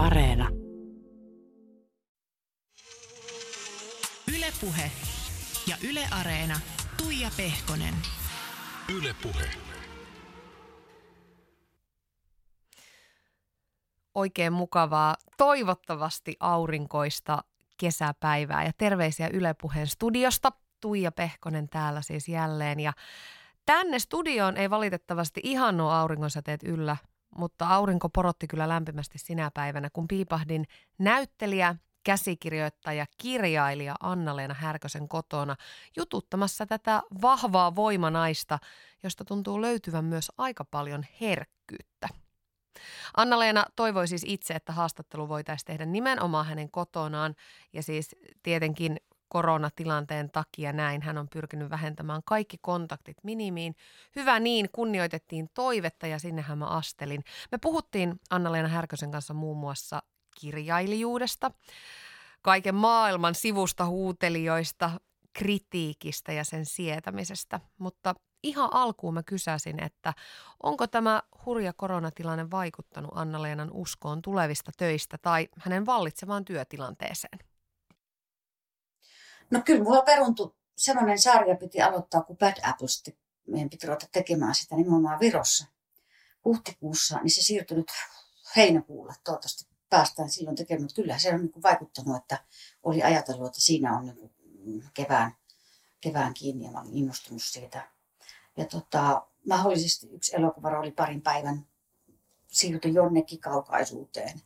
Areena. 0.00 0.48
Ylepuhe 4.36 4.90
ja 5.66 5.76
Yle 5.90 6.06
Areena. 6.10 6.60
Tuija 6.96 7.30
Pehkonen. 7.36 7.94
Ylepuhe. 8.98 9.50
Oikein 14.14 14.52
mukavaa, 14.52 15.16
toivottavasti 15.36 16.36
aurinkoista 16.40 17.44
kesäpäivää 17.76 18.64
ja 18.64 18.72
terveisiä 18.78 19.30
Ylepuheen 19.32 19.86
studiosta. 19.86 20.52
Tuija 20.80 21.12
Pehkonen 21.12 21.68
täällä 21.68 22.02
siis 22.02 22.28
jälleen 22.28 22.80
ja 22.80 22.92
tänne 23.66 23.98
studioon 23.98 24.56
ei 24.56 24.70
valitettavasti 24.70 25.40
ihan 25.44 25.80
ole 25.80 25.94
auringonsäteet 25.94 26.62
yllä, 26.62 26.96
mutta 27.36 27.68
aurinko 27.68 28.08
porotti 28.08 28.46
kyllä 28.46 28.68
lämpimästi 28.68 29.18
sinä 29.18 29.50
päivänä, 29.54 29.90
kun 29.92 30.08
piipahdin 30.08 30.64
näyttelijä, 30.98 31.76
käsikirjoittaja, 32.04 33.06
kirjailija 33.18 33.94
Anna-Leena 34.00 34.54
Härkösen 34.54 35.08
kotona 35.08 35.56
jututtamassa 35.96 36.66
tätä 36.66 37.02
vahvaa 37.22 37.74
voimanaista, 37.74 38.58
josta 39.02 39.24
tuntuu 39.24 39.60
löytyvän 39.60 40.04
myös 40.04 40.32
aika 40.38 40.64
paljon 40.64 41.04
herkkyyttä. 41.20 42.08
Anna-Leena 43.16 43.64
toivoi 43.76 44.08
siis 44.08 44.24
itse, 44.26 44.54
että 44.54 44.72
haastattelu 44.72 45.28
voitaisiin 45.28 45.66
tehdä 45.66 45.86
nimenomaan 45.86 46.46
hänen 46.46 46.70
kotonaan 46.70 47.34
ja 47.72 47.82
siis 47.82 48.16
tietenkin 48.42 48.96
koronatilanteen 49.30 50.30
takia 50.30 50.72
näin 50.72 51.02
hän 51.02 51.18
on 51.18 51.28
pyrkinyt 51.28 51.70
vähentämään 51.70 52.22
kaikki 52.24 52.58
kontaktit 52.60 53.16
minimiin. 53.22 53.74
Hyvä 54.16 54.40
niin, 54.40 54.68
kunnioitettiin 54.72 55.48
toivetta 55.54 56.06
ja 56.06 56.18
sinnehän 56.18 56.58
mä 56.58 56.66
astelin. 56.66 57.24
Me 57.52 57.58
puhuttiin 57.58 58.20
Anna-Leena 58.30 58.68
Härkösen 58.68 59.10
kanssa 59.10 59.34
muun 59.34 59.56
muassa 59.56 60.02
kirjailijuudesta, 60.40 61.50
kaiken 62.42 62.74
maailman 62.74 63.34
sivusta 63.34 63.86
huutelijoista, 63.86 64.90
kritiikistä 65.32 66.32
ja 66.32 66.44
sen 66.44 66.66
sietämisestä. 66.66 67.60
Mutta 67.78 68.14
ihan 68.42 68.68
alkuun 68.72 69.14
mä 69.14 69.22
kysäsin, 69.22 69.82
että 69.82 70.14
onko 70.62 70.86
tämä 70.86 71.22
hurja 71.46 71.72
koronatilanne 71.72 72.50
vaikuttanut 72.50 73.10
Anna-Leenan 73.14 73.70
uskoon 73.72 74.22
tulevista 74.22 74.72
töistä 74.76 75.18
tai 75.22 75.48
hänen 75.58 75.86
vallitsevaan 75.86 76.44
työtilanteeseen? 76.44 77.49
No 79.50 79.62
kyllä 79.64 79.84
mulla 79.84 80.02
peruntui 80.02 80.54
sellainen 80.76 81.18
sarja 81.18 81.56
piti 81.56 81.82
aloittaa 81.82 82.22
kuin 82.22 82.36
Bad 82.36 82.56
Apples. 82.62 83.02
Meidän 83.46 83.70
piti 83.70 83.86
ruveta 83.86 84.06
tekemään 84.12 84.54
sitä 84.54 84.76
nimenomaan 84.76 85.20
Virossa 85.20 85.66
huhtikuussa, 86.44 87.18
niin 87.22 87.30
se 87.30 87.42
siirtyi 87.42 87.76
nyt 87.76 87.92
heinäkuulle. 88.56 89.14
Toivottavasti 89.24 89.66
päästään 89.90 90.30
silloin 90.30 90.56
tekemään. 90.56 90.82
Mutta 90.82 90.94
kyllä 90.94 91.18
se 91.18 91.34
on 91.34 91.40
niin 91.40 91.52
kuin 91.52 91.62
vaikuttanut, 91.62 92.16
että 92.16 92.44
oli 92.82 93.02
ajatellut, 93.02 93.46
että 93.46 93.60
siinä 93.60 93.96
on 93.98 94.06
niin 94.06 94.16
kuin 94.16 94.32
kevään, 94.94 95.36
kevään 96.00 96.34
kiinni 96.34 96.64
ja 96.64 96.70
mä 96.70 96.80
olin 96.80 96.96
innostunut 96.96 97.42
siitä. 97.42 97.88
Ja 98.56 98.64
tota, 98.64 99.26
mahdollisesti 99.48 100.08
yksi 100.10 100.36
elokuva 100.36 100.78
oli 100.78 100.90
parin 100.90 101.22
päivän 101.22 101.66
siirtyi 102.46 102.94
jonnekin 102.94 103.40
kaukaisuuteen. 103.40 104.40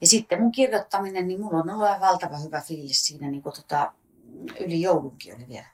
Ja 0.00 0.06
sitten 0.06 0.40
mun 0.42 0.52
kirjoittaminen, 0.52 1.28
niin 1.28 1.40
mulla 1.40 1.58
on 1.58 1.70
ollut 1.70 2.00
valtava 2.00 2.38
hyvä 2.38 2.60
fiilis 2.60 3.06
siinä 3.06 3.30
niin 3.30 3.42
kuin 3.42 3.54
tota, 3.54 3.92
yli 4.60 4.80
joulunkin 4.80 5.34
oli 5.34 5.48
vielä. 5.48 5.66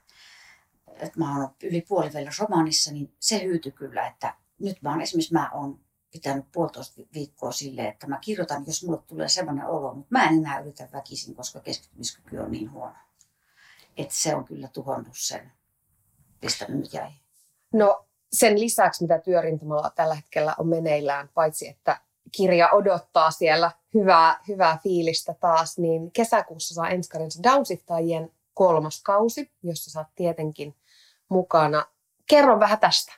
Että 0.93 1.19
mä 1.19 1.37
oon 1.37 1.49
yli 1.63 1.81
puolivälillä 1.81 2.31
romaanissa, 2.39 2.91
niin 2.91 3.15
se 3.19 3.43
hyytyi 3.43 3.71
kyllä, 3.71 4.07
että 4.07 4.35
nyt 4.59 4.81
mä 4.81 4.89
oon 4.91 5.01
esimerkiksi 5.01 5.33
mä 5.33 5.49
oon 5.53 5.79
pitänyt 6.11 6.45
puolitoista 6.51 7.01
viikkoa 7.13 7.51
silleen, 7.51 7.87
että 7.87 8.07
mä 8.07 8.19
kirjoitan, 8.21 8.63
jos 8.67 8.85
mulle 8.85 9.01
tulee 9.07 9.29
sellainen 9.29 9.67
olo, 9.67 9.93
mutta 9.93 10.07
mä 10.09 10.23
en 10.23 10.37
enää 10.37 10.59
yritä 10.59 10.89
väkisin, 10.93 11.35
koska 11.35 11.59
keskittymiskyky 11.59 12.37
on 12.37 12.51
niin 12.51 12.71
huono. 12.71 12.95
Että 13.97 14.13
se 14.17 14.35
on 14.35 14.45
kyllä 14.45 14.67
tuhonnut 14.67 15.17
sen, 15.17 15.51
mistä 16.41 16.65
nyt 16.69 16.93
jäi. 16.93 17.11
No 17.73 18.05
sen 18.33 18.59
lisäksi, 18.59 19.03
mitä 19.03 19.19
työrintamalla 19.19 19.89
tällä 19.89 20.15
hetkellä 20.15 20.55
on 20.57 20.67
meneillään, 20.67 21.29
paitsi 21.33 21.67
että 21.67 22.01
kirja 22.31 22.69
odottaa 22.69 23.31
siellä 23.31 23.71
hyvää, 23.93 24.39
hyvää 24.47 24.79
fiilistä 24.83 25.33
taas, 25.33 25.77
niin 25.77 26.11
kesäkuussa 26.11 26.73
saa 26.73 26.89
enskarinsa 26.89 27.43
Downsiftajien 27.43 28.31
kolmas 28.53 29.01
kausi, 29.03 29.51
jossa 29.63 29.91
saat 29.91 30.07
tietenkin 30.15 30.75
mukana. 31.29 31.85
Kerro 32.27 32.59
vähän 32.59 32.79
tästä. 32.79 33.13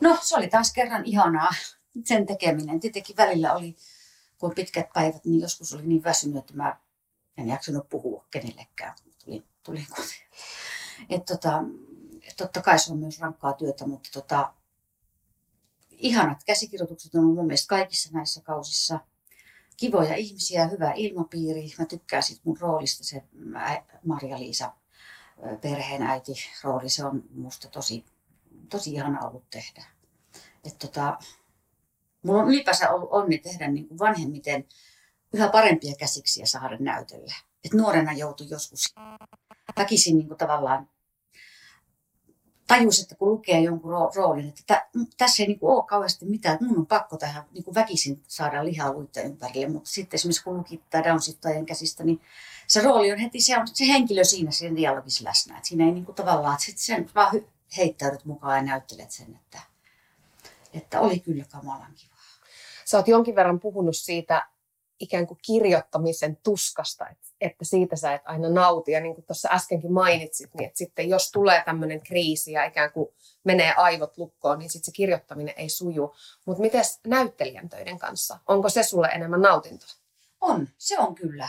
No 0.00 0.18
se 0.22 0.36
oli 0.36 0.48
taas 0.48 0.72
kerran 0.72 1.04
ihanaa 1.04 1.50
sen 2.04 2.26
tekeminen. 2.26 2.80
Tietenkin 2.80 3.16
välillä 3.16 3.54
oli, 3.54 3.76
kun 4.38 4.54
pitkät 4.54 4.92
päivät, 4.94 5.24
niin 5.24 5.40
joskus 5.40 5.74
oli 5.74 5.86
niin 5.86 6.04
väsynyt, 6.04 6.36
että 6.36 6.54
mä 6.54 6.76
en 7.36 7.48
jaksanut 7.48 7.88
puhua 7.88 8.24
kenellekään. 8.30 8.94
Tuli, 9.24 9.44
tuli 9.62 9.86
et 11.10 11.24
tota, 11.24 11.62
totta 12.36 12.62
kai 12.62 12.78
se 12.78 12.92
on 12.92 12.98
myös 12.98 13.20
rankkaa 13.20 13.52
työtä, 13.52 13.86
mutta 13.86 14.08
tota, 14.12 14.54
ihanat 15.90 16.44
käsikirjoitukset 16.46 17.14
on 17.14 17.24
mun 17.24 17.46
mielestä 17.46 17.68
kaikissa 17.68 18.10
näissä 18.12 18.40
kausissa. 18.42 19.00
Kivoja 19.76 20.14
ihmisiä, 20.14 20.68
hyvä 20.68 20.92
ilmapiiri. 20.96 21.72
Mä 21.78 21.84
tykkään 21.84 22.22
sit 22.22 22.40
mun 22.44 22.58
roolista 22.60 23.04
se 23.04 23.22
Marja-Liisa 24.04 24.72
perheenäiti 25.60 26.32
rooli. 26.62 26.88
Se 26.88 27.04
on 27.04 27.22
musta 27.30 27.68
tosi, 27.68 28.04
tosi 28.68 28.92
ihana 28.92 29.26
ollut 29.26 29.50
tehdä. 29.50 29.84
Et 30.64 30.78
tota, 30.78 31.18
mulla 32.22 32.42
on 32.42 32.48
ylipäänsä 32.48 32.90
ollut 32.90 33.08
onni 33.12 33.38
tehdä 33.38 33.68
niin 33.68 33.88
kuin 33.88 33.98
vanhemmiten 33.98 34.64
yhä 35.32 35.48
parempia 35.48 35.94
käsiksiä 35.98 36.46
saada 36.46 36.76
näytellä. 36.80 37.34
Et 37.64 37.72
nuorena 37.72 38.12
joutui 38.12 38.46
joskus 38.50 38.94
väkisin 39.76 40.18
niin 40.18 40.28
kuin 40.28 40.38
tavallaan 40.38 40.88
tajus, 42.66 43.00
että 43.00 43.14
kun 43.14 43.28
lukee 43.28 43.60
jonkun 43.60 43.92
roolin, 44.14 44.48
että 44.48 44.62
tä, 44.66 44.86
tässä 45.16 45.42
ei 45.42 45.46
niin 45.46 45.58
kuin 45.58 45.74
ole 45.74 45.84
kauheasti 45.86 46.24
mitään, 46.24 46.54
että 46.54 46.66
mun 46.66 46.78
on 46.78 46.86
pakko 46.86 47.16
tähän 47.16 47.44
niin 47.52 47.64
kuin 47.64 47.74
väkisin 47.74 48.22
saada 48.28 48.64
lihaa 48.64 48.92
luita 48.92 49.20
ympärille. 49.20 49.68
Mutta 49.68 49.90
sitten 49.90 50.18
esimerkiksi 50.18 50.44
kun 50.44 50.56
luki 50.56 50.82
tämä 50.90 51.04
Downsittajien 51.04 51.66
käsistä, 51.66 52.04
niin 52.04 52.20
se 52.66 52.82
rooli 52.82 53.12
on 53.12 53.18
heti, 53.18 53.40
se 53.40 53.58
on 53.58 53.68
se 53.68 53.88
henkilö 53.88 54.24
siinä 54.24 54.50
siinä 54.50 54.76
dialogissa 54.76 55.24
läsnä. 55.24 55.56
Että 55.56 55.68
siinä 55.68 55.84
ei 55.84 55.92
niin 55.92 56.04
kuin 56.04 56.14
tavallaan, 56.14 56.54
että 56.54 56.64
sitten 56.64 56.84
sen 56.84 57.10
vaan 57.14 57.40
heittäydyt 57.76 58.24
mukaan 58.24 58.56
ja 58.56 58.62
näyttelet 58.62 59.10
sen, 59.10 59.34
että, 59.34 59.60
että 60.72 61.00
oli 61.00 61.20
kyllä 61.20 61.44
kamalan 61.50 61.92
kiva. 61.94 62.12
Sä 62.84 62.96
oot 62.96 63.08
jonkin 63.08 63.34
verran 63.34 63.60
puhunut 63.60 63.96
siitä 63.96 64.48
ikään 65.00 65.26
kuin 65.26 65.38
kirjoittamisen 65.42 66.36
tuskasta, 66.36 67.08
että, 67.08 67.28
että 67.42 67.64
siitä 67.64 67.96
sä 67.96 68.14
et 68.14 68.22
aina 68.24 68.48
nauti. 68.48 68.92
Ja 68.92 69.00
niin 69.00 69.14
kuin 69.14 69.24
tuossa 69.24 69.48
äskenkin 69.52 69.92
mainitsit, 69.92 70.54
niin 70.54 70.66
että 70.66 70.78
sitten 70.78 71.08
jos 71.08 71.30
tulee 71.30 71.62
tämmöinen 71.64 72.00
kriisi 72.00 72.52
ja 72.52 72.64
ikään 72.64 72.92
kuin 72.92 73.08
menee 73.44 73.74
aivot 73.76 74.18
lukkoon, 74.18 74.58
niin 74.58 74.70
sitten 74.70 74.84
se 74.84 74.92
kirjoittaminen 74.92 75.54
ei 75.56 75.68
suju. 75.68 76.14
Mutta 76.44 76.62
miten 76.62 76.84
näyttelijän 77.06 77.68
töiden 77.68 77.98
kanssa? 77.98 78.38
Onko 78.48 78.68
se 78.68 78.82
sulle 78.82 79.08
enemmän 79.08 79.42
nautintoa? 79.42 79.88
On, 80.40 80.68
se 80.78 80.98
on 80.98 81.14
kyllä. 81.14 81.48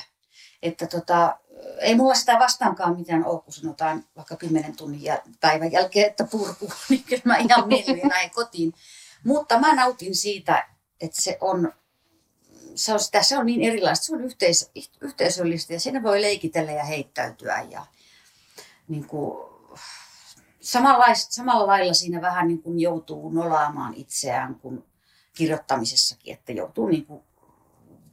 Että 0.61 0.87
tota, 0.87 1.37
ei 1.79 1.95
mulla 1.95 2.13
sitä 2.13 2.39
vastaankaan 2.39 2.97
mitään 2.97 3.25
ole, 3.25 3.41
kun 3.41 3.53
sanotaan 3.53 4.05
vaikka 4.15 4.35
kymmenen 4.35 4.75
tunnin 4.75 5.01
päivän 5.41 5.71
jälkeen, 5.71 6.09
että 6.09 6.27
purku, 6.31 6.71
niin 6.89 7.03
kyllä 7.03 7.21
mä 7.25 7.37
ihan 7.37 7.67
mieluummin 7.67 8.07
näin 8.07 8.31
kotiin. 8.31 8.73
Mutta 9.23 9.59
mä 9.59 9.75
nautin 9.75 10.15
siitä, 10.15 10.67
että 11.01 11.21
se 11.21 11.37
on 11.41 11.73
se 12.75 12.94
on, 12.94 13.00
se 13.22 13.38
on 13.38 13.45
niin 13.45 13.61
erilaista, 13.61 14.06
se 14.06 14.16
on 14.16 14.22
yhteis, 14.22 14.72
yhteisöllistä 15.01 15.73
ja 15.73 15.79
siinä 15.79 16.03
voi 16.03 16.22
leikitellä 16.22 16.72
ja 16.72 16.84
heittäytyä 16.84 17.61
ja 17.61 17.85
niin 18.88 19.07
kuin, 19.07 19.53
samalla 20.61 21.67
lailla 21.67 21.94
siinä 21.94 22.22
vähän 22.22 22.47
niin 22.47 22.62
kuin 22.62 22.79
joutuu 22.79 23.29
nolaamaan 23.29 23.94
itseään 23.94 24.56
kuin 24.56 24.85
kirjoittamisessakin, 25.33 26.33
että 26.33 26.51
joutuu 26.51 26.88
niin 26.88 27.06
kuin 27.06 27.23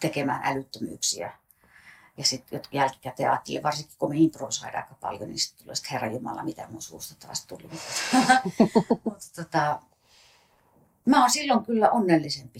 tekemään 0.00 0.40
älyttömyyksiä. 0.44 1.32
Ja 2.16 2.24
sitten 2.24 2.62
jälkikäteen 2.72 3.30
ajattelin, 3.30 3.62
varsinkin 3.62 3.96
kun 3.98 4.10
me 4.10 4.16
improvisoidaan 4.16 4.84
aika 4.84 4.94
paljon, 4.94 5.28
niin 5.28 5.38
sitten 5.38 5.62
tulee 5.62 5.74
sitten 5.74 5.92
Herra 5.92 6.12
Jumala, 6.12 6.44
mitä 6.44 6.66
mun 6.70 6.82
suusta 6.82 7.26
taas 7.26 7.46
tuli. 7.46 7.70
Mutta 9.04 9.26
tota, 9.36 9.82
mä 11.04 11.20
oon 11.20 11.30
silloin 11.30 11.64
kyllä 11.64 11.90
onnellisempi 11.90 12.58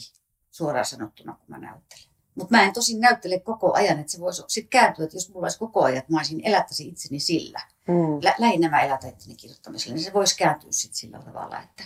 suoraan 0.50 0.87
sanottuna, 0.87 1.32
kun 1.32 1.44
mä 1.49 1.58
näyttelen. 1.58 2.11
Mutta 2.35 2.56
mä 2.56 2.62
en 2.62 2.73
tosin 2.73 3.00
näyttele 3.00 3.41
koko 3.41 3.73
ajan, 3.73 4.00
että 4.00 4.12
se 4.12 4.20
voisi 4.20 4.43
sitten 4.49 4.70
kääntyä, 4.70 5.05
että 5.05 5.17
jos 5.17 5.29
mulla 5.29 5.44
olisi 5.44 5.58
koko 5.58 5.85
ajan, 5.85 5.99
että 5.99 6.12
mä 6.12 6.19
olisin 6.19 6.41
elättäisi 6.44 6.88
itseni 6.88 7.20
sillä. 7.20 7.61
Mm. 7.88 8.19
Lä- 8.23 8.35
lähinnä 8.38 8.70
mä 8.70 8.81
elätän 8.81 9.11
itseni 9.11 9.37
kirjoittamisella, 9.37 9.94
niin 9.94 10.05
se 10.05 10.12
voisi 10.12 10.37
kääntyä 10.37 10.73
sitten 10.73 10.97
sillä 10.97 11.19
tavalla, 11.19 11.62
että, 11.62 11.85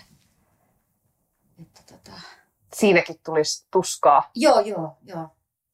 että 1.62 1.80
tota... 1.86 2.20
Siinäkin 2.74 3.20
tulisi 3.24 3.66
tuskaa. 3.70 4.30
Joo, 4.34 4.60
joo, 4.60 4.96
joo. 5.02 5.28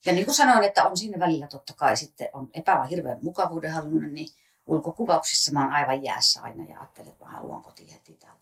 Ja 0.06 0.12
niin 0.12 0.24
kuin 0.24 0.34
sanoin, 0.34 0.64
että 0.64 0.84
on 0.84 0.96
siinä 0.96 1.18
välillä 1.18 1.46
totta 1.46 1.72
kai 1.76 1.96
sitten 1.96 2.28
on 2.32 2.50
epävä 2.54 2.84
hirveän 2.84 3.18
mukavuuden 3.22 3.72
halunnut, 3.72 4.12
niin 4.12 4.28
ulkokuvauksissa 4.66 5.52
mä 5.52 5.64
oon 5.64 5.72
aivan 5.72 6.02
jäässä 6.02 6.42
aina 6.42 6.64
ja 6.64 6.80
ajattelen, 6.80 7.12
että 7.12 7.24
mä 7.24 7.30
haluan 7.30 7.62
kotiin 7.62 7.88
heti 7.88 8.14
täältä. 8.14 8.39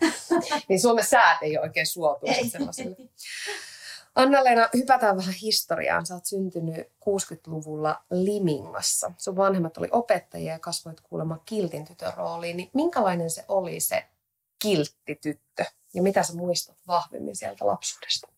niin 0.68 0.80
Suomen 0.80 1.04
säät 1.04 1.42
ei 1.42 1.58
ole 1.58 1.66
oikein 1.66 1.86
suotu 1.86 2.26
sellaiselle. 2.50 2.96
Anna-Leena, 4.14 4.68
hypätään 4.74 5.16
vähän 5.16 5.34
historiaan. 5.34 6.06
Sä 6.06 6.14
oot 6.14 6.26
syntynyt 6.26 6.86
60-luvulla 6.86 8.04
Limingossa. 8.10 9.12
Sun 9.18 9.36
vanhemmat 9.36 9.78
oli 9.78 9.88
opettajia 9.92 10.52
ja 10.52 10.58
kasvoit 10.58 11.00
kuulemma 11.00 11.38
kiltin 11.44 11.84
tytön 11.84 12.14
rooliin. 12.16 12.56
Niin 12.56 12.70
minkälainen 12.74 13.30
se 13.30 13.44
oli 13.48 13.80
se 13.80 14.06
kilttityttö? 14.62 15.64
Ja 15.94 16.02
mitä 16.02 16.22
sä 16.22 16.34
muistat 16.34 16.76
vahvemmin 16.86 17.36
sieltä 17.36 17.66
lapsuudesta? 17.66 18.28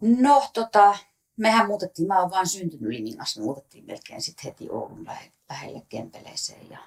No 0.00 0.50
tota, 0.52 0.98
mehän 1.36 1.66
muutettiin, 1.66 2.08
mä 2.08 2.20
oon 2.20 2.30
vaan 2.30 2.48
syntynyt 2.48 2.88
Limingassa, 2.88 3.40
muutettiin 3.40 3.84
melkein 3.84 4.22
sitten 4.22 4.44
heti 4.44 4.70
Oulun 4.70 5.04
lähe, 5.04 5.32
lähelle 5.50 5.82
Kempeleeseen. 5.88 6.70
Ja 6.70 6.78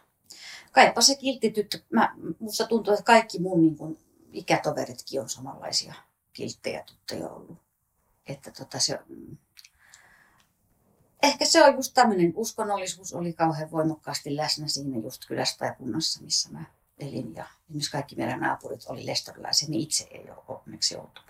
kaipa 0.72 1.02
se 1.02 1.16
kilttityttö, 1.16 1.80
mä, 1.90 2.16
musta 2.40 2.68
tuntuu, 2.68 2.94
että 2.94 3.04
kaikki 3.04 3.40
mun 3.40 3.62
niin 3.62 3.78
kun, 3.78 3.98
ikätoveritkin 4.32 5.22
on 5.22 5.30
samanlaisia 5.30 5.94
kilttejä 6.34 6.84
tyttöjä 6.84 7.30
ollut. 7.30 7.58
Että 8.28 8.52
tota, 8.52 8.80
se, 8.80 9.00
mm, 9.10 9.38
ehkä 11.24 11.46
se 11.46 11.64
on 11.64 11.76
just 11.76 11.94
tämmöinen, 11.94 12.34
uskonnollisuus 12.36 13.14
oli 13.14 13.34
kauhean 13.34 13.72
voimakkaasti 13.72 14.36
läsnä 14.36 14.68
siinä 14.68 15.00
just 15.00 15.26
kylässä 15.28 15.58
tai 15.58 15.76
kunnassa, 15.78 16.24
missä 16.24 16.50
mä 16.52 16.64
elin. 17.00 17.36
Ja 17.36 17.46
esimerkiksi 17.66 17.92
kaikki 17.92 18.16
meidän 18.16 18.40
naapurit 18.40 18.86
oli 18.90 19.06
lestorilaisia, 19.06 19.70
niin 19.70 19.82
itse 19.82 20.08
ei 20.12 20.26
ole 20.30 20.60
onneksi 20.66 20.96
oltu. 20.96 21.22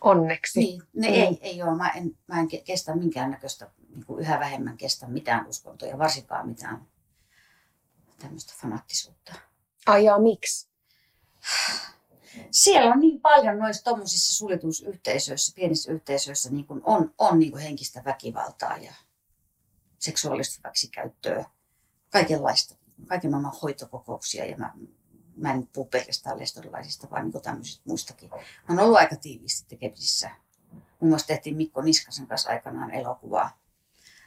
Onneksi. 0.00 0.60
Niin, 0.60 0.82
ne 0.92 1.08
mm. 1.08 1.14
ei, 1.14 1.38
ei 1.40 1.62
ole. 1.62 1.76
Mä 1.76 1.88
en, 1.90 2.16
mä 2.26 2.40
en 2.40 2.48
kestä 2.64 2.96
minkäännäköistä, 2.96 3.70
niin 3.88 4.06
kuin 4.06 4.20
yhä 4.20 4.40
vähemmän 4.40 4.76
kestä 4.76 5.06
mitään 5.06 5.46
uskontoja, 5.46 5.98
varsinkaan 5.98 6.48
mitään 6.48 6.86
tämmöistä 8.22 8.54
fanattisuutta. 8.60 9.32
Ai 9.86 10.04
jaa, 10.04 10.18
miksi? 10.18 10.68
Siellä 12.50 12.92
on 12.92 13.00
niin 13.00 13.20
paljon 13.20 13.58
noissa 13.58 13.84
tuommoisissa 13.84 14.34
suljetuissa 14.34 14.88
yhteisöissä, 14.88 15.52
pienissä 15.54 15.92
yhteisöissä 15.92 16.50
niin 16.50 16.66
kuin 16.66 16.80
on, 16.84 17.14
on 17.18 17.38
niin 17.38 17.52
kuin 17.52 17.62
henkistä 17.62 18.02
väkivaltaa 18.04 18.76
ja 18.76 18.92
seksuaalista 19.98 20.68
väksikäyttöä, 20.68 21.44
kaikenlaista, 22.10 22.74
kaiken 23.06 23.30
maailman 23.30 23.60
hoitokokouksia 23.62 24.44
ja 24.44 24.56
mä 24.56 24.74
mä 25.36 25.52
en 25.52 25.66
puhu 25.66 25.86
pelkästään 25.86 26.38
lestorilaisista, 26.38 27.10
vaan 27.10 27.30
niin 27.30 27.42
tämmöisistä 27.42 27.82
muistakin. 27.88 28.30
Mä 28.30 28.38
oon 28.68 28.78
ollut 28.78 28.98
aika 28.98 29.16
tiiviisti 29.16 29.68
tekemisissä. 29.68 30.30
Muun 30.72 31.10
muassa 31.10 31.26
tehtiin 31.26 31.56
Mikko 31.56 31.82
Niskasen 31.82 32.26
kanssa 32.26 32.50
aikanaan 32.50 32.90
elokuvaa. 32.90 33.61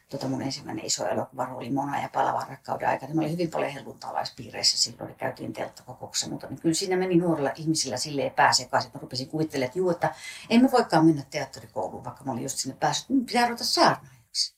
Tota 0.10 0.28
mun 0.28 0.42
ensimmäinen 0.42 0.86
iso 0.86 1.08
elokuva 1.08 1.48
oli 1.48 1.70
Mona 1.70 2.02
ja 2.02 2.10
Palavan 2.14 2.48
rakkauden 2.50 2.90
aikana. 2.90 3.14
Mä 3.14 3.22
olin 3.22 3.32
hyvin 3.32 3.52
paljon 3.52 3.72
helluntalaispiireissä 3.72 4.78
silloin, 4.78 5.10
ja 5.10 5.16
käytiin 5.16 5.54
telttakokouksessa, 5.54 6.30
mutta 6.30 6.48
niin 6.48 6.62
kyllä 6.62 6.76
siinä 6.76 6.98
meni 6.98 7.16
nuorilla 7.16 7.52
ihmisillä 7.56 7.98
silleen 7.98 8.32
pääsekaisin. 8.32 8.92
Mä 8.94 9.00
rupesin 9.00 9.28
kuvittelemaan, 9.28 9.68
että 9.68 9.80
juu, 9.80 9.90
että 9.90 10.16
en 10.50 10.62
mä 10.62 10.72
voikaan 10.72 11.06
mennä 11.06 11.24
teatterikouluun, 11.30 12.04
vaikka 12.04 12.24
mä 12.24 12.32
olin 12.32 12.44
just 12.44 12.58
sinne 12.58 12.78
päässyt. 12.80 13.10
Mun 13.10 13.26
pitää 13.26 13.48
ruveta 13.48 13.64
saarnaajaksi. 13.64 14.56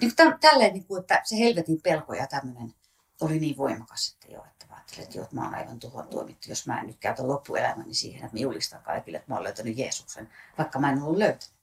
Niin 0.00 0.12
tälleen, 0.40 0.72
niin 0.72 0.86
kuin, 0.86 1.00
että 1.00 1.20
se 1.24 1.38
helvetin 1.38 1.82
pelko 1.82 2.14
ja 2.14 2.26
tämmöinen 2.26 2.74
oli 3.20 3.38
niin 3.38 3.56
voimakas, 3.56 4.12
että 4.12 4.32
joo, 4.32 4.44
että 4.44 4.66
ajattelin, 4.70 5.02
että, 5.02 5.18
joo, 5.18 5.24
että 5.24 5.36
mä 5.36 5.44
oon 5.44 5.54
aivan 5.54 5.78
tuhoon 5.78 6.08
tuomittu, 6.08 6.48
jos 6.48 6.66
mä 6.66 6.80
en 6.80 6.86
nyt 6.86 6.98
käytä 7.00 7.28
loppuelämäni 7.28 7.94
siihen, 7.94 8.24
että 8.24 8.36
mä 8.36 8.40
julistan 8.40 8.82
kaikille, 8.82 9.18
että 9.18 9.30
mä 9.32 9.34
oon 9.34 9.44
löytänyt 9.44 9.78
Jeesuksen, 9.78 10.28
vaikka 10.58 10.78
mä 10.78 10.90
en 10.90 11.02
ollut 11.02 11.18
löytänyt. 11.18 11.55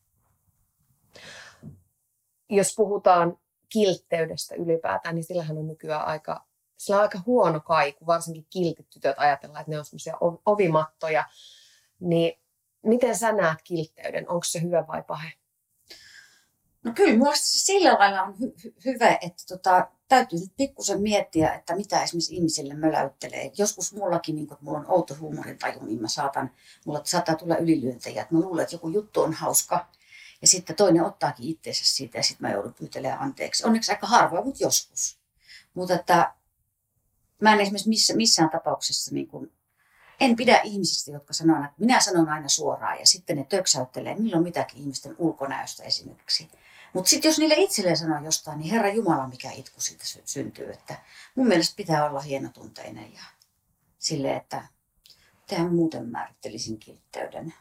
Jos 2.55 2.75
puhutaan 2.75 3.37
kiltteydestä 3.69 4.55
ylipäätään, 4.55 5.15
niin 5.15 5.23
sillähän 5.23 5.57
on 5.57 5.67
nykyään 5.67 6.05
aika, 6.05 6.45
sillä 6.77 6.97
on 6.97 7.01
aika 7.01 7.19
huono 7.25 7.59
kaiku, 7.59 8.05
varsinkin 8.05 8.47
kiltit 8.49 8.89
tytöt 8.89 9.19
ajatellaan, 9.19 9.61
että 9.61 9.71
ne 9.71 9.79
on 9.79 9.85
semmoisia 9.85 10.17
ovimattoja. 10.45 11.23
Niin 11.99 12.39
miten 12.85 13.17
sä 13.17 13.31
näet 13.31 13.59
kiltteyden? 13.63 14.29
Onko 14.29 14.43
se 14.43 14.61
hyvä 14.61 14.87
vai 14.87 15.03
pahe? 15.03 15.31
No 16.83 16.91
kyllä 16.95 17.11
minusta 17.11 17.45
sillä 17.45 17.93
lailla 17.93 18.21
on 18.21 18.33
hy- 18.33 18.65
hy- 18.65 18.73
hyvä, 18.85 19.17
että 19.21 19.43
tota, 19.47 19.87
täytyy 20.07 20.39
nyt 20.39 20.53
pikkusen 20.57 21.01
miettiä, 21.01 21.53
että 21.53 21.75
mitä 21.75 22.03
esimerkiksi 22.03 22.35
ihmisille 22.35 22.73
möläyttelee. 22.73 23.51
Joskus 23.57 23.93
mullakin, 23.93 24.35
niin 24.35 24.47
kun 24.47 24.57
mulla 24.61 24.77
on 24.79 24.91
outo 24.91 25.15
huumorintaju, 25.19 25.85
niin 25.85 26.01
mä 26.01 26.07
saatan, 26.07 26.51
mulla 26.85 27.01
saattaa 27.03 27.35
tulla 27.35 27.57
ylilyöntejä, 27.57 28.21
että 28.21 28.35
mä 28.35 28.41
luulen, 28.41 28.63
että 28.63 28.75
joku 28.75 28.89
juttu 28.89 29.21
on 29.21 29.33
hauska. 29.33 29.87
Ja 30.43 30.47
sitten 30.47 30.75
toinen 30.75 31.03
ottaakin 31.03 31.45
itseensä 31.45 31.85
siitä 31.85 32.17
ja 32.17 32.23
sitten 32.23 32.47
mä 32.47 32.53
joudun 32.53 32.73
pyytelemään 32.73 33.21
anteeksi. 33.21 33.65
Onneksi 33.65 33.91
aika 33.91 34.07
harvoin, 34.07 34.45
mutta 34.45 34.63
joskus. 34.63 35.19
Mutta 35.73 35.93
että 35.93 36.33
mä 37.41 37.53
en 37.53 37.59
esimerkiksi 37.59 37.89
missä, 37.89 38.15
missään 38.15 38.49
tapauksessa 38.49 39.13
niin 39.13 39.27
kun, 39.27 39.51
en 40.19 40.35
pidä 40.35 40.61
ihmisistä, 40.63 41.11
jotka 41.11 41.33
sanoo, 41.33 41.57
että 41.57 41.75
minä 41.77 41.99
sanon 41.99 42.29
aina 42.29 42.49
suoraan 42.49 42.99
ja 42.99 43.07
sitten 43.07 43.37
ne 43.37 43.43
töksäyttelee 43.43 44.15
milloin 44.15 44.43
mitäkin 44.43 44.79
ihmisten 44.79 45.15
ulkonäöstä 45.17 45.83
esimerkiksi. 45.83 46.49
Mutta 46.93 47.09
sitten 47.09 47.29
jos 47.29 47.39
niille 47.39 47.55
itselleen 47.57 47.97
sanoo 47.97 48.23
jostain, 48.23 48.59
niin 48.59 48.71
Herra 48.71 48.89
Jumala, 48.89 49.27
mikä 49.27 49.51
itku 49.51 49.81
siitä 49.81 50.05
sy- 50.05 50.21
syntyy. 50.25 50.71
Että 50.71 50.95
mun 51.35 51.47
mielestä 51.47 51.75
pitää 51.75 52.05
olla 52.05 52.19
hienotunteinen 52.19 53.13
ja 53.13 53.23
sille, 53.99 54.35
että 54.35 54.67
tehän 55.47 55.75
muuten 55.75 56.09
määrittelisin 56.09 56.79
kiltteyden. 56.79 57.53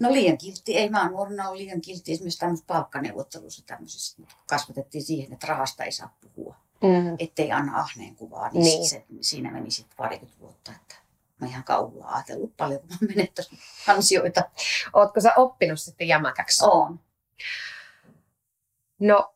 No 0.00 0.12
liian 0.12 0.38
kiltti, 0.38 0.76
ei 0.76 0.90
mä 0.90 1.02
oon 1.02 1.12
nuorena 1.12 1.48
ollut 1.48 1.60
liian 1.60 1.80
kiltti 1.80 2.12
esimerkiksi 2.12 2.38
tämmöisessä 2.38 2.66
palkkaneuvottelussa 2.66 3.66
tämmöisessä. 3.66 4.22
Kasvatettiin 4.46 5.04
siihen, 5.04 5.32
että 5.32 5.46
rahasta 5.46 5.84
ei 5.84 5.92
saa 5.92 6.16
puhua, 6.20 6.56
mm. 6.82 7.16
ettei 7.18 7.52
anna 7.52 7.78
ahneen 7.78 8.16
kuvaa, 8.16 8.50
niin, 8.50 8.62
niin. 8.62 8.88
Se, 8.88 9.04
siinä 9.20 9.50
meni 9.50 9.70
sitten 9.70 9.96
parikymmentä 9.96 10.40
vuotta, 10.40 10.72
että 10.72 10.94
mä 11.40 11.46
ihan 11.46 11.64
kauhulla 11.64 12.06
ajatellut 12.06 12.56
paljon, 12.56 12.80
kun 12.80 12.88
mä 12.90 13.06
menettäisin 13.14 13.58
ansioita. 13.88 14.42
Ootko 14.92 15.20
sä 15.20 15.32
oppinut 15.36 15.80
sitten 15.80 16.08
jämäkäksi? 16.08 16.64
Oon. 16.64 17.00
No, 19.00 19.34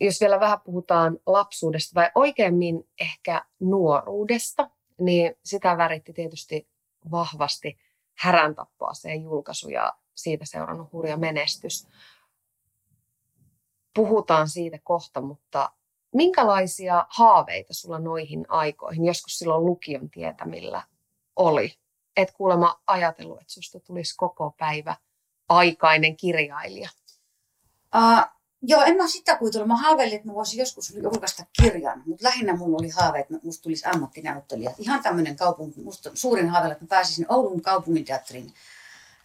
jos 0.00 0.20
vielä 0.20 0.40
vähän 0.40 0.60
puhutaan 0.60 1.18
lapsuudesta 1.26 1.94
vai 1.94 2.10
oikeammin 2.14 2.88
ehkä 3.00 3.44
nuoruudesta, 3.60 4.70
niin 5.00 5.34
sitä 5.44 5.76
väritti 5.76 6.12
tietysti 6.12 6.68
vahvasti 7.10 7.78
härän 8.14 8.54
se 8.92 9.14
julkaisu 9.14 9.68
ja 9.68 9.92
siitä 10.14 10.44
seurannut 10.44 10.92
hurja 10.92 11.16
menestys. 11.16 11.88
Puhutaan 13.94 14.48
siitä 14.48 14.78
kohta, 14.82 15.20
mutta 15.20 15.70
minkälaisia 16.14 17.06
haaveita 17.08 17.74
sulla 17.74 17.98
noihin 17.98 18.44
aikoihin, 18.48 19.04
joskus 19.04 19.38
silloin 19.38 19.64
lukion 19.64 20.10
tietämillä 20.10 20.82
oli? 21.36 21.74
Et 22.16 22.32
kuulemma 22.32 22.80
ajatellut, 22.86 23.40
että 23.40 23.52
susta 23.52 23.80
tulisi 23.80 24.14
koko 24.16 24.54
päivä 24.58 24.96
aikainen 25.48 26.16
kirjailija. 26.16 26.88
Uh, 27.96 28.34
Joo, 28.66 28.82
en 28.82 28.96
mä 28.96 29.08
sitä 29.08 29.36
kuvitellut. 29.36 29.68
Mä 29.68 29.76
haaveilin, 29.76 30.16
että 30.16 30.28
mä 30.28 30.34
voisin 30.34 30.58
joskus 30.58 30.94
julkaista 31.02 31.44
kirjan, 31.62 32.02
mutta 32.06 32.24
lähinnä 32.24 32.56
mulla 32.56 32.78
oli 32.80 32.88
haave, 32.88 33.18
että 33.18 33.34
musta 33.42 33.62
tulisi 33.62 33.86
ammattinäyttelijä. 33.86 34.74
Ihan 34.78 35.02
tämmöinen 35.02 35.36
kaupunki, 35.36 35.80
musta 35.80 36.10
suurin 36.14 36.48
haave, 36.48 36.72
että 36.72 36.84
mä 36.84 36.88
pääsisin 36.88 37.26
Oulun 37.28 37.62
kaupunginteatterin 37.62 38.54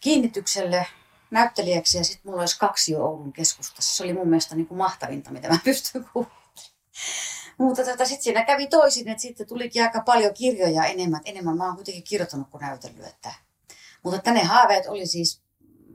kiinnitykselle 0.00 0.86
näyttelijäksi 1.30 1.98
ja 1.98 2.04
sitten 2.04 2.30
mulla 2.30 2.42
olisi 2.42 2.58
kaksi 2.58 2.92
jo 2.92 3.04
Oulun 3.04 3.32
keskustassa. 3.32 3.96
Se 3.96 4.02
oli 4.02 4.12
mun 4.12 4.28
mielestä 4.28 4.54
niin 4.54 4.66
kuin 4.66 4.78
mahtavinta, 4.78 5.30
mitä 5.30 5.48
mä 5.48 5.58
pystyn. 5.64 6.06
Mutta 7.58 7.84
tota, 7.84 8.04
sitten 8.04 8.22
siinä 8.22 8.44
kävi 8.44 8.66
toisin, 8.66 9.08
että 9.08 9.22
sitten 9.22 9.46
tulikin 9.46 9.82
aika 9.82 10.02
paljon 10.06 10.34
kirjoja 10.34 10.84
enemmän. 10.84 11.20
Enemmän 11.24 11.56
mä 11.56 11.66
oon 11.66 11.74
kuitenkin 11.74 12.04
kirjoittanut 12.04 12.50
kuin 12.50 12.60
näytellyt. 12.60 13.06
Että... 13.06 13.34
Mutta 14.02 14.16
että 14.16 14.32
ne 14.32 14.44
haaveet 14.44 14.86
oli 14.86 15.06
siis, 15.06 15.42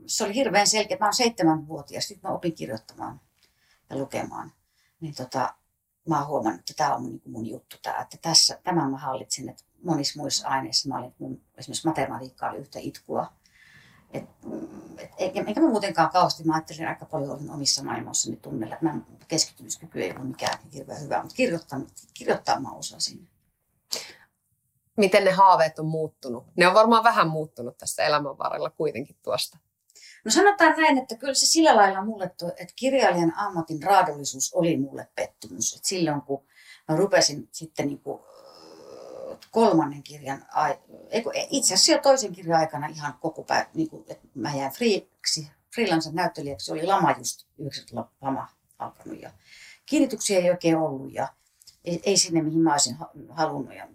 se 0.06 0.24
oli 0.24 0.34
hirveän 0.34 0.66
selkeä. 0.66 0.96
Mä 1.00 1.06
oon 1.06 1.14
seitsemänvuotias, 1.14 2.04
sitten 2.04 2.30
mä 2.30 2.34
opin 2.34 2.54
kirjoittamaan 2.54 3.20
ja 3.90 3.96
lukemaan, 3.96 4.52
niin 5.00 5.14
tota, 5.14 5.54
mä 6.08 6.18
oon 6.18 6.26
huomannut, 6.26 6.60
että 6.60 6.74
tämä 6.76 6.94
on 6.94 7.02
niin 7.02 7.22
mun 7.26 7.46
juttu. 7.46 7.76
Tää, 7.82 8.00
että 8.00 8.16
tässä, 8.22 8.58
tämän 8.64 8.90
mä 8.90 8.98
hallitsin, 8.98 9.48
että 9.48 9.64
monissa 9.82 10.20
muissa 10.20 10.48
aineissa 10.48 10.88
mä 10.88 10.98
olin, 10.98 11.14
mun, 11.18 11.42
esimerkiksi 11.58 11.86
matematiikka 11.86 12.50
oli 12.50 12.58
yhtä 12.58 12.78
itkua. 12.82 13.32
Et, 14.12 14.24
et, 14.98 15.10
eikä, 15.18 15.44
eikä 15.46 15.60
mä 15.60 15.68
muutenkaan 15.68 16.10
kauheasti, 16.10 16.44
mä 16.44 16.54
ajattelin 16.54 16.88
aika 16.88 17.04
paljon 17.06 17.30
olin 17.30 17.50
omissa 17.50 17.84
maailmoissani 17.84 18.36
tunnella, 18.36 18.74
että 18.74 18.86
mä 18.86 19.00
keskittymiskyky 19.28 20.02
ei 20.02 20.10
ole 20.10 20.24
mikään 20.24 20.58
hirveän 20.74 21.00
hyvä, 21.02 21.22
mutta 21.22 21.36
kirjoittaa, 21.36 21.80
kirjoittaa 22.14 22.60
mä 22.60 22.72
osasin. 22.72 23.28
Miten 24.96 25.24
ne 25.24 25.30
haaveet 25.30 25.78
on 25.78 25.86
muuttunut? 25.86 26.44
Ne 26.56 26.68
on 26.68 26.74
varmaan 26.74 27.04
vähän 27.04 27.28
muuttunut 27.28 27.78
tässä 27.78 28.04
elämän 28.04 28.38
varrella 28.38 28.70
kuitenkin 28.70 29.16
tuosta. 29.22 29.58
No 30.24 30.30
sanotaan 30.30 30.74
näin, 30.76 30.98
että 30.98 31.16
kyllä 31.16 31.34
se 31.34 31.46
sillä 31.46 31.76
lailla 31.76 32.04
mulle, 32.04 32.30
tuo, 32.38 32.48
että 32.48 32.74
kirjailijan 32.76 33.32
ammatin 33.36 33.82
raadollisuus 33.82 34.54
oli 34.54 34.76
mulle 34.76 35.08
pettymys. 35.14 35.74
Että 35.76 35.88
silloin 35.88 36.22
kun 36.22 36.46
mä 36.88 36.96
rupesin 36.96 37.48
sitten 37.52 37.86
niin 37.86 38.00
kuin 38.00 38.22
kolmannen 39.56 40.02
kirjan, 40.02 40.46
itse 41.50 41.74
asiassa 41.74 41.92
jo 41.92 41.98
toisen 41.98 42.32
kirjan 42.32 42.60
aikana 42.60 42.86
ihan 42.86 43.14
koko 43.20 43.42
päivä, 43.42 43.68
niin 43.74 43.90
kuin, 43.90 44.04
että 44.08 44.28
mä 44.34 44.54
jäin 44.54 44.72
freeksi, 44.72 45.50
freelancer 45.74 46.12
näyttelijäksi, 46.12 46.72
oli 46.72 46.86
lama 46.86 47.14
just 47.18 47.46
90 47.58 48.14
lama 48.20 48.48
alkanut 48.78 49.20
ja 49.20 49.30
kiinnityksiä 49.86 50.38
ei 50.38 50.50
oikein 50.50 50.76
ollut 50.76 51.12
ja 51.12 51.28
ei, 51.84 52.02
ei 52.04 52.16
sinne 52.16 52.42
mihin 52.42 52.60
mä 52.60 52.72
olisin 52.72 52.96
halunnut 53.30 53.74
ja 53.74 53.88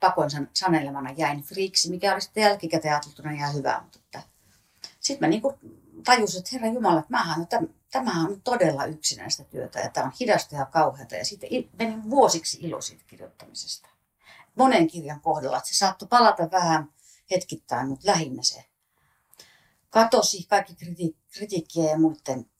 pakoin 0.00 0.30
sanelemana 0.52 1.10
jäin 1.16 1.42
friiksi, 1.42 1.90
mikä 1.90 2.12
oli 2.12 2.20
sitten 2.20 2.42
jälkikäteen 2.42 2.94
ajateltuna 2.94 3.30
ihan 3.30 3.54
hyvä, 3.54 3.80
mutta 3.82 3.98
että 4.04 4.22
sitten 5.00 5.28
mä 5.28 5.30
niin 5.30 5.42
kuin 5.42 5.54
tajusin, 6.04 6.38
että 6.38 6.50
Herra 6.52 6.68
Jumala, 6.68 6.98
että 6.98 7.10
mähän, 7.10 7.46
tämähän 7.90 8.26
on 8.26 8.40
todella 8.40 8.84
yksinäistä 8.84 9.44
työtä 9.44 9.80
ja 9.80 9.90
tämä 9.90 10.06
on 10.06 10.12
hidasta 10.20 10.56
ja 10.56 10.66
kauheata. 10.66 11.16
Ja 11.16 11.24
sitten 11.24 11.50
menin 11.78 12.10
vuosiksi 12.10 12.58
ilo 12.60 12.80
siitä 12.80 13.04
kirjoittamisesta. 13.06 13.93
Monen 14.54 14.86
kirjan 14.86 15.20
kohdalla, 15.20 15.56
että 15.56 15.68
se 15.68 15.74
saattoi 15.74 16.08
palata 16.08 16.50
vähän 16.50 16.92
hetkittäin, 17.30 17.88
mutta 17.88 18.10
lähinnä 18.10 18.42
se 18.42 18.64
katosi 19.90 20.46
kaikki 20.48 20.74
kriti- 20.74 21.16
kritiikkiä 21.36 21.90
ja 21.90 21.98
muiden 21.98 22.50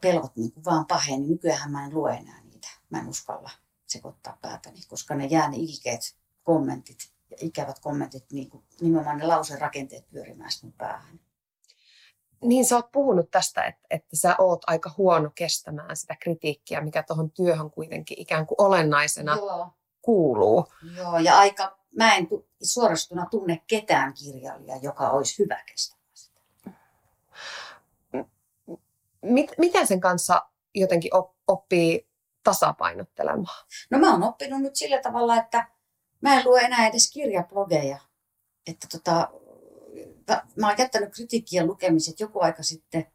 pelot 0.00 0.36
niin 0.36 0.52
kuin 0.52 0.64
vaan 0.64 0.86
paheni. 0.86 1.26
Nykyään 1.26 1.72
mä 1.72 1.84
en 1.84 1.94
lue 1.94 2.12
enää 2.14 2.40
niitä. 2.44 2.68
Mä 2.90 3.00
en 3.00 3.08
uskalla 3.08 3.50
sekoittaa 3.86 4.38
päätäni, 4.42 4.80
koska 4.88 5.14
ne 5.14 5.26
jää 5.26 5.50
ne 5.50 5.56
ilkeät 5.56 6.00
kommentit 6.42 6.98
ja 7.30 7.36
ikävät 7.40 7.78
kommentit, 7.78 8.32
niin 8.32 8.50
kuin 8.50 8.64
nimenomaan 8.80 9.18
ne 9.18 9.26
lauserakenteet 9.26 10.10
pyörimään 10.10 10.50
mun 10.62 10.72
päähän. 10.72 11.20
Niin 12.44 12.66
sä 12.66 12.76
oot 12.76 12.92
puhunut 12.92 13.30
tästä, 13.30 13.64
että, 13.64 13.86
että 13.90 14.16
sä 14.16 14.36
oot 14.38 14.62
aika 14.66 14.90
huono 14.96 15.30
kestämään 15.34 15.96
sitä 15.96 16.16
kritiikkiä, 16.20 16.80
mikä 16.80 17.02
tuohon 17.02 17.30
työhön 17.30 17.70
kuitenkin 17.70 18.20
ikään 18.20 18.46
kuin 18.46 18.60
olennaisena 18.60 19.36
Joo. 19.36 19.70
Kuuluu. 20.06 20.72
Joo, 20.96 21.18
ja 21.18 21.38
aika, 21.38 21.78
mä 21.96 22.14
en 22.14 22.28
suorastuna 22.62 23.26
tunne 23.30 23.62
ketään 23.66 24.14
kirjailijaa, 24.14 24.78
joka 24.82 25.10
olisi 25.10 25.38
hyvä 25.38 25.62
kestämään 25.66 26.10
sitä. 26.14 26.40
Mit, 29.22 29.50
miten 29.58 29.86
sen 29.86 30.00
kanssa 30.00 30.46
jotenkin 30.74 31.10
oppii 31.48 32.08
tasapainottelemaan? 32.42 33.66
No 33.90 33.98
mä 33.98 34.12
oon 34.12 34.22
oppinut 34.22 34.60
nyt 34.60 34.76
sillä 34.76 35.00
tavalla, 35.02 35.36
että 35.36 35.68
mä 36.20 36.34
en 36.34 36.44
lue 36.44 36.60
enää 36.60 36.86
edes 36.86 37.10
kirjablogeja. 37.10 37.98
Että 38.66 38.86
tota, 38.92 39.28
mä 40.56 40.68
oon 40.68 40.76
jättänyt 40.78 41.14
kritiikkien 41.14 41.66
lukemiset 41.66 42.20
joku 42.20 42.40
aika 42.40 42.62
sitten. 42.62 43.06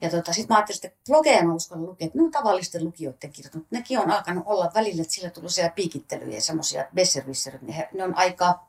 Ja 0.00 0.10
tota, 0.10 0.32
sitten 0.32 0.54
mä 0.54 0.56
ajattelin, 0.56 0.80
että 0.82 0.98
blogeja 1.08 1.44
mä 1.44 1.54
uskallan 1.54 1.86
lukea, 1.86 2.06
että 2.06 2.18
ne 2.18 2.24
on 2.24 2.30
tavallisten 2.30 2.84
lukijoiden 2.84 3.32
mutta 3.54 3.68
nekin 3.70 3.98
on 3.98 4.10
alkanut 4.10 4.44
olla 4.46 4.70
välillä, 4.74 5.02
että 5.02 5.14
sillä 5.14 5.30
tullut 5.30 5.54
siellä 5.54 5.72
piikittelyjä 5.72 6.34
ja 6.34 6.40
semmoisia 6.40 6.88
besserwisserit, 6.94 7.62
ne, 7.62 7.88
ne 7.94 8.04
on 8.04 8.16
aika, 8.16 8.66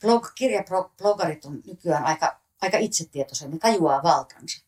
blog, 0.00 0.26
kirjablogarit 0.34 1.44
on 1.44 1.62
nykyään 1.66 2.04
aika, 2.04 2.40
aika 2.60 2.78
itsetietoisia, 2.78 3.48
ne 3.48 3.58
tajuaa 3.58 4.02
valtansa. 4.02 4.64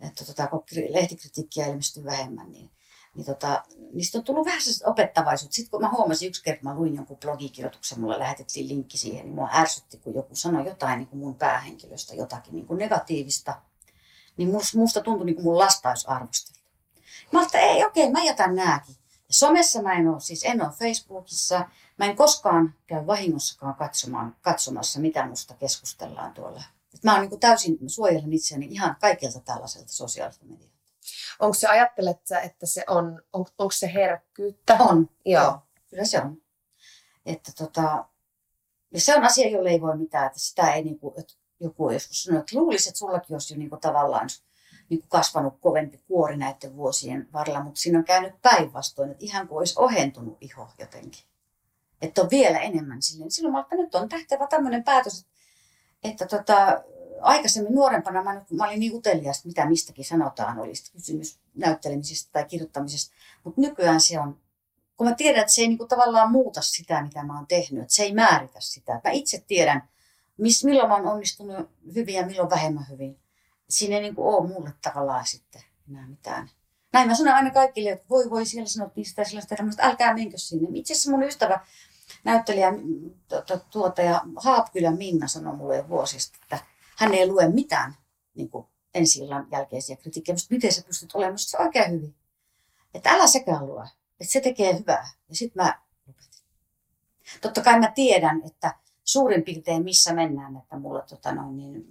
Että 0.00 0.24
tota, 0.24 0.46
kun 0.46 0.64
lehtikritiikkiä 0.88 1.66
ilmestyy 1.66 2.04
vähemmän, 2.04 2.52
niin 2.52 2.70
niin 3.14 3.26
tota, 3.26 3.64
niistä 3.92 4.18
on 4.18 4.24
tullut 4.24 4.46
vähän 4.46 4.60
opettavaisuutta. 4.84 5.54
Sitten 5.54 5.70
kun 5.70 5.80
mä 5.80 5.90
huomasin 5.90 6.28
yksi 6.28 6.42
kerta, 6.42 6.64
mä 6.64 6.74
luin 6.74 6.94
jonkun 6.94 7.16
blogikirjoituksen, 7.16 8.00
mulle 8.00 8.18
lähetettiin 8.18 8.68
linkki 8.68 8.98
siihen, 8.98 9.24
niin 9.24 9.34
mua 9.34 9.50
ärsytti, 9.52 9.98
kun 9.98 10.14
joku 10.14 10.36
sanoi 10.36 10.66
jotain 10.66 10.98
niin 10.98 11.08
kuin 11.08 11.20
mun 11.20 11.34
päähenkilöstä, 11.34 12.14
jotakin 12.14 12.54
niin 12.54 12.66
kuin 12.66 12.78
negatiivista. 12.78 13.62
Niin 14.40 14.52
musta 14.74 15.00
tuntui 15.00 15.26
niin 15.26 15.34
kuin 15.34 15.44
mun 15.44 15.58
lastausarvostelu. 15.58 16.58
Mä 17.32 17.42
että 17.42 17.58
ei, 17.58 17.84
okei, 17.84 18.10
mä 18.10 18.24
jätän 18.24 18.54
nääkin. 18.54 18.96
Ja 19.28 19.34
somessa 19.34 19.82
mä 19.82 19.92
en 19.92 20.08
ole, 20.08 20.20
siis 20.20 20.44
en 20.44 20.62
ole 20.62 20.70
Facebookissa. 20.70 21.68
Mä 21.98 22.04
en 22.04 22.16
koskaan 22.16 22.74
käy 22.86 23.06
vahingossakaan 23.06 23.74
katsomaan, 23.74 24.36
katsomassa, 24.40 25.00
mitä 25.00 25.26
musta 25.26 25.54
keskustellaan 25.54 26.32
tuolla. 26.34 26.62
Et 26.94 27.04
mä 27.04 27.12
oon 27.12 27.20
niin 27.20 27.30
kuin 27.30 27.40
täysin, 27.40 27.78
mä 27.80 27.88
suojelen 27.88 28.32
itseäni 28.32 28.66
ihan 28.70 28.96
kaikilta 29.00 29.40
tällaiselta 29.40 29.92
sosiaalista 29.92 30.44
medialta. 30.44 30.74
Onko 31.38 31.54
se, 31.54 31.68
ajattelet 31.68 32.26
sä, 32.26 32.40
että 32.40 32.66
se 32.66 32.84
on, 32.86 33.22
on 33.32 33.46
onko 33.58 33.72
se 33.72 33.94
herkkyyttä? 33.94 34.76
On, 34.80 35.10
joo. 35.24 35.42
joo. 35.42 35.58
Kyllä 35.90 36.04
se 36.04 36.20
on. 36.20 36.42
Että 37.26 37.52
tota, 37.58 38.04
ja 38.94 39.00
se 39.00 39.16
on 39.16 39.24
asia, 39.24 39.48
jolle 39.48 39.70
ei 39.70 39.80
voi 39.80 39.96
mitään, 39.96 40.26
että 40.26 40.38
sitä 40.38 40.72
ei 40.72 40.84
niinku, 40.84 41.14
että 41.18 41.34
joku 41.60 41.86
on 41.86 41.94
joskus 41.94 42.22
sanonut, 42.22 42.42
että 42.42 42.58
luulisi, 42.58 42.88
että 42.88 42.98
sullakin 42.98 43.34
olisi 43.34 43.54
jo 43.54 43.58
niinku 43.58 43.76
tavallaan 43.76 44.28
niinku 44.88 45.06
kasvanut 45.08 45.54
kovempi 45.60 46.00
kuori 46.08 46.36
näiden 46.36 46.76
vuosien 46.76 47.28
varrella, 47.32 47.64
mutta 47.64 47.80
siinä 47.80 47.98
on 47.98 48.04
käynyt 48.04 48.34
päinvastoin, 48.42 49.10
että 49.10 49.24
ihan 49.24 49.48
kuin 49.48 49.58
olisi 49.58 49.74
ohentunut 49.78 50.38
iho 50.40 50.68
jotenkin. 50.78 51.22
Että 52.02 52.22
on 52.22 52.30
vielä 52.30 52.58
enemmän 52.58 53.02
silleen. 53.02 53.30
Silloin 53.30 53.52
mä 53.52 53.60
että 53.60 53.76
nyt 53.76 53.94
on 53.94 54.08
tähtevä 54.08 54.46
tämmöinen 54.46 54.84
päätös, 54.84 55.26
että 56.04 56.26
tota, 56.26 56.82
aikaisemmin 57.20 57.74
nuorempana 57.74 58.22
mä, 58.22 58.44
mä 58.50 58.64
olin 58.64 58.80
niin 58.80 58.94
utelias, 58.94 59.44
mitä 59.44 59.66
mistäkin 59.66 60.04
sanotaan, 60.04 60.58
oli 60.58 60.72
kysymys 60.92 61.38
näyttelemisestä 61.54 62.32
tai 62.32 62.44
kirjoittamisesta. 62.44 63.14
Mutta 63.44 63.60
nykyään 63.60 64.00
se 64.00 64.20
on, 64.20 64.40
kun 64.96 65.06
mä 65.06 65.14
tiedän, 65.14 65.40
että 65.40 65.52
se 65.52 65.62
ei 65.62 65.68
niinku 65.68 65.86
tavallaan 65.86 66.30
muuta 66.30 66.62
sitä, 66.62 67.02
mitä 67.02 67.24
mä 67.24 67.36
oon 67.36 67.46
tehnyt, 67.46 67.82
että 67.82 67.94
se 67.94 68.02
ei 68.02 68.14
määritä 68.14 68.60
sitä. 68.60 69.00
Mä 69.04 69.10
itse 69.10 69.44
tiedän, 69.46 69.88
miss, 70.40 70.64
milloin 70.64 70.88
mä 70.88 70.94
oon 70.96 71.06
onnistunut 71.06 71.70
hyvin 71.94 72.14
ja 72.14 72.26
milloin 72.26 72.50
vähemmän 72.50 72.88
hyvin. 72.90 73.20
Siinä 73.68 73.96
ei 73.96 74.02
niinku 74.02 74.28
ole 74.28 74.48
mulle 74.48 74.72
tavallaan 74.82 75.26
sitten 75.26 75.62
enää 75.90 76.06
mitään. 76.06 76.50
Näin 76.92 77.08
mä 77.08 77.14
sanon 77.14 77.34
aina 77.34 77.50
kaikille, 77.50 77.90
että 77.90 78.08
voi 78.10 78.30
voi 78.30 78.46
siellä 78.46 78.68
sanoa 78.68 78.90
niistä 78.96 79.24
sellaista, 79.24 79.54
että 79.54 79.86
älkää 79.86 80.14
menkö 80.14 80.38
sinne. 80.38 80.68
Itse 80.74 80.92
asiassa 80.92 81.10
mun 81.10 81.22
ystävä, 81.22 81.60
näyttelijä, 82.24 82.72
tuottaja 83.70 84.22
Haapkylän 84.36 84.98
Minna 84.98 85.28
sanoi 85.28 85.56
mulle 85.56 85.76
jo 85.76 85.88
vuosista, 85.88 86.38
että 86.42 86.58
hän 86.96 87.14
ei 87.14 87.26
lue 87.26 87.48
mitään 87.48 87.94
niin 88.34 88.50
kuin 88.50 88.66
ensi 88.94 89.20
illan 89.20 89.48
jälkeisiä 89.52 89.96
kritiikkejä, 89.96 90.34
mutta 90.34 90.54
miten 90.54 90.72
sä 90.72 90.82
pystyt 90.86 91.14
olemaan, 91.14 91.38
se 91.38 91.58
oikein 91.58 91.92
hyvin. 91.92 92.14
Että 92.94 93.10
älä 93.10 93.26
sekään 93.26 93.66
lue, 93.66 93.88
että 94.20 94.32
se 94.32 94.40
tekee 94.40 94.78
hyvää. 94.78 95.10
Ja 95.28 95.36
sitten 95.36 95.64
mä 95.64 95.80
lopetin. 96.06 96.44
Totta 97.40 97.60
kai 97.60 97.80
mä 97.80 97.92
tiedän, 97.94 98.42
että 98.46 98.74
suurin 99.12 99.42
piirtein 99.42 99.84
missä 99.84 100.14
mennään, 100.14 100.56
että 100.56 100.78
mulla 100.78 101.00
tota 101.00 101.34
noin, 101.34 101.56
niin, 101.56 101.84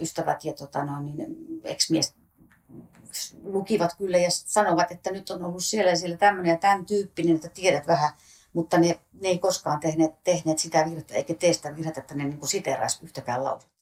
ystävät 0.00 0.44
ja 0.44 0.52
tota 0.52 0.84
noin, 0.84 1.04
niin, 1.06 1.36
ex-mies 1.64 2.14
lukivat 3.42 3.94
kyllä 3.98 4.18
ja 4.18 4.30
sanovat, 4.30 4.90
että 4.90 5.10
nyt 5.10 5.30
on 5.30 5.44
ollut 5.44 5.64
siellä 5.64 5.90
ja 5.90 5.96
siellä 5.96 6.16
tämmöinen 6.16 6.50
ja 6.50 6.58
tämän 6.58 6.86
tyyppinen, 6.86 7.36
että 7.36 7.48
tiedät 7.48 7.86
vähän, 7.86 8.10
mutta 8.52 8.78
ne, 8.78 9.00
ne 9.20 9.28
ei 9.28 9.38
koskaan 9.38 9.80
tehneet, 9.80 10.22
tehneet 10.24 10.58
sitä 10.58 10.84
virhettä 10.84 11.14
eikä 11.14 11.34
tee 11.34 11.52
sitä 11.52 11.76
virhettä, 11.76 12.00
että 12.00 12.14
ne 12.14 12.24
niin 12.24 12.48
siteraisi 12.48 13.04
yhtäkään 13.04 13.44
lausetta. 13.44 13.74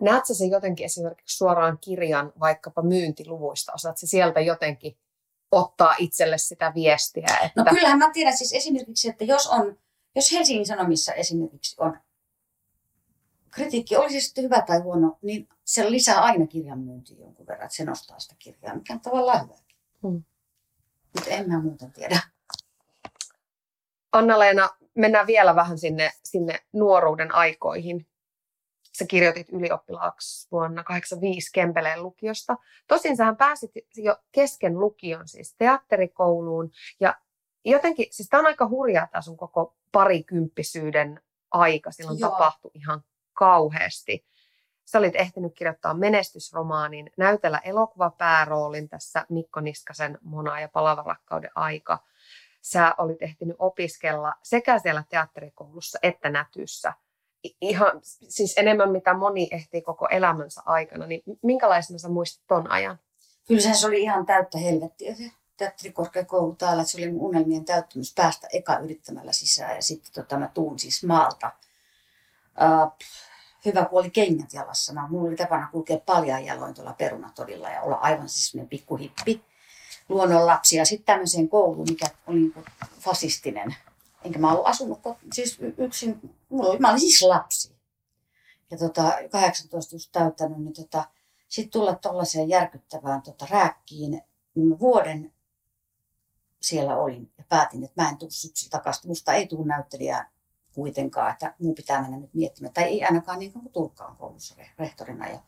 Näet 0.00 0.26
sä 0.26 0.34
sen 0.34 0.50
jotenkin 0.50 0.86
esimerkiksi 0.86 1.36
suoraan 1.36 1.78
kirjan 1.80 2.32
vaikkapa 2.40 2.82
myyntiluvuista? 2.82 3.72
Osaat 3.72 3.98
se 3.98 4.06
sieltä 4.06 4.40
jotenkin 4.40 4.98
ottaa 5.52 5.94
itselle 5.98 6.38
sitä 6.38 6.72
viestiä? 6.74 7.26
No 7.30 7.46
että... 7.46 7.62
No 7.62 7.70
kyllähän 7.70 7.98
mä 7.98 8.10
tiedän 8.12 8.36
siis 8.36 8.52
esimerkiksi, 8.52 9.08
että 9.08 9.24
jos 9.24 9.46
on, 9.46 9.78
jos 10.14 10.32
Helsingin 10.32 10.66
Sanomissa 10.66 11.12
esimerkiksi 11.12 11.76
on 11.78 11.98
kritiikki, 13.50 13.96
olisi 13.96 14.20
sitten 14.20 14.44
hyvä 14.44 14.62
tai 14.62 14.78
huono, 14.78 15.18
niin 15.22 15.48
se 15.64 15.90
lisää 15.90 16.20
aina 16.20 16.46
kirjan 16.46 16.78
myyntiä 16.78 17.16
jonkun 17.18 17.46
verran, 17.46 17.64
että 17.64 17.76
se 17.76 17.84
nostaa 17.84 18.18
sitä 18.18 18.34
kirjaa, 18.38 18.74
mikä 18.74 18.92
on 18.92 19.00
tavallaan 19.00 19.44
hyvä. 19.44 19.54
Hmm. 20.02 20.22
Mutta 21.14 21.30
en 21.30 21.48
mä 21.48 21.62
muuten 21.62 21.92
tiedä. 21.92 22.20
Anna-Leena, 24.12 24.70
mennään 24.94 25.26
vielä 25.26 25.54
vähän 25.54 25.78
sinne, 25.78 26.10
sinne 26.24 26.58
nuoruuden 26.72 27.34
aikoihin 27.34 28.06
sä 28.98 29.06
kirjoitit 29.06 29.48
ylioppilaaksi 29.48 30.48
vuonna 30.52 30.84
85 30.84 31.50
Kempeleen 31.52 32.02
lukiosta. 32.02 32.56
Tosin 32.86 33.16
sähän 33.16 33.36
pääsit 33.36 33.70
jo 33.96 34.16
kesken 34.32 34.80
lukion 34.80 35.28
siis 35.28 35.54
teatterikouluun 35.58 36.70
ja 37.00 37.20
jotenkin, 37.64 38.06
siis 38.10 38.28
tämä 38.28 38.40
on 38.40 38.46
aika 38.46 38.68
hurjaa 38.68 39.06
tämä 39.06 39.22
sun 39.22 39.36
koko 39.36 39.74
parikymppisyyden 39.92 41.20
aika. 41.50 41.92
Silloin 41.92 42.18
Joo. 42.18 42.30
tapahtui 42.30 42.70
ihan 42.74 43.04
kauheasti. 43.32 44.26
Sä 44.84 44.98
olit 44.98 45.16
ehtinyt 45.16 45.54
kirjoittaa 45.54 45.94
menestysromaanin, 45.94 47.10
näytellä 47.16 47.58
elokuvapääroolin 47.58 48.88
tässä 48.88 49.26
Mikko 49.28 49.60
Niskasen 49.60 50.18
Mona 50.22 50.60
ja 50.60 50.68
Palavarakkauden 50.68 51.50
aika. 51.54 51.98
Sä 52.62 52.94
olit 52.98 53.22
ehtinyt 53.22 53.56
opiskella 53.58 54.34
sekä 54.42 54.78
siellä 54.78 55.04
teatterikoulussa 55.10 55.98
että 56.02 56.28
nätyssä– 56.28 56.92
ihan 57.60 58.00
siis 58.28 58.54
enemmän 58.56 58.90
mitä 58.90 59.14
moni 59.14 59.48
ehtii 59.50 59.82
koko 59.82 60.08
elämänsä 60.10 60.62
aikana, 60.66 61.06
niin 61.06 61.22
minkälaisena 61.42 61.98
sä 61.98 62.08
muistat 62.08 62.44
ton 62.46 62.70
ajan? 62.70 62.98
Kyllä 63.48 63.60
se 63.60 63.86
oli 63.86 64.02
ihan 64.02 64.26
täyttä 64.26 64.58
helvettiä 64.58 65.14
se 65.14 65.30
teatterikorkeakoulu 65.64 66.54
täällä, 66.54 66.82
että 66.82 66.92
se 66.92 66.98
oli 66.98 67.12
mun 67.12 67.20
unelmien 67.20 67.64
täyttymys 67.64 68.14
päästä 68.14 68.48
eka 68.52 68.78
yrittämällä 68.78 69.32
sisään 69.32 69.76
ja 69.76 69.82
sitten 69.82 70.12
tota, 70.12 70.38
mä 70.38 70.50
tuun 70.54 70.78
siis 70.78 71.04
maalta. 71.04 71.52
Uh, 72.46 72.92
hyvä, 73.64 73.84
kun 73.84 74.00
oli 74.00 74.10
kengät 74.10 74.52
jalassa. 74.52 74.92
Mä, 74.92 75.08
mulla 75.08 75.28
oli 75.28 75.36
tapana 75.36 75.68
kulkea 75.72 75.98
paljon 76.06 76.44
jaloin 76.44 76.74
tuolla 76.74 76.92
perunatodilla 76.92 77.70
ja 77.70 77.82
olla 77.82 77.96
aivan 77.96 78.28
siis 78.28 78.50
semmoinen 78.50 78.68
pikkuhippi 78.68 79.44
luonnonlapsi. 80.08 80.76
Ja 80.76 80.84
sitten 80.84 81.06
tämmöiseen 81.06 81.48
kouluun, 81.48 81.86
mikä 81.90 82.06
oli 82.26 82.38
niin 82.38 82.54
fasistinen 83.00 83.76
enkä 84.24 84.38
mä 84.38 84.52
ollut 84.52 84.66
asunut 84.66 85.00
siis 85.32 85.58
yksin, 85.78 86.36
mulla 86.48 86.70
oli, 86.70 86.78
mä 86.78 86.88
olin 86.88 87.00
siis 87.00 87.22
lapsi. 87.22 87.76
Ja 88.70 88.78
tota, 88.78 89.12
18 89.30 89.94
just 89.94 90.08
täyttänyt, 90.12 90.58
niin 90.58 90.72
tota, 90.72 91.04
sitten 91.48 91.70
tulla 91.70 91.94
tuollaiseen 91.94 92.48
järkyttävään 92.48 93.22
tota, 93.22 93.46
rääkkiin, 93.50 94.22
niin 94.54 94.80
vuoden 94.80 95.32
siellä 96.62 96.96
olin 96.96 97.32
ja 97.38 97.44
päätin, 97.48 97.84
että 97.84 98.02
mä 98.02 98.08
en 98.08 98.16
tule 98.16 98.30
syksyllä 98.30 98.70
takaisin. 98.70 99.10
Musta 99.10 99.32
ei 99.32 99.46
tule 99.46 99.66
näyttelijää 99.66 100.30
kuitenkaan, 100.74 101.32
että 101.32 101.54
mun 101.58 101.74
pitää 101.74 102.02
mennä 102.02 102.16
nyt 102.16 102.34
miettimään. 102.34 102.74
Tai 102.74 102.84
ei 102.84 103.04
ainakaan 103.04 103.38
niin 103.38 103.52
kuin 103.52 103.72
Turkka 103.72 104.06
on 104.06 104.16
koulussa 104.16 104.54
rehtorina. 104.78 105.28
Ja 105.28 105.40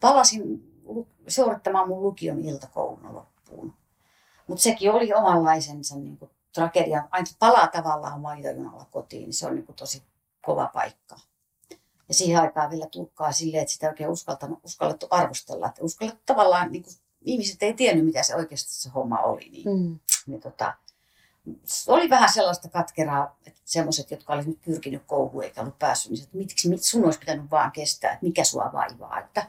palasin 0.00 0.42
suorittamaan 1.28 1.88
mun 1.88 2.02
lukion 2.02 2.40
iltakoulun 2.40 3.14
loppuun. 3.14 3.74
Mutta 4.46 4.62
sekin 4.62 4.92
oli 4.92 5.14
omanlaisensa 5.14 5.96
niin 5.96 6.16
kuin 6.16 6.30
tragedia. 6.54 7.08
Aina 7.10 7.26
palaa 7.38 7.66
tavallaan 7.66 8.20
maitojunalla 8.20 8.86
kotiin, 8.90 9.22
niin 9.22 9.34
se 9.34 9.46
on 9.46 9.54
niin 9.54 9.66
kuin 9.66 9.76
tosi 9.76 10.02
kova 10.42 10.70
paikka. 10.74 11.16
Ja 12.08 12.14
siihen 12.14 12.40
aikaan 12.40 12.70
vielä 12.70 12.86
Turkkaa 12.86 13.32
silleen, 13.32 13.62
että 13.62 13.72
sitä 13.72 13.88
oikein 13.88 14.10
uskallettu 14.64 15.06
arvostella. 15.10 15.68
Että 15.68 15.84
uskallettu 15.84 16.22
tavallaan, 16.26 16.72
niin 16.72 16.82
kuin, 16.82 16.94
ihmiset 17.20 17.62
ei 17.62 17.74
tiennyt, 17.74 18.04
mitä 18.04 18.22
se 18.22 18.36
oikeasti 18.36 18.74
se 18.74 18.88
homma 18.88 19.18
oli. 19.18 19.48
Niin, 19.50 19.78
mm. 19.78 19.98
Niin 20.26 20.40
tota, 20.40 20.74
oli 21.86 22.10
vähän 22.10 22.32
sellaista 22.32 22.68
katkeraa, 22.68 23.38
että 23.46 23.60
semmoiset, 23.64 24.10
jotka 24.10 24.32
olivat 24.32 24.46
nyt 24.46 24.60
pyrkinyt 24.62 25.02
kouluun 25.06 25.44
eikä 25.44 25.60
ollut 25.60 25.78
päässyt, 25.78 26.12
niin 26.12 26.22
että 26.22 26.38
miksi 26.68 26.90
sun 26.90 27.04
olisi 27.04 27.18
pitänyt 27.18 27.50
vaan 27.50 27.72
kestää, 27.72 28.12
että 28.12 28.26
mikä 28.26 28.44
sua 28.44 28.70
vaivaa, 28.72 29.20
että, 29.20 29.46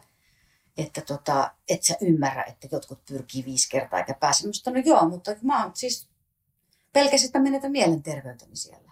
että 0.78 1.02
tota, 1.02 1.52
et 1.70 1.84
sä 1.84 1.96
ymmärrä, 2.02 2.44
että 2.44 2.68
jotkut 2.72 3.06
pyrkii 3.06 3.46
viisi 3.46 3.70
kertaa 3.70 4.00
eikä 4.00 4.14
pääse. 4.14 4.48
Musta, 4.48 4.72
no 4.72 4.82
joo, 4.86 5.10
mutta 5.10 5.36
mä 5.42 5.64
oon 5.64 5.72
siis 5.76 6.10
pelkäsin, 6.94 7.26
että 7.26 7.40
menetä 7.40 7.70
mielenterveyteni 7.70 8.56
siellä. 8.56 8.92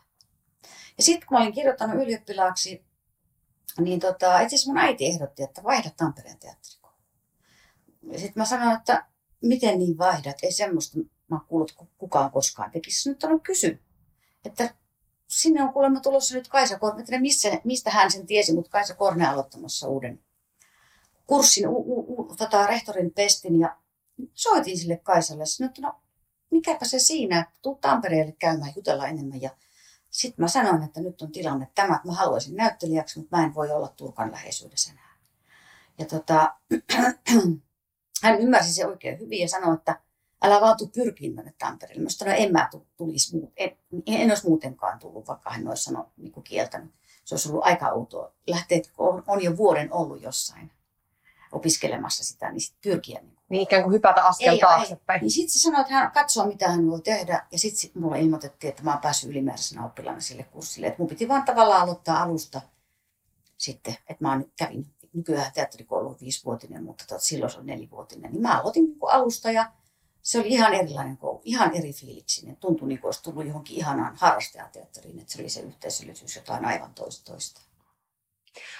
Ja 0.97 1.03
sitten 1.03 1.27
kun 1.27 1.37
mä 1.37 1.41
olin 1.41 1.53
kirjoittanut 1.53 2.03
ylioppilaaksi, 2.03 2.85
niin 3.79 3.99
tota, 3.99 4.39
itse 4.39 4.55
asiassa 4.55 4.71
mun 4.71 4.77
äiti 4.77 5.05
ehdotti, 5.05 5.43
että 5.43 5.63
vaihda 5.63 5.89
Tampereen 5.97 6.39
teatterikouluun. 6.39 7.03
Ja 8.01 8.19
sitten 8.19 8.41
mä 8.41 8.45
sanoin, 8.45 8.77
että 8.77 9.05
miten 9.41 9.79
niin 9.79 9.97
vaihdat, 9.97 10.37
ei 10.43 10.51
semmoista 10.51 10.99
mä 11.29 11.39
kuullut 11.47 11.75
kukaan 11.97 12.31
koskaan 12.31 12.71
tekisi. 12.71 13.09
Nyt 13.09 13.23
on 13.23 13.41
kysy, 13.41 13.79
että 14.45 14.73
sinne 15.27 15.63
on 15.63 15.73
kuulemma 15.73 15.99
tulossa 15.99 16.35
nyt 16.35 16.47
Kaisa 16.47 16.79
Korne. 16.79 17.03
En 17.11 17.21
missä, 17.21 17.49
mistä 17.63 17.89
hän 17.89 18.11
sen 18.11 18.25
tiesi, 18.25 18.53
mutta 18.53 18.71
Kaisa 18.71 18.95
Korne 18.95 19.27
aloittamassa 19.27 19.87
uuden 19.87 20.19
kurssin, 21.29 21.67
u, 21.67 21.77
u, 21.77 22.21
u, 22.21 22.35
tota, 22.35 22.67
rehtorin 22.67 23.11
pestin 23.11 23.59
ja 23.59 23.77
soitin 24.33 24.77
sille 24.77 24.97
Kaisalle. 24.97 25.45
Sanoin, 25.45 25.69
että 25.69 25.81
no 25.81 26.01
mikäpä 26.51 26.85
se 26.85 26.99
siinä, 26.99 27.39
että 27.39 27.59
tuu 27.61 27.75
Tampereelle 27.75 28.31
käymään, 28.39 28.73
jutella 28.75 29.07
enemmän. 29.07 29.41
Ja 29.41 29.49
sitten 30.09 30.43
mä 30.43 30.47
sanoin, 30.47 30.83
että 30.83 31.01
nyt 31.01 31.21
on 31.21 31.31
tilanne 31.31 31.67
tämä, 31.75 31.95
että 31.95 32.07
mä 32.07 32.13
haluaisin 32.13 32.55
näyttelijäksi, 32.55 33.19
mutta 33.19 33.37
mä 33.37 33.43
en 33.43 33.55
voi 33.55 33.71
olla 33.71 33.87
Turkan 33.87 34.31
läheisyydessä 34.31 34.91
enää. 34.91 35.17
Ja 35.97 36.05
tota, 36.05 36.53
hän 38.23 38.39
ymmärsi 38.39 38.73
se 38.73 38.87
oikein 38.87 39.19
hyvin 39.19 39.39
ja 39.39 39.47
sanoi, 39.47 39.75
että 39.75 40.01
älä 40.41 40.61
vaan 40.61 40.77
tuu 40.77 40.87
pyrkiin 40.87 41.35
tänne 41.35 41.53
Tampereelle. 41.59 42.03
Mä 42.03 42.09
sanoin, 42.09 42.37
en 42.37 42.51
mä 42.51 42.69
tulisi, 42.97 43.37
en, 43.57 43.77
en 44.05 44.31
olisi 44.31 44.47
muutenkaan 44.47 44.99
tullut, 44.99 45.27
vaikka 45.27 45.49
hän 45.49 45.67
olisi 45.67 45.83
sanonut, 45.83 46.09
niin 46.17 46.31
kuin 46.31 46.43
kieltänyt. 46.43 46.91
Se 47.25 47.35
olisi 47.35 47.49
ollut 47.49 47.65
aika 47.65 47.89
outoa. 47.89 48.31
Lähtee, 48.47 48.81
on, 48.97 49.23
on 49.27 49.43
jo 49.43 49.57
vuoden 49.57 49.93
ollut 49.93 50.21
jossain 50.21 50.71
opiskelemassa 51.51 52.23
sitä, 52.23 52.51
niin 52.51 52.61
sitten 52.61 52.91
pyrkiä. 52.91 53.19
Niin, 53.19 53.37
niin 53.49 53.61
ikään 53.61 53.83
kuin 53.83 53.93
hypätä 53.93 54.23
askel 54.23 54.53
ei, 54.53 54.59
taaksepäin. 54.59 55.17
Ei. 55.17 55.21
Niin 55.21 55.31
sitten 55.31 55.49
se 55.49 55.59
sanoi, 55.59 55.81
että 55.81 55.93
hän 55.93 56.11
katsoo, 56.11 56.45
mitä 56.45 56.69
hän 56.69 56.91
voi 56.91 57.01
tehdä. 57.01 57.45
Ja 57.51 57.59
sitten 57.59 57.79
sit 57.79 57.95
mulle 57.95 58.21
ilmoitettiin, 58.21 58.69
että 58.69 58.83
mä 58.83 58.91
oon 58.91 59.01
päässyt 59.01 59.29
ylimääräisenä 59.29 59.85
oppilaana 59.85 60.21
sille 60.21 60.43
kurssille. 60.43 60.87
Että 60.87 61.01
mun 61.01 61.09
piti 61.09 61.27
vaan 61.27 61.43
tavallaan 61.43 61.81
aloittaa 61.81 62.23
alusta 62.23 62.61
sitten. 63.57 63.95
Että 64.09 64.23
mä 64.23 64.41
kävin 64.55 64.85
nykyään 65.13 65.51
teatterikoulu 65.53 66.17
viisivuotinen, 66.21 66.83
mutta 66.83 67.03
tot, 67.07 67.21
silloin 67.21 67.51
se 67.51 67.59
on 67.59 67.65
nelivuotinen. 67.65 68.31
Niin 68.31 68.41
mä 68.41 68.59
aloitin 68.59 68.85
niin 68.85 68.97
alusta 69.01 69.51
ja 69.51 69.71
se 70.29 70.39
oli 70.39 70.47
ihan 70.47 70.73
erilainen 70.73 71.17
koulu, 71.17 71.41
ihan 71.43 71.75
eri 71.75 71.93
fiiliksinen. 71.93 72.55
Tuntui 72.57 72.87
niin 72.87 73.01
kuin 73.01 73.07
olisi 73.07 73.23
tullut 73.23 73.45
johonkin 73.45 73.77
ihanaan 73.77 74.15
harrastajateatteriin, 74.15 75.19
että 75.19 75.33
se 75.33 75.41
oli 75.41 75.49
se 75.49 75.61
yhteisöllisyys 75.61 76.35
jotain 76.35 76.65
aivan 76.65 76.93
toista 76.93 77.31
toista. 77.31 77.61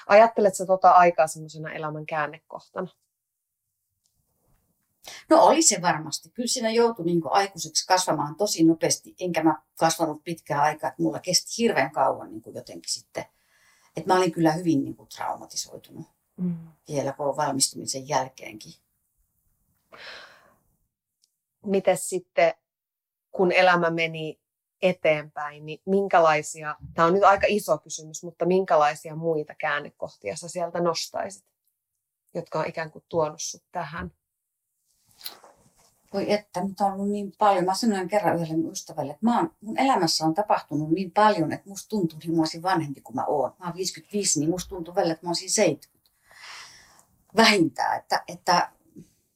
Ajatteletko 0.07 0.65
tota 0.65 0.91
aikaa 0.91 1.27
semmoisena 1.27 1.71
elämän 1.71 2.05
käännekohtana? 2.05 2.87
No 5.29 5.41
oli 5.41 5.61
se 5.61 5.81
varmasti. 5.81 6.29
Kyllä 6.29 6.47
siinä 6.47 6.69
joutui 6.69 7.05
niin 7.05 7.21
aikuiseksi 7.29 7.87
kasvamaan 7.87 8.35
tosi 8.35 8.63
nopeasti, 8.63 9.15
enkä 9.19 9.43
mä 9.43 9.61
kasvanut 9.79 10.23
pitkään 10.23 10.63
aikaa, 10.63 10.87
että 10.87 11.01
mulla 11.03 11.19
kesti 11.19 11.51
hirveän 11.57 11.91
kauan 11.91 12.31
niin 12.31 12.41
kuin 12.41 12.55
jotenkin 12.55 12.91
sitten. 12.91 13.25
Että 13.97 14.13
mä 14.13 14.19
olin 14.19 14.31
kyllä 14.31 14.51
hyvin 14.51 14.83
niin 14.83 14.95
kuin 14.95 15.09
traumatisoitunut 15.15 16.07
mm. 16.37 16.67
vielä 16.87 17.13
kun 17.13 17.37
valmistumisen 17.37 18.07
jälkeenkin 18.07 18.73
miten 21.65 21.97
sitten, 21.97 22.53
kun 23.31 23.51
elämä 23.51 23.89
meni 23.89 24.39
eteenpäin, 24.81 25.65
niin 25.65 25.81
minkälaisia, 25.85 26.75
tämä 26.93 27.07
on 27.07 27.13
nyt 27.13 27.23
aika 27.23 27.47
iso 27.49 27.77
kysymys, 27.77 28.23
mutta 28.23 28.45
minkälaisia 28.45 29.15
muita 29.15 29.55
käännekohtia 29.55 30.35
sä 30.35 30.47
sieltä 30.47 30.79
nostaisit, 30.79 31.45
jotka 32.33 32.59
on 32.59 32.67
ikään 32.67 32.91
kuin 32.91 33.05
tuonut 33.09 33.41
sut 33.41 33.63
tähän? 33.71 34.11
Voi 36.13 36.31
että, 36.31 36.63
nyt 36.63 36.81
on 36.81 36.93
ollut 36.93 37.09
niin 37.09 37.33
paljon. 37.37 37.65
Mä 37.65 37.75
sanoin 37.75 38.07
kerran 38.07 38.35
yhdelle 38.35 38.57
mun 38.57 38.71
ystävälle, 38.71 39.11
että 39.11 39.25
mä 39.25 39.37
oon, 39.37 39.55
mun 39.61 39.77
elämässä 39.79 40.25
on 40.25 40.33
tapahtunut 40.33 40.91
niin 40.91 41.11
paljon, 41.11 41.51
että 41.51 41.69
musta 41.69 41.89
tuntuu, 41.89 42.17
että 42.17 42.31
mä 42.31 42.39
olisin 42.39 42.61
vanhempi 42.61 43.01
kuin 43.01 43.15
mä 43.15 43.25
oon. 43.25 43.53
Mä 43.59 43.65
oon 43.65 43.75
55, 43.75 44.39
niin 44.39 44.49
musta 44.49 44.69
tuntuu 44.69 44.95
välillä, 44.95 45.13
että 45.13 45.25
mä 45.25 45.29
olisin 45.29 45.49
70. 45.49 46.09
Vähintään, 47.35 47.99
että, 47.99 48.23
että 48.27 48.71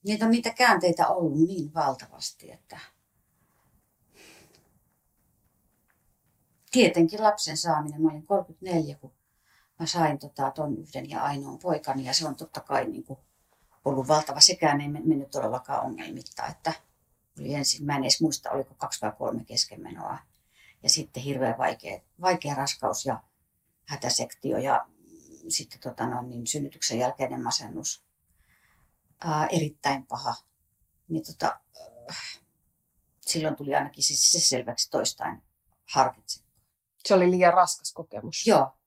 niitä 0.03 0.25
on 0.25 0.31
niitä 0.31 0.49
käänteitä 0.49 1.07
ollut 1.07 1.47
niin 1.47 1.73
valtavasti, 1.73 2.51
että 2.51 2.79
tietenkin 6.71 7.23
lapsen 7.23 7.57
saaminen, 7.57 8.01
mä 8.01 8.09
olin 8.09 8.27
34, 8.27 8.95
kun 8.95 9.13
mä 9.79 9.85
sain 9.85 10.19
tota, 10.19 10.51
ton 10.51 10.77
yhden 10.77 11.09
ja 11.09 11.23
ainoan 11.23 11.59
poikani 11.59 12.05
ja 12.05 12.13
se 12.13 12.27
on 12.27 12.35
totta 12.35 12.61
kai 12.61 12.85
niin 12.85 13.03
kuin 13.03 13.19
ollut 13.85 14.07
valtava. 14.07 14.39
Sekään 14.39 14.81
ei 14.81 14.87
mennyt 14.87 15.31
todellakaan 15.31 15.85
ongelmitta, 15.85 16.45
että 16.45 16.73
oli 17.39 17.53
ensin, 17.53 17.85
mä 17.85 17.95
en 17.95 18.03
edes 18.03 18.21
muista, 18.21 18.51
oliko 18.51 18.75
kaksi 18.77 19.01
vai 19.01 19.11
kolme 19.17 19.45
keskenmenoa. 19.45 20.17
Ja 20.83 20.89
sitten 20.89 21.23
hirveän 21.23 21.57
vaikea, 21.57 22.01
vaikea 22.21 22.55
raskaus 22.55 23.05
ja 23.05 23.23
hätäsektio 23.85 24.57
ja 24.57 24.87
sitten 25.47 25.79
tota, 25.79 26.07
no, 26.07 26.21
niin 26.21 26.47
synnytyksen 26.47 26.99
jälkeinen 26.99 27.43
masennus 27.43 28.03
ää, 29.25 29.47
erittäin 29.47 30.05
paha, 30.05 30.35
niin 31.07 31.25
tota, 31.25 31.59
äh, 32.11 32.41
silloin 33.21 33.55
tuli 33.55 33.75
ainakin 33.75 34.03
siis 34.03 34.31
se 34.31 34.39
selväksi 34.39 34.89
toistain 34.89 35.43
harkitse. 35.93 36.43
Se 37.05 37.13
oli 37.13 37.31
liian 37.31 37.53
raskas 37.53 37.93
kokemus. 37.93 38.47
Joo. 38.47 38.77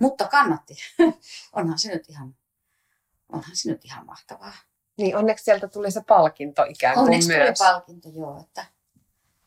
Mutta 0.00 0.28
kannatti. 0.28 0.74
onhan 1.52 1.78
se 1.78 1.94
nyt 1.94 2.08
ihan, 2.08 2.36
onhan 3.28 3.56
se 3.56 3.70
nyt 3.70 3.84
ihan 3.84 4.06
mahtavaa. 4.06 4.54
Niin, 4.98 5.16
onneksi 5.16 5.44
sieltä 5.44 5.68
tuli 5.68 5.90
se 5.90 6.02
palkinto 6.08 6.64
ikään 6.64 6.94
kuin 6.94 7.04
onneksi 7.04 7.28
myös. 7.28 7.40
Onneksi 7.40 7.64
tuli 7.64 7.72
palkinto, 7.72 8.08
joo. 8.08 8.40
Että, 8.40 8.66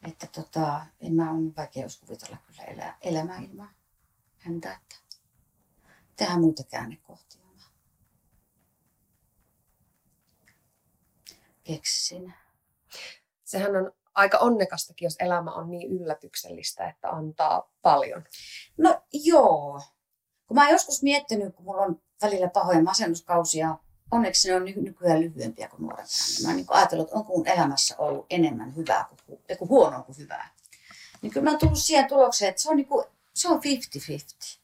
että 0.08 0.28
tota, 0.28 0.86
en 1.00 1.14
mä 1.14 1.32
ole 1.32 1.56
vaikea 1.58 1.88
kuvitella 2.00 2.38
kyllä 2.48 2.64
elää, 2.64 2.98
elämää 3.02 3.40
ilman 3.40 3.70
häntä. 4.38 4.74
Että 4.74 4.96
tehdään 6.16 6.42
muita 6.42 6.64
käännekohtia. 6.64 7.49
Keksin. 11.70 12.34
Sehän 13.44 13.76
on 13.76 13.92
aika 14.16 14.38
onnekastakin, 14.38 15.06
jos 15.06 15.16
elämä 15.20 15.52
on 15.52 15.72
niin 15.72 15.92
yllätyksellistä, 15.92 16.90
että 16.90 17.10
antaa 17.10 17.72
paljon. 17.82 18.24
No 18.78 19.02
joo. 19.14 19.82
Kun 20.48 20.56
mä 20.56 20.64
oon 20.64 20.72
joskus 20.72 21.04
miettinyt, 21.04 21.56
kun 21.56 21.66
mulla 21.66 21.82
on 21.82 22.02
välillä 22.22 22.48
pahoja 22.48 22.84
masennuskausia, 22.84 23.78
onneksi 24.12 24.50
ne 24.50 24.56
on 24.56 24.66
nykyään 24.66 25.22
lyhyempiä 25.22 25.68
kuin 25.68 25.82
nuorempana. 25.82 26.08
Niin 26.28 26.44
mä 26.44 26.50
oon 26.50 26.56
niin 26.56 26.66
ajatellut, 26.70 27.08
että 27.08 27.18
onko 27.18 27.34
mun 27.34 27.48
elämässä 27.48 27.96
ollut 27.98 28.26
enemmän 28.30 28.76
hyvää 28.76 29.06
kuin, 29.26 29.40
kuin 29.58 29.70
huonoa 29.70 30.04
kuin 30.04 30.18
hyvää. 30.18 30.54
Niin 31.22 31.32
kyllä 31.32 31.44
mä 31.44 31.50
oon 31.50 31.60
tullut 31.60 31.78
siihen 31.78 32.08
tulokseen, 32.08 32.50
että 32.50 32.62
se 32.62 32.70
on, 32.70 32.78
niin 32.78 32.88
kuin, 32.88 33.06
se 33.34 33.48
on 33.48 33.62
50-50. 34.56 34.60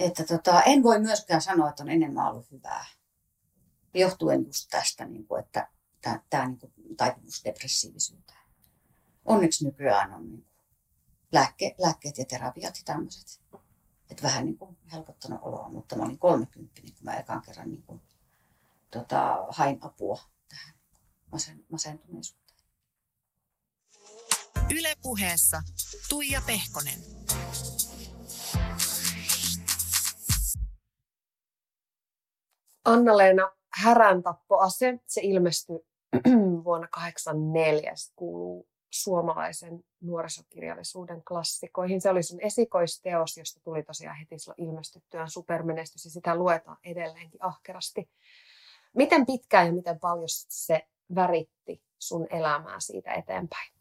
Että 0.00 0.24
tota, 0.24 0.62
en 0.62 0.82
voi 0.82 1.00
myöskään 1.00 1.42
sanoa, 1.42 1.68
että 1.68 1.82
on 1.82 1.88
enemmän 1.88 2.26
ollut 2.26 2.50
hyvää 2.50 2.84
johtuen 3.94 4.46
just 4.46 4.68
tästä, 4.70 5.04
niin 5.04 5.26
kuin, 5.26 5.44
että 5.44 5.68
tämä 6.30 6.46
niin 6.46 6.58
kuin, 6.58 6.72
taipumus 6.96 7.44
depressiivisyyteen. 7.44 8.38
Onneksi 9.24 9.64
nykyään 9.64 10.14
on 10.14 10.28
niin 10.28 10.42
kuin, 10.42 10.54
lääkke, 11.32 11.74
lääkkeet 11.78 12.18
ja 12.18 12.24
terapiat 12.24 12.76
ja 12.76 12.82
tämmöiset. 12.84 13.40
Että 14.10 14.22
vähän 14.22 14.44
niin 14.44 14.58
kuin, 14.58 14.76
helpottanut 14.92 15.40
oloa, 15.42 15.68
mutta 15.68 15.96
mä 15.96 16.04
olin 16.04 16.18
30, 16.18 16.80
kun 16.80 16.90
mä 17.02 17.16
ekan 17.16 17.42
kerran 17.42 17.68
niin 17.70 17.82
kuin, 17.82 18.00
tota, 18.90 19.46
hain 19.48 19.78
apua 19.80 20.20
tähän 20.48 20.74
masen, 21.32 21.64
masentuneisuuteen. 21.70 22.58
Yle 24.70 24.94
puheessa 25.02 25.62
Tuija 26.08 26.42
Pehkonen. 26.46 26.98
Anna-Leena, 32.84 33.57
Härän 33.82 34.22
tappoase, 34.22 35.00
se 35.06 35.20
ilmestyi 35.24 35.76
vuonna 36.64 36.88
1984. 36.94 37.96
Se 37.96 38.12
kuuluu 38.16 38.68
suomalaisen 38.90 39.84
nuorisokirjallisuuden 40.00 41.22
klassikoihin. 41.24 42.00
Se 42.00 42.10
oli 42.10 42.22
sun 42.22 42.40
esikoisteos, 42.40 43.36
josta 43.36 43.60
tuli 43.60 43.82
tosiaan 43.82 44.16
heti 44.16 44.36
ilmestyttyään 44.56 45.30
supermenestys 45.30 46.04
ja 46.04 46.10
sitä 46.10 46.34
luetaan 46.34 46.76
edelleenkin 46.84 47.44
ahkerasti. 47.44 48.10
Miten 48.94 49.26
pitkään 49.26 49.66
ja 49.66 49.72
miten 49.72 50.00
paljon 50.00 50.28
se 50.48 50.86
väritti 51.14 51.82
sun 51.98 52.26
elämää 52.30 52.80
siitä 52.80 53.12
eteenpäin? 53.12 53.72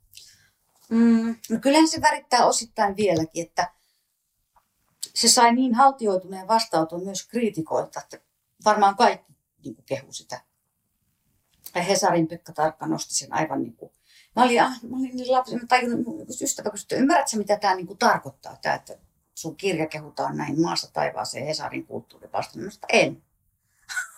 Mm, 0.89 1.35
no 1.49 1.59
kyllähän 1.61 1.87
se 1.87 2.01
värittää 2.01 2.45
osittain 2.45 2.97
vieläkin, 2.97 3.45
että 3.45 3.73
se 5.15 5.27
sai 5.27 5.55
niin 5.55 5.75
haltioituneen 5.75 6.47
vastautun 6.47 7.03
myös 7.03 7.27
kriitikoilta, 7.27 7.99
että 7.99 8.19
varmaan 8.65 8.95
kaikki 8.95 9.36
niin 9.67 9.75
kuin 9.75 9.85
kehu 9.85 10.13
sitä. 10.13 10.41
Ja 11.75 11.81
Hesarin 11.81 12.27
Pekka 12.27 12.53
Tarkka 12.53 12.87
nosti 12.87 13.15
sen 13.15 13.33
aivan 13.33 13.61
niin 13.61 13.75
kuin, 13.75 13.91
mä 14.35 14.43
olin, 14.43 14.63
ah, 14.63 14.79
mä 14.89 14.97
olin 14.97 15.15
niin 15.15 15.31
lapsi, 15.31 15.55
mä 15.55 15.67
tajunnut, 15.67 16.05
mun 16.05 16.25
ystävä 16.41 16.69
kysyi, 16.69 16.99
ymmärrätkö 16.99 17.37
mitä 17.37 17.57
tämä 17.57 17.75
niin 17.75 17.87
kuin 17.87 17.99
tarkoittaa, 17.99 18.57
tämä, 18.61 18.75
että 18.75 18.97
sun 19.35 19.55
kirja 19.55 19.87
kehutaan 19.87 20.37
näin 20.37 20.61
maassa 20.61 20.93
taivaaseen 20.93 21.45
Hesarin 21.45 21.85
kulttuuripalsta. 21.85 22.59
en. 22.89 23.23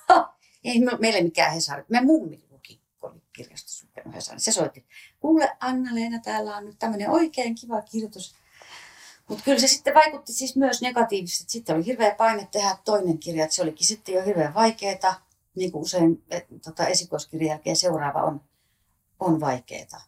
Ei 0.64 0.82
meille 1.00 1.22
mikään 1.22 1.54
Hesari. 1.54 1.84
Me 1.90 2.02
mummi 2.02 2.44
luki 2.50 2.82
kirjastossa 3.34 3.88
Hesari. 4.14 4.40
Se 4.40 4.52
soitti, 4.52 4.86
kuule 5.20 5.58
Anna-Leena, 5.60 6.20
täällä 6.20 6.58
on 6.58 6.66
nyt 6.66 6.80
tämmöinen 6.80 7.10
oikein 7.10 7.56
kiva 7.56 7.82
kirjoitus. 7.82 8.36
Mutta 9.30 9.44
kyllä 9.44 9.60
se 9.60 9.68
sitten 9.68 9.94
vaikutti 9.94 10.34
siis 10.34 10.56
myös 10.56 10.82
negatiivisesti. 10.82 11.52
Sitten 11.52 11.76
oli 11.76 11.86
hirveä 11.86 12.16
paine 12.16 12.48
tehdä 12.52 12.78
toinen 12.86 13.18
kirja, 13.18 13.44
että 13.44 13.56
se 13.56 13.62
olikin 13.62 13.88
sitten 13.88 14.16
jo 14.16 14.24
hirveän 14.26 14.54
vaikeaa. 14.54 15.29
Niin 15.56 15.72
kuin 15.72 15.82
usein 15.82 16.26
tota, 16.64 16.88
esikoiskirjan 16.88 17.50
jälkeen 17.50 17.76
seuraava 17.76 18.24
on, 18.24 18.42
on 19.20 19.40
vaikeaa. 19.40 20.02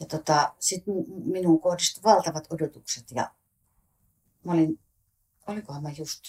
Ja 0.00 0.06
tota, 0.06 0.54
sitten 0.58 0.94
minuun 1.24 1.60
kohdistui 1.60 2.02
valtavat 2.02 2.46
odotukset 2.50 3.10
ja 3.10 3.30
mä 4.44 4.52
olin, 4.52 4.80
olikohan 5.46 5.82
mä 5.82 5.90
just, 5.98 6.20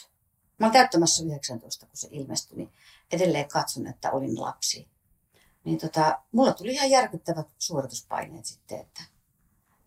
mä 0.59 0.65
olin 0.65 0.73
täyttämässä 0.73 1.23
19, 1.23 1.85
kun 1.85 1.97
se 1.97 2.07
ilmestyi, 2.11 2.57
niin 2.57 2.71
edelleen 3.11 3.47
katson, 3.47 3.87
että 3.87 4.11
olin 4.11 4.41
lapsi. 4.41 4.87
Niin 5.63 5.77
tota, 5.77 6.21
mulla 6.31 6.53
tuli 6.53 6.73
ihan 6.73 6.89
järkyttävät 6.89 7.47
suorituspaineet 7.57 8.45
sitten, 8.45 8.79
että 8.79 9.03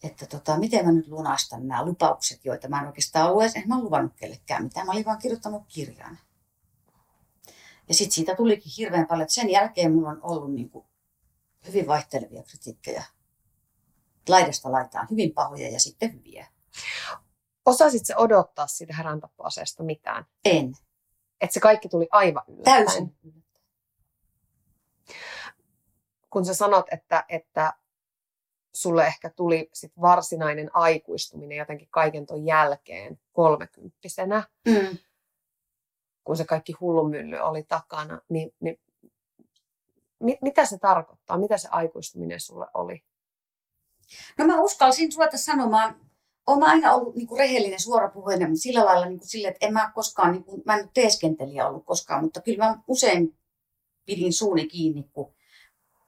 että 0.04 0.26
tota, 0.26 0.58
miten 0.58 0.84
mä 0.84 0.92
nyt 0.92 1.08
lunastan 1.08 1.68
nämä 1.68 1.84
lupaukset, 1.84 2.44
joita 2.44 2.68
mä 2.68 2.80
en 2.80 2.86
oikeastaan 2.86 3.28
ollut 3.28 3.42
edes, 3.42 3.56
en 3.56 3.68
mä 3.68 3.80
luvannut 3.80 4.12
kellekään 4.16 4.64
mitään. 4.64 4.86
Mä 4.86 4.92
olin 4.92 5.04
vaan 5.04 5.18
kirjoittanut 5.18 5.62
kirjan. 5.68 6.18
Ja 7.88 7.94
sitten 7.94 8.14
siitä 8.14 8.36
tulikin 8.36 8.72
hirveän 8.78 9.06
paljon, 9.06 9.22
että 9.22 9.34
sen 9.34 9.50
jälkeen 9.50 9.92
mulla 9.92 10.08
on 10.08 10.20
ollut 10.22 10.54
niin 10.54 10.70
kuin 10.70 10.86
hyvin 11.66 11.86
vaihtelevia 11.86 12.42
kritiikkejä. 12.42 13.04
Laidasta 14.28 14.72
laitaan 14.72 15.06
hyvin 15.10 15.34
pahoja 15.34 15.70
ja 15.70 15.80
sitten 15.80 16.12
hyviä. 16.12 16.46
Osasit 17.66 18.06
se 18.06 18.16
odottaa 18.16 18.66
siitä 18.66 18.94
häräntapoaseesta 18.94 19.82
mitään? 19.82 20.26
En. 20.44 20.74
Että 21.40 21.54
se 21.54 21.60
kaikki 21.60 21.88
tuli 21.88 22.08
aivan 22.10 22.44
yllättäen? 22.48 22.86
Täysin 22.86 23.16
Kun 26.30 26.44
sä 26.44 26.54
sanot, 26.54 26.86
että, 26.92 27.24
että 27.28 27.72
sulle 28.74 29.06
ehkä 29.06 29.30
tuli 29.30 29.70
sit 29.72 29.92
varsinainen 30.00 30.70
aikuistuminen 30.76 31.58
jotenkin 31.58 31.88
kaiken 31.90 32.26
ton 32.26 32.46
jälkeen 32.46 33.20
kolmekymppisenä, 33.32 34.48
mm. 34.68 34.98
Kun 36.24 36.36
se 36.36 36.44
kaikki 36.44 36.72
hullumylly 36.72 37.38
oli 37.38 37.62
takana, 37.62 38.20
niin, 38.28 38.54
niin 38.60 38.80
mit, 40.20 40.42
mitä 40.42 40.66
se 40.66 40.78
tarkoittaa? 40.78 41.38
Mitä 41.38 41.58
se 41.58 41.68
aikuistuminen 41.70 42.40
sulle 42.40 42.66
oli? 42.74 43.04
No 44.38 44.46
mä 44.46 44.60
uskalsin 44.60 45.10
ruveta 45.14 45.36
sanomaan, 45.36 46.00
olen 46.46 46.62
aina 46.62 46.92
ollut 46.92 47.14
niin 47.14 47.26
kuin 47.26 47.38
rehellinen 47.38 47.80
suorapuheinen, 47.80 48.50
mutta 48.50 48.62
sillä 48.62 48.84
lailla 48.84 49.06
niin 49.06 49.18
kuin 49.18 49.28
sille, 49.28 49.48
että 49.48 49.66
en 49.66 49.72
mä 49.72 49.92
koskaan, 49.94 50.32
niin 50.32 50.44
kuin, 50.44 50.62
mä 50.66 50.76
en 50.76 50.90
teeskentelijä 50.94 51.68
ollut 51.68 51.84
koskaan, 51.84 52.24
mutta 52.24 52.40
kyllä 52.40 52.64
mä 52.64 52.78
usein 52.88 53.38
pidin 54.06 54.32
suuni 54.32 54.66
kiinni, 54.66 55.08
kun 55.12 55.34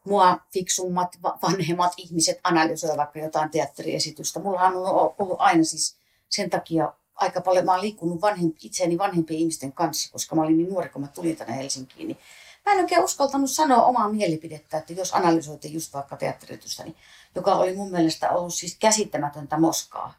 mua 0.07 0.39
fiksummat, 0.53 1.19
vanhemmat 1.23 1.93
ihmiset 1.97 2.41
analysoivat 2.45 2.97
vaikka 2.97 3.19
jotain 3.19 3.51
teatteriesitystä. 3.51 4.41
Mulla 4.41 4.63
on 4.63 4.77
ollut 5.19 5.37
aina 5.39 5.65
siis 5.65 5.99
sen 6.29 6.51
takia 6.51 6.93
aika 7.17 7.41
paljon, 7.41 7.65
mä 7.65 7.73
oon 7.73 7.81
liikkunut 7.81 8.21
vanhempi, 8.21 8.59
itseäni 8.63 8.99
vanhempien 8.99 9.41
ihmisten 9.41 9.73
kanssa, 9.73 10.13
koska 10.13 10.37
mä 10.37 10.43
olin 10.43 10.57
niin 10.57 10.69
nuori, 10.69 10.89
kun 10.89 11.03
mä 11.03 11.09
tulin 11.09 11.37
tänne 11.37 11.57
Helsinkiin. 11.57 12.09
Niin 12.09 12.19
mä 12.67 12.73
en 12.73 12.81
oikein 12.81 13.05
uskaltanut 13.05 13.51
sanoa 13.51 13.85
omaa 13.85 14.09
mielipidettä, 14.09 14.79
että 14.79 14.93
jos 14.93 15.15
analysoitte 15.15 15.69
just 15.69 15.95
vaikka 15.95 16.17
teatteritystä, 16.17 16.85
niin, 16.85 16.97
joka 17.35 17.55
oli 17.55 17.77
mun 17.77 17.91
mielestä 17.91 18.31
ollut 18.31 18.55
siis 18.55 18.77
käsittämätöntä 18.81 19.59
moskaa, 19.59 20.15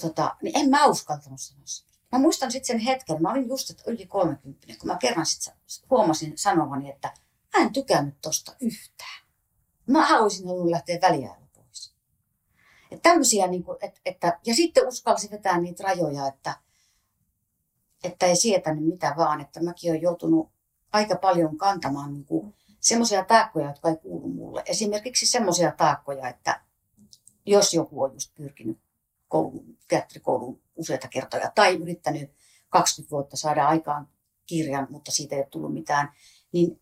tota, 0.00 0.36
niin 0.42 0.58
en 0.58 0.70
mä 0.70 0.86
uskaltanut 0.86 1.40
sanoa 1.40 1.62
sitä. 1.64 1.90
Mä 2.12 2.18
muistan 2.18 2.52
sitten 2.52 2.66
sen 2.66 2.78
hetken, 2.78 3.22
mä 3.22 3.30
olin 3.30 3.48
just 3.48 3.70
että 3.70 3.82
yli 3.86 4.06
30, 4.06 4.66
kun 4.80 4.86
mä 4.86 4.96
kerran 4.96 5.26
sitten 5.26 5.54
huomasin 5.90 6.32
sanovani, 6.36 6.90
että 6.90 7.12
Mä 7.56 7.64
en 7.64 7.72
tykännyt 7.72 8.14
tosta 8.22 8.52
yhtään. 8.60 9.22
Mä 9.86 10.06
haluaisin 10.06 10.48
ollut 10.48 10.70
lähteä 10.70 10.98
pois. 10.98 11.39
Tämmöisiä, 13.02 13.46
niin 13.46 13.64
kuin, 13.64 13.78
että, 13.80 14.00
että, 14.04 14.38
ja 14.46 14.54
sitten 14.54 14.88
uskalsi 14.88 15.30
vetää 15.30 15.60
niitä 15.60 15.82
rajoja, 15.82 16.26
että, 16.26 16.56
että 18.04 18.26
ei 18.26 18.36
sietänyt 18.36 18.84
mitä 18.84 19.14
vaan. 19.16 19.40
Että 19.40 19.62
mäkin 19.62 19.90
olen 19.90 20.02
joutunut 20.02 20.50
aika 20.92 21.16
paljon 21.16 21.56
kantamaan 21.56 22.12
niin 22.12 22.54
semmoisia 22.80 23.24
taakkoja, 23.24 23.66
jotka 23.66 23.88
ei 23.88 23.96
kuulu 23.96 24.28
mulle. 24.28 24.62
Esimerkiksi 24.66 25.26
semmoisia 25.26 25.72
taakkoja, 25.72 26.28
että 26.28 26.60
jos 27.46 27.74
joku 27.74 28.02
on 28.02 28.12
just 28.12 28.34
pyrkinyt 28.34 28.78
koulun, 29.28 29.76
teatterikouluun 29.88 30.60
useita 30.76 31.08
kertoja 31.08 31.52
tai 31.54 31.74
yrittänyt 31.74 32.30
20 32.68 33.10
vuotta 33.10 33.36
saada 33.36 33.68
aikaan 33.68 34.08
kirjan, 34.46 34.86
mutta 34.90 35.12
siitä 35.12 35.34
ei 35.34 35.40
ole 35.40 35.48
tullut 35.50 35.74
mitään, 35.74 36.12
niin 36.52 36.80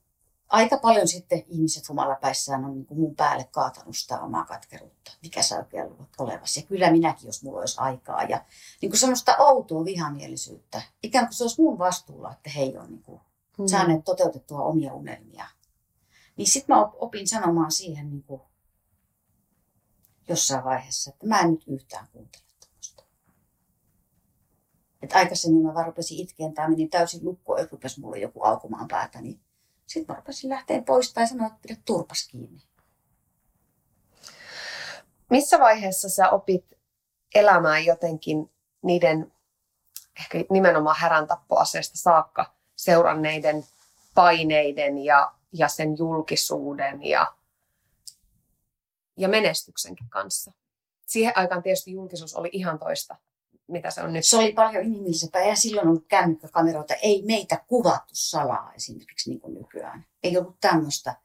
aika 0.48 0.78
paljon 0.78 1.08
sitten 1.08 1.44
ihmiset 1.48 1.88
humalapäissään 1.88 2.64
on 2.64 2.74
niin 2.74 2.86
kuin 2.86 3.00
mun 3.00 3.14
päälle 3.14 3.44
kaatanut 3.44 3.96
sitä 3.96 4.20
omaa 4.20 4.44
katkeruutta, 4.44 5.12
mikä 5.22 5.42
sä 5.42 5.56
oikein 5.56 5.88
luot 5.88 6.08
olevasi. 6.18 6.60
Ja 6.60 6.66
kyllä 6.66 6.90
minäkin, 6.90 7.26
jos 7.26 7.42
mulla 7.42 7.60
olisi 7.60 7.80
aikaa. 7.80 8.22
Ja 8.22 8.44
niin 8.82 8.90
kuin 8.90 9.00
semmoista 9.00 9.36
outoa 9.36 9.84
vihamielisyyttä. 9.84 10.82
Ikään 11.02 11.26
kuin 11.26 11.34
se 11.34 11.44
olisi 11.44 11.62
mun 11.62 11.78
vastuulla, 11.78 12.32
että 12.32 12.50
he 12.50 12.62
ei 12.62 12.78
ole 12.78 12.88
niin 12.88 13.02
kuin 13.02 13.20
mm. 13.58 13.66
saaneet 13.66 14.04
toteutettua 14.04 14.62
omia 14.62 14.94
unelmia. 14.94 15.46
Niin 16.36 16.48
sitten 16.48 16.76
mä 16.76 16.82
opin 16.84 17.28
sanomaan 17.28 17.72
siihen 17.72 18.10
niin 18.10 18.22
kuin 18.22 18.40
jossain 20.28 20.64
vaiheessa, 20.64 21.10
että 21.10 21.26
mä 21.26 21.40
en 21.40 21.50
nyt 21.50 21.64
yhtään 21.66 22.08
kuuntele 22.12 22.42
tämmöistä. 22.60 23.02
Että 25.02 25.16
aikaisemmin 25.16 25.62
mä 25.62 25.74
vaan 25.74 25.86
rupesin 25.86 26.18
itkeen, 26.18 26.54
tämä 26.54 26.68
meni 26.68 26.88
täysin 26.88 27.24
lukkoon, 27.24 27.60
että 27.60 27.72
rupesi 27.72 28.00
mulle 28.00 28.18
joku 28.18 28.42
aukumaan 28.42 28.88
päätä, 28.88 29.20
niin 29.20 29.40
sitten 29.88 30.14
mä 30.14 30.16
rupesin 30.16 30.50
lähteä 30.50 30.82
pois 30.82 31.12
tai 31.12 31.28
sanoa, 31.28 31.46
että 31.46 31.58
pidä 31.62 31.76
turpas 31.84 32.28
kiinni. 32.28 32.62
Missä 35.30 35.58
vaiheessa 35.58 36.08
sä 36.08 36.30
opit 36.30 36.64
elämään 37.34 37.84
jotenkin 37.84 38.50
niiden 38.82 39.32
ehkä 40.20 40.38
nimenomaan 40.50 40.96
häräntappoaseesta 40.98 41.98
saakka 41.98 42.54
seuranneiden 42.76 43.64
paineiden 44.14 44.98
ja, 44.98 45.32
ja 45.52 45.68
sen 45.68 45.98
julkisuuden 45.98 47.04
ja, 47.04 47.34
ja 49.16 49.28
menestyksenkin 49.28 50.08
kanssa? 50.08 50.52
Siihen 51.06 51.32
aikaan 51.36 51.62
tietysti 51.62 51.92
julkisuus 51.92 52.34
oli 52.34 52.48
ihan 52.52 52.78
toista 52.78 53.16
mitä 53.68 53.90
se 53.90 54.02
on 54.02 54.12
nyt. 54.12 54.26
Se 54.26 54.36
oli 54.36 54.52
paljon 54.52 54.84
inhimillisempää. 54.84 55.46
Ja 55.46 55.56
silloin 55.56 55.88
ollut 55.88 56.06
kännykkäkameroita. 56.08 56.94
Ei 56.94 57.22
meitä 57.26 57.64
kuvattu 57.66 58.12
salaa 58.12 58.72
esimerkiksi 58.74 59.30
niin 59.30 59.40
kuin 59.40 59.54
nykyään. 59.54 60.06
Ei 60.22 60.36
ollut 60.38 60.56
tämmöistä. 60.60 61.16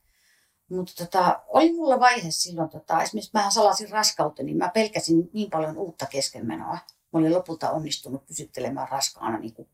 Mutta 0.69 0.93
tota, 1.06 1.43
oli 1.47 1.73
mulla 1.73 1.99
vaihe 1.99 2.32
silloin, 2.32 2.69
tota, 2.69 3.01
esimerkiksi 3.03 3.32
mä 3.34 3.51
salasin 3.51 3.89
raskautta, 3.89 4.43
niin 4.43 4.58
mä 4.58 4.69
pelkäsin 4.69 5.29
niin 5.34 5.49
paljon 5.49 5.77
uutta 5.77 6.06
keskenmenoa. 6.06 6.77
Mä 7.13 7.19
olin 7.19 7.34
lopulta 7.34 7.71
onnistunut 7.71 8.25
pysyttelemään 8.25 8.89
raskaana 8.89 9.39
niin 9.39 9.53
kuin 9.53 9.67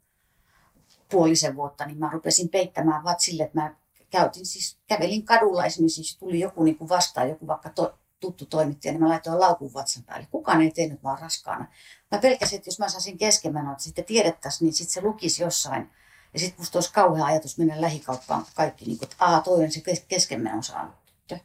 puolisen 1.12 1.56
vuotta, 1.56 1.86
niin 1.86 2.00
mä 2.00 2.10
rupesin 2.14 2.50
peittämään 2.50 3.04
vaan 3.04 3.16
sille, 3.20 3.44
että 3.44 3.62
mä 3.62 3.76
käytin 4.10 4.46
siis, 4.46 4.78
kävelin 4.88 5.26
kadulla 5.26 5.66
esimerkiksi, 5.66 6.02
jos 6.02 6.18
tuli 6.18 6.40
joku 6.40 6.64
niin 6.64 6.78
kuin 6.78 6.90
vastaan, 6.90 7.30
joku 7.30 7.48
vaikka 7.48 7.70
to, 7.70 8.00
tuttu 8.20 8.46
toimittaja, 8.46 8.92
niin 8.92 9.02
mä 9.02 9.10
laitoin 9.10 9.40
laukun 9.40 9.74
vatsan 9.74 10.04
päälle. 10.04 10.28
Kukaan 10.32 10.62
ei 10.62 10.72
tehnyt 10.72 11.04
vaan 11.04 11.20
raskaana. 11.20 11.68
Mä 12.12 12.18
pelkäsin, 12.18 12.58
että 12.58 12.68
jos 12.68 12.80
mä 12.80 12.90
saisin 12.90 13.18
keskenmenoa, 13.18 13.72
että 13.72 13.84
sitten 13.84 14.06
tiedettäisiin, 14.06 14.66
niin 14.66 14.74
sitten 14.74 14.94
se 14.94 15.02
lukisi 15.02 15.44
jossain. 15.44 15.92
Ja 16.34 16.40
sitten 16.40 16.62
musta 16.62 16.78
olisi 16.78 16.94
kauhea 16.94 17.26
ajatus 17.26 17.58
mennä 17.58 17.82
lähikauppaan 17.82 18.46
kaikki, 18.56 18.86
niin 18.86 18.98
kuin, 18.98 19.10
että 19.12 19.26
aa, 19.26 19.42
toi 19.42 19.64
on 19.64 19.72
se 19.72 19.82
keskenmenon 20.08 20.64
saanut. 20.64 20.96
Että 21.22 21.40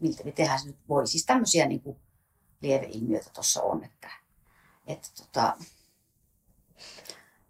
miltä 0.00 0.24
me 0.24 0.32
tehdään 0.32 0.60
se 0.60 0.66
nyt 0.66 0.78
voi. 0.88 1.06
Siis 1.06 1.26
tämmöisiä 1.26 1.66
niin 1.66 1.96
lieveilmiöitä 2.62 3.30
tuossa 3.30 3.62
on. 3.62 3.84
Että, 3.84 4.10
että 4.86 5.08
tota... 5.16 5.56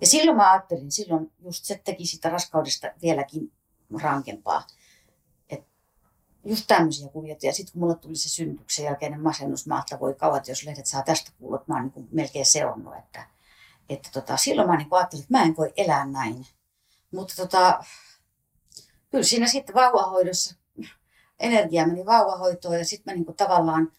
Ja 0.00 0.06
silloin 0.06 0.36
mä 0.36 0.52
ajattelin, 0.52 0.92
silloin 0.92 1.32
just 1.38 1.64
se 1.64 1.80
teki 1.84 2.06
sitä 2.06 2.28
raskaudesta 2.30 2.88
vieläkin 3.02 3.52
rankempaa 4.02 4.66
just 6.44 6.64
tämmöisiä 6.66 7.08
kuvioita. 7.08 7.46
Ja 7.46 7.52
sitten 7.52 7.72
kun 7.72 7.80
mulle 7.80 7.94
tuli 7.94 8.16
se 8.16 8.28
synnytyksen 8.28 8.84
jälkeinen 8.84 9.20
masennus, 9.20 9.66
mä 9.66 9.74
ajattelin, 9.74 10.00
voi 10.00 10.14
kauan, 10.14 10.38
että 10.38 10.50
jos 10.50 10.64
lehdet 10.64 10.86
saa 10.86 11.02
tästä 11.02 11.30
kuulla, 11.38 11.56
että 11.56 11.72
mä 11.72 11.78
oon 11.78 11.92
niin 11.96 12.08
melkein 12.12 12.46
seonnut. 12.46 12.94
Että, 12.98 13.26
että 13.88 14.08
tota, 14.12 14.36
silloin 14.36 14.68
mä 14.68 14.76
niin 14.76 14.88
ajattelin, 14.90 15.22
että 15.22 15.38
mä 15.38 15.44
en 15.44 15.56
voi 15.56 15.72
elää 15.76 16.06
näin. 16.06 16.46
Mutta 17.12 17.34
tota, 17.36 17.84
kyllä 19.10 19.24
siinä 19.24 19.46
sitten 19.46 19.74
vauvahoidossa 19.74 20.56
energia 21.40 21.86
meni 21.86 22.06
vauvahoitoon 22.06 22.78
ja 22.78 22.84
sitten 22.84 23.14
mä 23.14 23.16
niin 23.16 23.36
tavallaan 23.36 23.92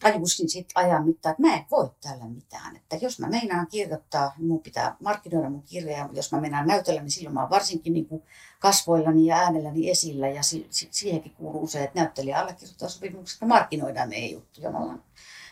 tajusin 0.00 0.48
sitten 0.48 0.84
ajan 0.84 1.06
mittaan, 1.06 1.30
että 1.30 1.42
mä 1.42 1.54
en 1.54 1.64
voi 1.70 1.90
tällä 2.00 2.28
mitään. 2.28 2.76
Että 2.76 2.96
jos 2.96 3.20
mä 3.20 3.28
meinaan 3.28 3.66
kirjoittaa, 3.66 4.32
niin 4.38 4.48
mun 4.48 4.62
pitää 4.62 4.96
markkinoida 5.00 5.50
mun 5.50 5.62
kirjaa. 5.62 6.08
Jos 6.12 6.32
mä 6.32 6.40
meinaan 6.40 6.66
näytellä, 6.66 7.02
niin 7.02 7.10
silloin 7.10 7.34
mä 7.34 7.40
oon 7.40 7.50
varsinkin 7.50 7.92
niin 7.92 8.06
kuin 8.06 8.22
kasvoillani 8.60 9.26
ja 9.26 9.36
äänelläni 9.36 9.90
esillä. 9.90 10.28
Ja 10.28 10.42
si- 10.42 10.66
si- 10.70 10.88
siihenkin 10.90 11.34
kuuluu 11.34 11.66
se, 11.66 11.84
että 11.84 12.00
näyttelijä 12.00 12.40
allekirjoittaa 12.40 12.88
sopimukset 12.88 13.40
ja 13.40 13.46
markkinoidaan 13.46 14.08
meidän 14.08 14.30
juttuja. 14.30 14.70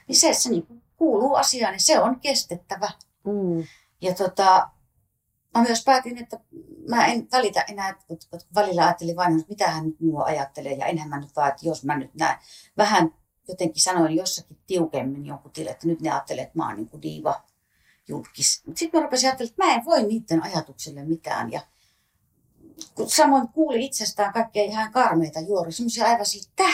Niin 0.08 0.16
se, 0.16 0.34
se 0.34 0.50
niin 0.50 0.82
kuuluu 0.96 1.34
asiaan 1.34 1.72
niin 1.72 1.80
se 1.80 2.00
on 2.00 2.20
kestettävä. 2.20 2.90
Mm. 3.24 3.64
Ja 4.00 4.14
tota, 4.14 4.68
mä 5.54 5.62
myös 5.62 5.84
päätin, 5.84 6.18
että 6.18 6.40
mä 6.88 7.06
en 7.06 7.28
välitä 7.32 7.64
enää, 7.68 7.94
kun 8.06 8.18
välillä 8.54 8.84
ajattelin 8.84 9.16
vain, 9.16 9.40
että 9.40 9.48
mitä 9.48 9.70
hän 9.70 9.86
nyt 9.86 10.00
minua 10.00 10.24
ajattelee. 10.24 10.72
Ja 10.72 10.86
enhän 10.86 11.08
mä 11.08 11.20
nyt 11.20 11.36
vaan, 11.36 11.48
että 11.48 11.66
jos 11.66 11.84
mä 11.84 11.98
nyt 11.98 12.14
näen 12.14 12.38
vähän 12.76 13.14
jotenkin 13.48 13.82
sanoin 13.82 14.16
jossakin 14.16 14.58
tiukemmin 14.66 15.26
jonkun 15.26 15.50
tille, 15.50 15.70
että 15.70 15.86
nyt 15.86 16.00
ne 16.00 16.10
ajattelee, 16.10 16.42
että 16.44 16.58
mä 16.58 16.66
oon 16.66 16.76
niin 16.76 16.88
kuin 16.88 17.02
diiva 17.02 17.44
julkis. 18.08 18.62
Sitten 18.74 19.00
mä 19.00 19.04
rupesin 19.04 19.28
ajattelemaan, 19.28 19.50
että 19.50 19.64
mä 19.64 19.74
en 19.74 19.84
voi 19.84 20.02
niiden 20.02 20.42
ajatukselle 20.42 21.04
mitään. 21.04 21.52
Ja 21.52 21.60
samoin 23.06 23.48
kuuli 23.48 23.84
itsestään 23.84 24.32
kaikkea 24.32 24.64
ihan 24.64 24.92
karmeita 24.92 25.40
juori, 25.40 25.72
semmoisia 25.72 26.06
aivan 26.06 26.26
siitä, 26.26 26.68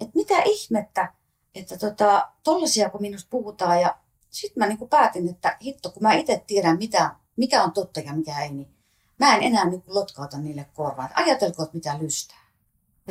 että 0.00 0.12
mitä 0.14 0.34
ihmettä, 0.44 1.14
että 1.54 1.78
tota, 1.78 2.28
tollasia 2.42 2.90
kun 2.90 3.00
minusta 3.00 3.28
puhutaan. 3.30 3.80
Ja 3.80 3.98
sitten 4.30 4.60
mä 4.60 4.66
niin 4.66 4.88
päätin, 4.88 5.28
että 5.28 5.56
hitto, 5.62 5.90
kun 5.90 6.02
mä 6.02 6.12
itse 6.12 6.44
tiedän, 6.46 6.78
mitä, 6.78 7.14
mikä 7.36 7.62
on 7.62 7.72
totta 7.72 8.00
ja 8.00 8.12
mikä 8.12 8.42
ei, 8.42 8.50
niin 8.50 8.74
mä 9.18 9.36
en 9.36 9.42
enää 9.42 9.64
niin 9.64 9.82
lotkauta 9.86 10.38
niille 10.38 10.66
korvaan. 10.74 11.10
Ajatelkoon, 11.14 11.68
mitä 11.72 11.98
lystää. 11.98 12.42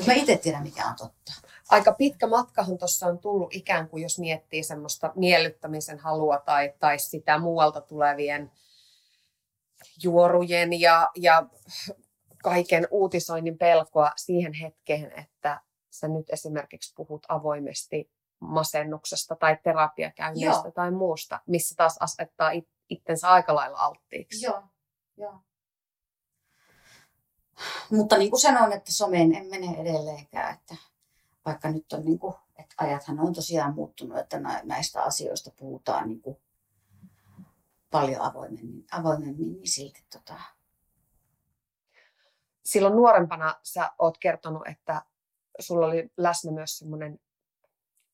Mä 0.07 0.13
itse 0.13 0.37
tiedän, 0.37 0.63
mikä 0.63 0.87
on 0.87 0.95
totta 0.95 1.33
aika 1.71 1.91
pitkä 1.93 2.27
matkahan 2.27 2.77
tuossa 2.77 3.07
on 3.07 3.19
tullut 3.19 3.55
ikään 3.55 3.89
kuin, 3.89 4.03
jos 4.03 4.19
miettii 4.19 4.63
semmoista 4.63 5.11
miellyttämisen 5.15 5.99
halua 5.99 6.37
tai, 6.37 6.73
tai 6.79 6.99
sitä 6.99 7.37
muualta 7.37 7.81
tulevien 7.81 8.51
juorujen 10.03 10.79
ja, 10.79 11.09
ja 11.15 11.43
kaiken 12.43 12.87
uutisoinnin 12.91 13.57
pelkoa 13.57 14.11
siihen 14.15 14.53
hetkeen, 14.53 15.19
että 15.19 15.61
sä 15.89 16.07
nyt 16.07 16.29
esimerkiksi 16.29 16.93
puhut 16.95 17.25
avoimesti 17.29 18.11
masennuksesta 18.39 19.35
tai 19.35 19.57
terapiakäynneistä 19.63 20.67
Joo. 20.67 20.71
tai 20.71 20.91
muusta, 20.91 21.39
missä 21.47 21.75
taas 21.75 21.97
asettaa 21.99 22.51
it, 22.51 22.67
itsensä 22.89 23.29
aika 23.29 23.55
lailla 23.55 23.77
alttiiksi. 23.77 24.45
Joo, 24.45 24.63
Joo. 25.17 25.39
Mutta 27.91 28.17
niin 28.17 28.29
kuin 28.29 28.41
sanoin, 28.41 28.73
että 28.73 28.93
someen 28.93 29.35
en 29.35 29.45
mene 29.45 29.81
edelleenkään, 29.81 30.53
että 30.53 30.75
vaikka 31.45 31.71
nyt 31.71 31.93
on, 31.93 32.05
niin 32.05 32.19
kuin, 32.19 32.33
että 32.59 32.75
ajathan 32.77 33.19
on 33.19 33.33
tosiaan 33.33 33.73
muuttunut, 33.75 34.17
että 34.17 34.39
näistä 34.63 35.03
asioista 35.03 35.51
puhutaan 35.57 36.07
niin 36.07 36.21
kuin 36.21 36.37
paljon 37.91 38.21
avoimemmin, 38.21 38.85
avoimemmin 38.91 39.53
niin 39.53 39.67
silti 39.67 40.05
tota... 40.13 40.41
Silloin 42.63 42.95
nuorempana 42.95 43.55
sä 43.63 43.91
oot 43.99 44.17
kertonut, 44.17 44.67
että 44.67 45.01
sulla 45.59 45.85
oli 45.85 46.11
läsnä 46.17 46.51
myös 46.51 46.77
semmoinen 46.77 47.19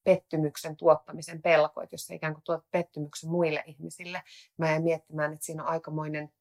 pettymyksen 0.03 0.77
tuottamisen 0.77 1.41
pelko, 1.41 1.81
että 1.81 1.93
jos 1.93 2.07
sä 2.07 2.13
ikään 2.13 2.33
kuin 2.33 2.43
tuot 2.43 2.71
pettymyksen 2.71 3.29
muille 3.29 3.63
ihmisille, 3.65 4.23
mä 4.57 4.69
jäin 4.69 4.83
miettimään, 4.83 5.33
että 5.33 5.45
siinä 5.45 5.63
on 5.63 5.69
aikamoinen 5.69 6.33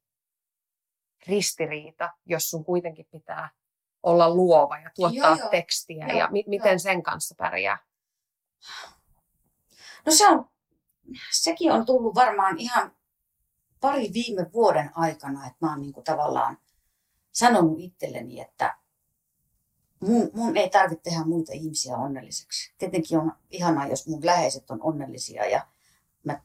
ristiriita, 1.27 2.13
jos 2.27 2.51
sun 2.51 2.65
kuitenkin 2.65 3.09
pitää 3.11 3.49
olla 4.03 4.35
luova 4.35 4.79
ja 4.79 4.91
tuottaa 4.95 5.31
joo, 5.31 5.39
joo. 5.39 5.49
tekstiä 5.49 6.07
joo, 6.07 6.19
ja 6.19 6.29
mi- 6.31 6.45
miten 6.47 6.71
joo. 6.71 6.79
sen 6.79 7.03
kanssa 7.03 7.35
pärjää? 7.39 7.79
No 10.07 10.13
se 10.13 10.29
on, 10.29 10.51
sekin 11.33 11.73
on 11.73 11.87
tullut 11.87 12.15
varmaan 12.15 12.59
ihan 12.59 12.97
pari 13.81 14.11
viime 14.13 14.53
vuoden 14.53 14.91
aikana, 14.95 15.47
että 15.47 15.67
mä 15.67 15.71
oon 15.71 15.81
niin 15.81 15.93
kuin 15.93 16.05
tavallaan 16.05 16.59
sanonut 17.33 17.79
itselleni, 17.79 18.41
että 18.41 18.79
mun, 20.01 20.31
mun 20.35 20.57
ei 20.57 20.71
tarvitse 20.71 21.03
tehdä 21.03 21.25
muita 21.25 21.53
ihmisiä 21.53 21.97
onnelliseksi. 21.97 22.75
Tietenkin 22.79 23.19
on 23.19 23.33
ihanaa, 23.51 23.87
jos 23.87 24.07
mun 24.07 24.27
läheiset 24.27 24.71
on 24.71 24.83
onnellisia 24.83 25.47
ja 25.47 25.67
mä 26.25 26.41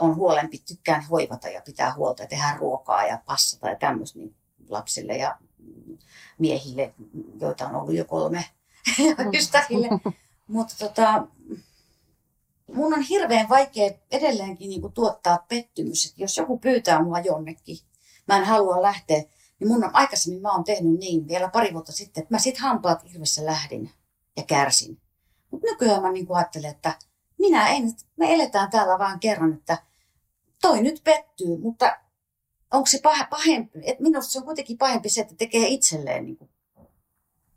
on 0.00 0.16
huolempi, 0.16 0.58
tykkään 0.58 1.06
hoivata 1.06 1.48
ja 1.48 1.62
pitää 1.64 1.94
huolta 1.94 2.22
ja 2.22 2.28
tehdä 2.28 2.56
ruokaa 2.58 3.06
ja 3.06 3.22
passata 3.26 3.68
ja 3.68 3.76
tämmöistä 3.76 4.18
niin 4.18 4.36
lapsille 4.68 5.16
ja 5.16 5.38
miehille, 6.38 6.94
joita 7.40 7.68
on 7.68 7.74
ollut 7.74 7.94
jo 7.94 8.04
kolme 8.04 8.44
ystäville. 9.38 9.88
Mutta 10.46 10.74
tota, 10.78 11.26
mun 12.74 12.94
on 12.94 13.02
hirveän 13.02 13.48
vaikea 13.48 13.90
edelleenkin 14.10 14.70
niin 14.70 14.80
kuin 14.80 14.92
tuottaa 14.92 15.44
pettymys, 15.48 16.04
että 16.04 16.22
jos 16.22 16.36
joku 16.36 16.58
pyytää 16.58 17.02
mua 17.02 17.18
jonnekin, 17.20 17.78
mä 18.28 18.36
en 18.36 18.44
halua 18.44 18.82
lähteä, 18.82 19.22
niin 19.60 19.68
mun 19.68 19.84
on 19.84 19.90
aikaisemmin 19.92 20.42
mä 20.42 20.52
oon 20.52 20.64
tehnyt 20.64 20.98
niin 20.98 21.28
vielä 21.28 21.48
pari 21.48 21.72
vuotta 21.72 21.92
sitten, 21.92 22.22
että 22.22 22.34
mä 22.34 22.38
sit 22.38 22.58
hampaat 22.58 23.12
hirvessä 23.12 23.46
lähdin 23.46 23.90
ja 24.36 24.42
kärsin. 24.42 25.00
Mutta 25.50 25.66
nykyään 25.66 26.02
mä 26.02 26.12
niin 26.12 26.26
kuin 26.26 26.36
ajattelen, 26.36 26.70
että 26.70 26.92
minä 27.38 27.68
en, 27.68 27.92
me 28.16 28.34
eletään 28.34 28.70
täällä 28.70 28.98
vaan 28.98 29.20
kerran, 29.20 29.52
että 29.52 29.78
toi 30.62 30.82
nyt 30.82 31.00
pettyy, 31.04 31.58
mutta 31.58 31.96
onko 32.70 32.86
se 32.86 33.00
pah, 33.02 33.28
pahempi, 33.30 33.78
että 33.82 34.02
minusta 34.02 34.32
se 34.32 34.38
on 34.38 34.44
kuitenkin 34.44 34.78
pahempi 34.78 35.08
se, 35.08 35.20
että 35.20 35.34
tekee 35.34 35.68
itselleen 35.68 36.24
niin 36.24 36.36
kuin 36.36 36.50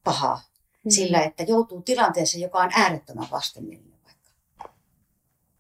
pahaa 0.04 0.42
mm. 0.86 0.92
sillä, 0.92 1.22
että 1.22 1.44
joutuu 1.44 1.82
tilanteeseen, 1.82 2.42
joka 2.42 2.60
on 2.60 2.70
äärettömän 2.74 3.28
vastenmielinen 3.32 4.00
vaikka. 4.04 4.30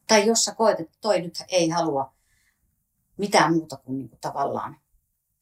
Tai 0.08 0.28
jos 0.28 0.44
sä 0.44 0.56
koet, 0.56 0.80
että 0.80 0.98
toi 1.02 1.22
nyt 1.22 1.44
ei 1.48 1.70
halua 1.70 2.14
mitään 3.18 3.54
muuta 3.54 3.78
kuin, 3.78 3.98
niin 3.98 4.10
kuin 4.10 4.20
tavallaan, 4.20 4.78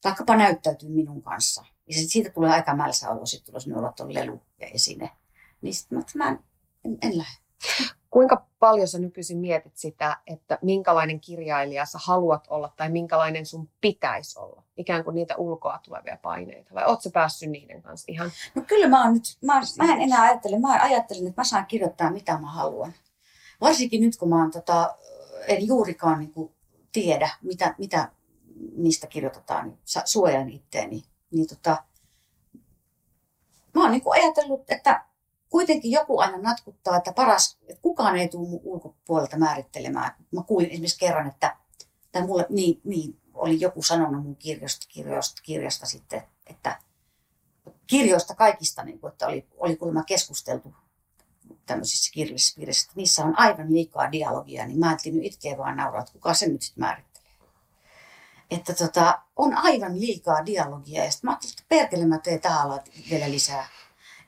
vaikkapa 0.04 0.36
näyttäytyy 0.36 0.88
minun 0.88 1.22
kanssa. 1.22 1.64
Ja 1.86 1.94
sit 1.94 2.10
siitä 2.10 2.30
tulee 2.30 2.50
aika 2.50 2.76
mälsä 2.76 3.10
olo, 3.10 3.26
sitten 3.26 3.46
tulee 3.46 3.60
sinne 3.60 3.78
olla 3.78 3.94
lelu 4.08 4.42
ja 4.60 4.66
esine. 4.66 5.10
Niin 5.60 5.74
sitten 5.74 6.04
mä 6.14 6.28
en, 6.28 6.38
en, 6.84 6.98
en 7.02 7.18
lähde. 7.18 7.38
Kuinka 8.10 8.46
paljon 8.58 8.88
sä 8.88 8.98
nykyisin 8.98 9.38
mietit 9.38 9.76
sitä, 9.76 10.16
että 10.26 10.58
minkälainen 10.62 11.20
kirjailija 11.20 11.86
sä 11.86 11.98
haluat 12.02 12.44
olla 12.48 12.72
tai 12.76 12.88
minkälainen 12.88 13.46
sun 13.46 13.68
pitäisi 13.80 14.38
olla? 14.38 14.62
Ikään 14.76 15.04
kuin 15.04 15.14
niitä 15.14 15.36
ulkoa 15.36 15.78
tulevia 15.82 16.18
paineita. 16.22 16.74
Vai 16.74 16.84
ootko 16.86 17.02
sä 17.02 17.10
päässyt 17.12 17.50
niiden 17.50 17.82
kanssa 17.82 18.04
ihan? 18.08 18.30
No 18.54 18.62
kyllä 18.66 18.88
mä 18.88 19.04
oon 19.04 19.14
nyt, 19.14 19.22
mä, 19.44 19.60
mä 19.78 19.92
en 19.92 20.00
enää 20.00 20.22
ajattele, 20.22 20.58
mä 20.58 20.82
ajattelen, 20.82 21.26
että 21.26 21.40
mä 21.40 21.44
saan 21.44 21.66
kirjoittaa 21.66 22.10
mitä 22.10 22.38
mä 22.38 22.50
haluan. 22.50 22.92
Varsinkin 23.60 24.00
nyt, 24.00 24.16
kun 24.16 24.28
mä 24.28 24.36
oon 24.36 24.50
tota, 24.50 24.94
en 25.46 25.66
juurikaan 25.66 26.18
niin 26.18 26.32
kuin 26.32 26.52
tiedä, 26.92 27.30
mitä, 27.42 27.74
mitä 27.78 28.08
niistä 28.76 29.06
kirjoitetaan, 29.06 29.66
niin 29.68 29.78
suojan 30.04 30.50
itteeni. 30.50 31.04
Niin 31.30 31.48
tota, 31.48 31.84
mä 33.74 33.82
oon 33.82 33.90
niin 33.92 34.02
ajatellut, 34.10 34.64
että 34.68 35.04
kuitenkin 35.50 35.90
joku 35.90 36.18
aina 36.18 36.38
natkuttaa, 36.38 36.96
että 36.96 37.12
paras, 37.12 37.58
että 37.68 37.82
kukaan 37.82 38.16
ei 38.16 38.28
tule 38.28 38.60
ulkopuolelta 38.62 39.36
määrittelemään. 39.36 40.14
Mä 40.30 40.42
kuulin 40.42 40.70
esimerkiksi 40.70 40.98
kerran, 40.98 41.26
että 41.26 41.56
tai 42.12 42.26
mulle 42.26 42.46
niin, 42.48 42.80
niin 42.84 43.20
oli 43.34 43.60
joku 43.60 43.82
sanonut 43.82 44.22
mun 44.22 44.36
kirjasta, 44.36 44.86
kirjasta, 44.88 45.42
kirjasta 45.42 45.86
sitten, 45.86 46.22
että 46.46 46.80
kirjoista 47.86 48.34
kaikista, 48.34 48.84
niin 48.84 49.00
kuin, 49.00 49.12
että 49.12 49.26
oli, 49.26 49.46
oli 49.56 49.76
kuulemma 49.76 50.04
keskusteltu 50.04 50.74
tämmöisissä 51.66 52.12
kirjallisissa 52.12 52.56
piirissä, 52.56 52.84
että 52.84 52.96
niissä 52.96 53.24
on 53.24 53.38
aivan 53.38 53.72
liikaa 53.72 54.12
dialogia, 54.12 54.66
niin 54.66 54.78
mä 54.78 54.88
ajattelin 54.88 55.16
nyt 55.16 55.26
itkeä 55.26 55.58
vaan 55.58 55.76
nauraa, 55.76 56.00
että 56.00 56.12
kuka 56.12 56.34
se 56.34 56.46
nyt 56.46 56.62
sitten 56.62 56.84
määrittelee. 56.84 57.28
Että 58.50 58.74
tota, 58.74 59.22
on 59.36 59.54
aivan 59.54 60.00
liikaa 60.00 60.46
dialogia 60.46 61.04
ja 61.04 61.10
sitten 61.10 61.28
mä 61.28 61.32
ajattelin, 61.32 61.52
että 61.52 61.64
perkele 61.68 62.06
mä 62.06 62.18
teen 62.18 62.40
vielä 63.10 63.30
lisää 63.30 63.68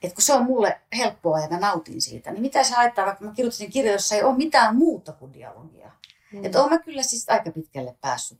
että 0.02 0.14
kun 0.14 0.22
se 0.22 0.32
on 0.32 0.44
mulle 0.44 0.80
helppoa 0.96 1.40
ja 1.40 1.48
mä 1.48 1.58
nautin 1.58 2.02
siitä, 2.02 2.30
niin 2.30 2.42
mitä 2.42 2.64
se 2.64 2.74
haittaa, 2.74 3.06
vaikka 3.06 3.24
mä 3.24 3.32
kirjoitin 3.32 3.70
kirjoja, 3.70 3.94
jossa 3.94 4.14
ei 4.14 4.22
ole 4.22 4.36
mitään 4.36 4.76
muuta 4.76 5.12
kuin 5.12 5.32
dialogia. 5.32 5.90
Mm. 6.32 6.44
Että 6.44 6.60
oon 6.60 6.70
mä 6.70 6.78
kyllä 6.78 7.02
siis 7.02 7.28
aika 7.28 7.50
pitkälle 7.50 7.96
päässyt. 8.00 8.38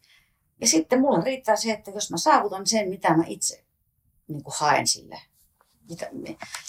Ja 0.61 0.67
sitten 0.67 1.01
mulla 1.01 1.21
riittää 1.21 1.57
se, 1.57 1.73
että 1.73 1.91
jos 1.91 2.11
mä 2.11 2.17
saavutan 2.17 2.67
sen, 2.67 2.89
mitä 2.89 3.17
mä 3.17 3.25
itse 3.27 3.65
niin 4.29 4.43
kuin 4.43 4.55
haen 4.59 4.87
sille. 4.87 5.21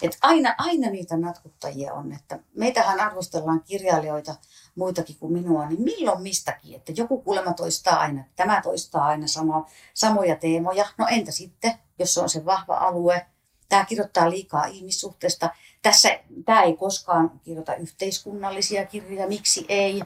Että 0.01 0.17
aina, 0.21 0.55
aina 0.57 0.89
niitä 0.89 1.17
natkuttajia 1.17 1.93
on, 1.93 2.11
että 2.11 2.39
meitähän 2.55 2.99
arvostellaan 2.99 3.63
kirjailijoita 3.63 4.35
muitakin 4.75 5.15
kuin 5.19 5.33
minua, 5.33 5.65
niin 5.65 5.81
milloin 5.81 6.21
mistäkin, 6.21 6.75
että 6.75 6.91
joku 6.95 7.21
kuulemma 7.21 7.53
toistaa 7.53 7.99
aina, 7.99 8.23
tämä 8.35 8.61
toistaa 8.61 9.05
aina 9.05 9.27
sama, 9.27 9.69
samoja 9.93 10.35
teemoja. 10.35 10.85
No 10.97 11.07
entä 11.09 11.31
sitten, 11.31 11.73
jos 11.99 12.13
se 12.13 12.21
on 12.21 12.29
se 12.29 12.45
vahva 12.45 12.77
alue, 12.77 13.25
Tämä 13.71 13.85
kirjoittaa 13.85 14.29
liikaa 14.29 14.65
ihmissuhteesta. 14.65 15.49
Tässä 15.81 16.19
tämä 16.45 16.63
ei 16.63 16.77
koskaan 16.77 17.41
kirjoita 17.43 17.75
yhteiskunnallisia 17.75 18.85
kirjoja, 18.85 19.27
miksi 19.27 19.65
ei. 19.69 20.01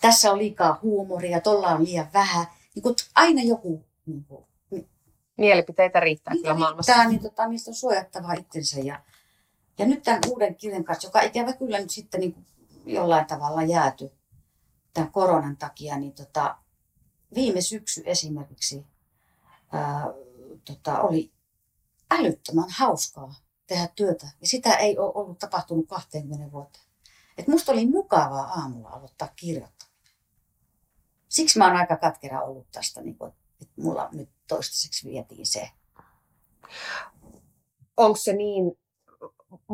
Tässä 0.00 0.32
on 0.32 0.38
liikaa 0.38 0.78
huumoria, 0.82 1.40
tuolla 1.40 1.68
on 1.68 1.84
liian 1.84 2.06
vähän. 2.14 2.46
Niin 2.74 2.82
kuin 2.82 2.94
aina 3.14 3.42
joku 3.42 3.84
niin 4.06 4.24
kuin, 4.24 4.44
Mielipiteitä 5.36 6.00
riittää 6.00 6.34
niitä 6.34 6.42
kyllä 6.42 6.58
maailmassa. 6.58 6.92
riittää, 6.92 7.10
niin 7.10 7.22
tota, 7.22 7.48
niistä 7.48 7.70
on 7.70 7.74
suojattava 7.74 8.32
itsensä. 8.32 8.80
Ja, 8.80 9.00
ja 9.78 9.86
nyt 9.86 10.02
tämän 10.02 10.20
uuden 10.28 10.54
kirjan 10.54 10.84
kanssa, 10.84 11.08
joka 11.08 11.20
ikävä 11.20 11.52
kyllä 11.52 11.78
nyt 11.78 11.90
sitten 11.90 12.20
niin 12.20 12.32
kuin 12.32 12.46
jollain 12.86 13.26
tavalla 13.26 13.62
jääty 13.62 14.12
tämän 14.94 15.12
koronan 15.12 15.56
takia, 15.56 15.98
niin 15.98 16.12
tota, 16.12 16.56
viime 17.34 17.60
syksy 17.60 18.02
esimerkiksi 18.06 18.86
ää, 19.72 20.04
tota, 20.64 21.00
oli 21.00 21.32
älyttömän 22.10 22.70
hauskaa 22.78 23.34
tehdä 23.66 23.88
työtä. 23.96 24.26
Ja 24.40 24.46
sitä 24.46 24.74
ei 24.76 24.98
ole 24.98 25.12
ollut 25.14 25.38
tapahtunut 25.38 25.88
20 25.88 26.52
vuoteen. 26.52 26.84
Et 27.38 27.48
musta 27.48 27.72
oli 27.72 27.86
mukavaa 27.86 28.44
aamulla 28.44 28.88
aloittaa 28.88 29.28
kirjoittaminen. 29.36 29.90
Siksi 31.28 31.58
mä 31.58 31.66
oon 31.66 31.76
aika 31.76 31.96
katkera 31.96 32.42
ollut 32.42 32.66
tästä, 32.72 33.02
niin 33.02 33.18
kuin, 33.18 33.32
että 33.62 33.74
mulla 33.82 34.08
nyt 34.12 34.30
toistaiseksi 34.48 35.08
vietiin 35.08 35.46
se. 35.46 35.70
Onko 37.96 38.16
se 38.16 38.32
niin, 38.32 38.78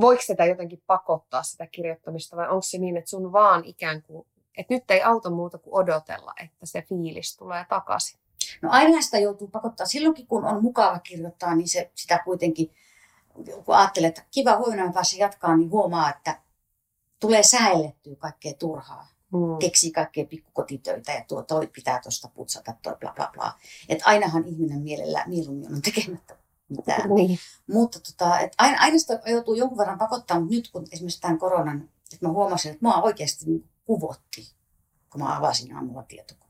voiko 0.00 0.22
sitä 0.22 0.44
jotenkin 0.44 0.82
pakottaa 0.86 1.42
sitä 1.42 1.66
kirjoittamista 1.66 2.36
vai 2.36 2.48
onko 2.48 2.62
se 2.62 2.78
niin, 2.78 2.96
että 2.96 3.10
sun 3.10 3.32
vaan 3.32 3.64
ikään 3.64 4.02
kuin, 4.02 4.28
että 4.56 4.74
nyt 4.74 4.90
ei 4.90 5.02
auta 5.02 5.30
muuta 5.30 5.58
kuin 5.58 5.74
odotella, 5.74 6.32
että 6.44 6.66
se 6.66 6.82
fiilis 6.82 7.36
tulee 7.36 7.66
takaisin? 7.68 8.20
No 8.62 8.68
aina 8.72 9.02
sitä 9.02 9.18
joutuu 9.18 9.48
pakottaa. 9.48 9.86
Silloinkin 9.86 10.26
kun 10.26 10.44
on 10.44 10.62
mukava 10.62 10.98
kirjoittaa, 10.98 11.54
niin 11.54 11.68
se, 11.68 11.90
sitä 11.94 12.18
kuitenkin, 12.24 12.70
kun 13.64 13.76
ajattelee, 13.76 14.08
että 14.08 14.24
kiva 14.30 14.56
huomenna 14.56 14.92
päässä 14.92 15.16
jatkaa, 15.16 15.56
niin 15.56 15.70
huomaa, 15.70 16.10
että 16.10 16.40
tulee 17.20 17.42
säilettyä 17.42 18.16
kaikkea 18.16 18.54
turhaa. 18.54 19.08
Mm. 19.32 19.58
Keksii 19.58 19.90
kaikkea 19.90 20.24
pikkukotitöitä 20.24 21.12
ja 21.12 21.24
tuo 21.28 21.42
toi 21.42 21.66
pitää 21.66 22.00
tuosta 22.02 22.28
putsata, 22.28 22.74
toi 22.82 22.96
bla 23.00 23.12
bla 23.12 23.30
bla. 23.32 23.52
Et 23.88 23.98
ainahan 24.04 24.44
ihminen 24.46 24.80
mielellä 24.80 25.24
mieluummin 25.26 25.74
on 25.74 25.82
tekemättä 25.82 26.36
mitään. 26.68 27.14
Niin. 27.14 27.38
Mutta 27.72 28.00
tota, 28.00 28.40
et 28.40 28.52
aina, 28.58 28.80
aina 28.80 28.98
sitä 28.98 29.20
joutuu 29.26 29.54
jonkun 29.54 29.78
verran 29.78 29.98
pakottaa, 29.98 30.40
mutta 30.40 30.54
nyt 30.54 30.70
kun 30.70 30.86
esimerkiksi 30.92 31.20
tämän 31.20 31.38
koronan, 31.38 31.88
että 32.12 32.26
mä 32.26 32.32
huomasin, 32.32 32.72
että 32.72 32.86
mua 32.86 33.02
oikeasti 33.02 33.44
niin 33.46 33.68
kuvotti, 33.84 34.52
kun 35.10 35.20
mä 35.20 35.36
avasin 35.36 35.76
aamulla 35.76 36.02
tietokoneen. 36.02 36.45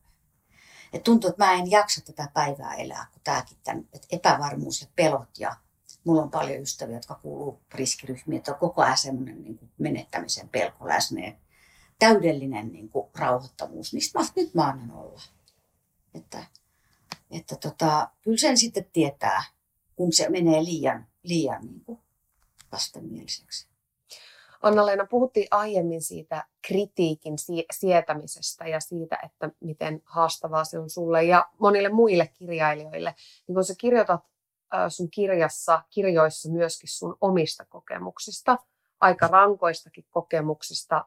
Et 0.97 1.03
tuntuu, 1.03 1.31
että 1.31 1.45
mä 1.45 1.53
en 1.53 1.71
jaksa 1.71 2.01
tätä 2.01 2.31
päivää 2.35 2.75
elää, 2.75 3.07
kun 3.13 3.21
tämäkin 3.25 3.59
tämän, 3.65 3.89
että 3.93 4.09
epävarmuus 4.11 4.81
ja 4.81 4.87
pelot 4.97 5.39
ja 5.39 5.57
mulla 6.05 6.23
on 6.23 6.31
paljon 6.31 6.63
ystäviä, 6.63 6.97
jotka 6.97 7.15
kuuluu 7.15 7.63
riskiryhmiin, 7.75 8.39
että 8.39 8.53
on 8.53 8.59
koko 8.59 8.83
ajan 8.83 8.99
semmoinen 8.99 9.43
niin 9.43 9.71
menettämisen 9.79 10.49
pelko 10.49 10.89
läsnä 10.89 11.27
ja 11.27 11.33
täydellinen 11.99 12.73
niin 12.73 12.89
kuin 12.89 13.11
rauhoittavuus. 13.19 13.95
Niistä 13.95 14.19
mä, 14.19 14.27
nyt 14.37 14.55
mä 14.55 14.65
annan 14.65 14.91
olla. 14.91 15.23
Että, 16.15 16.47
että 17.31 17.57
tota, 17.57 18.11
kyllä 18.23 18.39
sen 18.39 18.59
sitten 18.59 18.87
tietää, 18.93 19.45
kun 19.97 20.13
se 20.13 20.29
menee 20.29 20.65
liian, 20.65 21.07
liian 21.23 21.67
niin 21.67 21.81
kuin 21.81 21.99
vastenmieliseksi. 22.73 23.69
Anna-Leena, 24.63 25.07
puhuttiin 25.11 25.49
aiemmin 25.51 26.03
siitä 26.03 26.45
kritiikin 26.63 27.39
sie- 27.39 27.67
sietämisestä 27.71 28.69
ja 28.69 28.81
siitä, 28.81 29.19
että 29.25 29.51
miten 29.61 30.03
haastavaa 30.05 30.65
se 30.65 30.79
on 30.79 30.91
sulle 30.91 31.25
ja 31.25 31.47
monille 31.59 31.89
muille 31.89 32.31
kirjailijoille. 32.39 33.15
Niin 33.49 33.55
kun 33.55 33.65
sä 33.65 33.75
kirjoitat 33.79 34.21
sun 34.89 35.11
kirjassa, 35.11 35.83
kirjoissa 35.91 36.51
myöskin 36.51 36.89
sun 36.89 37.17
omista 37.21 37.65
kokemuksista, 37.65 38.57
aika 39.01 39.27
rankoistakin 39.27 40.05
kokemuksista, 40.11 41.05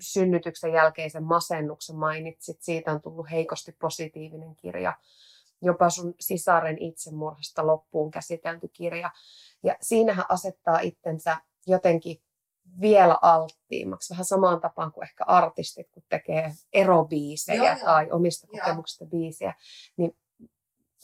synnytyksen 0.00 0.72
jälkeisen 0.72 1.24
masennuksen 1.24 1.96
mainitsit, 1.96 2.62
siitä 2.62 2.92
on 2.92 3.00
tullut 3.00 3.30
heikosti 3.30 3.72
positiivinen 3.72 4.56
kirja, 4.56 4.96
jopa 5.62 5.90
sun 5.90 6.14
sisaren 6.20 6.78
itsemurhasta 6.78 7.66
loppuun 7.66 8.10
käsitelty 8.10 8.68
kirja. 8.68 9.10
Ja 9.62 9.76
siinähän 9.80 10.24
asettaa 10.28 10.80
itsensä 10.80 11.36
jotenkin 11.66 12.22
vielä 12.80 13.18
alttiimmaksi, 13.22 14.10
vähän 14.10 14.24
samaan 14.24 14.60
tapaan 14.60 14.92
kuin 14.92 15.04
ehkä 15.04 15.24
artistit, 15.24 15.90
kun 15.90 16.02
tekee 16.08 16.52
erobiisejä 16.72 17.56
Joo, 17.56 17.76
joo. 17.76 17.84
tai 17.84 18.10
omista 18.10 18.46
Joo. 18.52 18.60
kokemuksista 18.60 19.04
biisiä, 19.04 19.54
niin 19.96 20.16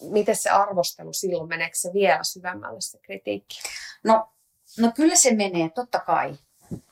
miten 0.00 0.36
se 0.36 0.50
arvostelu 0.50 1.12
silloin, 1.12 1.48
meneekö 1.48 1.76
se 1.76 1.90
vielä 1.94 2.22
syvemmälle 2.22 2.80
se 2.80 2.98
kritiikki? 2.98 3.56
No, 4.04 4.28
no 4.78 4.92
kyllä 4.94 5.16
se 5.16 5.34
menee, 5.34 5.68
totta 5.68 6.00
kai, 6.00 6.38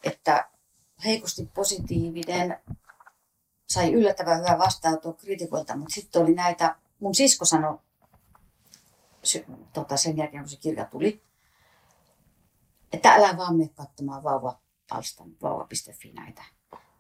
että 0.05 0.49
heikosti 1.05 1.51
positiivinen 1.55 2.59
sai 3.69 3.93
yllättävän 3.93 4.39
hyvää 4.39 4.59
vastaanotoa 4.59 5.13
kritikoilta, 5.13 5.77
mutta 5.77 5.95
sitten 5.95 6.23
oli 6.23 6.35
näitä, 6.35 6.77
mun 7.01 7.15
sisko 7.15 7.45
sanoi 7.45 7.79
sy- 9.23 9.47
tota, 9.73 9.97
sen 9.97 10.17
jälkeen, 10.17 10.43
kun 10.43 10.51
se 10.51 10.57
kirja 10.57 10.85
tuli, 10.85 11.23
että 12.93 13.15
älä 13.15 13.37
vaan 13.37 13.57
mene 13.57 13.71
katsomaan 13.75 14.23
vauva.alstan, 14.91 15.37
vauva.fi 15.43 16.13
näitä. 16.13 16.43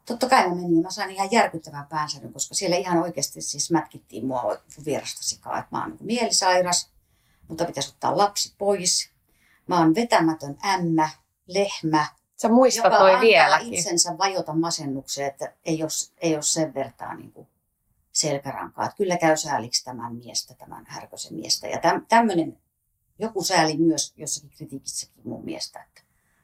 Totta 0.06 0.28
kai 0.28 0.48
mä 0.48 0.54
menin 0.54 0.76
ja 0.76 0.82
mä 0.82 0.90
sain 0.90 1.10
ihan 1.10 1.28
järkyttävän 1.30 1.86
päänsäryn, 1.86 2.32
koska 2.32 2.54
siellä 2.54 2.76
ihan 2.76 3.02
oikeasti 3.02 3.42
siis 3.42 3.70
mätkittiin 3.70 4.26
mua 4.26 4.56
vierasta 4.84 5.22
sikaa, 5.22 5.58
että 5.58 5.68
mä 5.70 5.80
oon 5.82 5.90
niin 5.90 6.06
mielisairas, 6.06 6.90
mutta 7.48 7.64
pitäisi 7.64 7.88
ottaa 7.88 8.16
lapsi 8.18 8.54
pois. 8.58 9.10
Mä 9.66 9.78
oon 9.78 9.94
vetämätön 9.94 10.58
ämmä, 10.64 11.10
lehmä, 11.46 12.06
Sä 12.36 12.48
muistat 12.48 12.84
joka 12.84 12.98
toi 12.98 13.10
antaa 13.10 13.20
vieläkin. 13.20 13.74
itsensä 13.74 14.18
vajota 14.18 14.52
masennukseen, 14.54 15.28
että 15.28 15.52
ei 15.64 15.82
ole, 15.82 15.90
ei 16.18 16.34
ole 16.34 16.42
sen 16.42 16.74
vertaa 16.74 17.14
niin 17.14 17.32
kuin 17.32 17.48
selkärankaa. 18.12 18.84
Että 18.84 18.96
kyllä 18.96 19.16
käy 19.16 19.36
sääliksi 19.36 19.84
tämän 19.84 20.16
miestä, 20.16 20.54
tämän 20.54 20.84
härkösen 20.88 21.34
miestä. 21.34 21.66
Ja 21.68 21.78
täm, 21.78 22.06
tämmöinen, 22.08 22.58
joku 23.18 23.44
sääli 23.44 23.76
myös 23.76 24.12
jossakin 24.16 24.50
kritiikissäkin 24.50 25.22
mun 25.28 25.44
mielestä, 25.44 25.82
että 25.82 26.02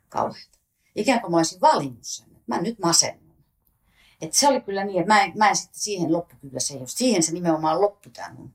kauheata. 0.08 0.59
Ikään 0.94 1.20
kuin 1.20 1.30
mä 1.30 1.36
olisin 1.36 1.60
valinnut 1.60 1.98
sen, 2.02 2.26
että 2.26 2.42
mä 2.46 2.60
nyt 2.60 2.78
masennun. 2.78 3.44
Et 4.20 4.32
se 4.32 4.48
oli 4.48 4.60
kyllä 4.60 4.84
niin, 4.84 5.00
että 5.00 5.14
mä 5.14 5.22
en, 5.22 5.32
mä 5.36 5.48
en 5.48 5.56
sitten 5.56 5.80
siihen 5.80 6.12
loppu 6.12 6.36
kyllä 6.40 6.60
se, 6.60 6.74
jos 6.74 6.94
siihen 6.94 7.22
se 7.22 7.32
nimenomaan 7.32 7.80
loppu 7.80 8.10
tämä 8.10 8.34
mun 8.34 8.54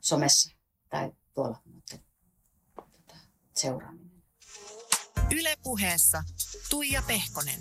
somessa 0.00 0.56
tai 0.88 1.12
tuolla 1.34 1.58
mutta, 1.74 1.96
tota, 2.76 3.14
seuraaminen. 3.54 4.22
Yle 5.30 5.56
puheessa 5.62 6.24
Tuija 6.70 7.02
Pehkonen. 7.06 7.60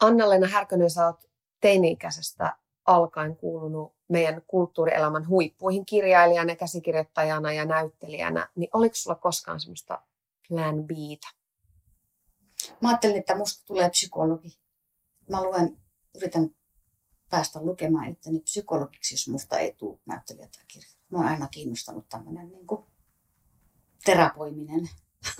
Anna-Leena 0.00 0.48
Härkönen, 0.48 0.90
sä 0.90 1.06
oot 1.06 1.24
teini-ikäisestä 1.60 2.56
alkaen 2.86 3.36
kuulunut 3.36 3.95
meidän 4.08 4.42
kulttuurielämän 4.46 5.28
huippuihin 5.28 5.86
kirjailijana, 5.86 6.56
käsikirjoittajana 6.56 7.52
ja 7.52 7.64
näyttelijänä, 7.64 8.48
niin 8.56 8.70
oliko 8.72 8.94
sulla 8.94 9.16
koskaan 9.16 9.60
semmoista 9.60 10.02
plan 10.48 10.84
Btä? 10.84 11.28
Mä 12.80 12.88
ajattelin, 12.88 13.16
että 13.16 13.36
musta 13.36 13.66
tulee 13.66 13.90
psykologi. 13.90 14.58
Mä 15.30 15.42
luen, 15.42 15.76
yritän 16.16 16.50
päästä 17.30 17.62
lukemaan 17.62 18.08
itteni 18.08 18.40
psykologiksi, 18.40 19.14
jos 19.14 19.28
musta 19.28 19.58
ei 19.58 19.72
tule 19.72 19.98
näyttelijä 20.06 20.48
tai 20.56 20.64
kirja. 20.68 20.88
Mä 21.10 21.18
oon 21.18 21.26
aina 21.26 21.48
kiinnostanut 21.48 22.08
tämmöinen 22.08 22.48
niin 22.52 22.66
kuin 22.66 22.84
terapoiminen. 24.04 24.88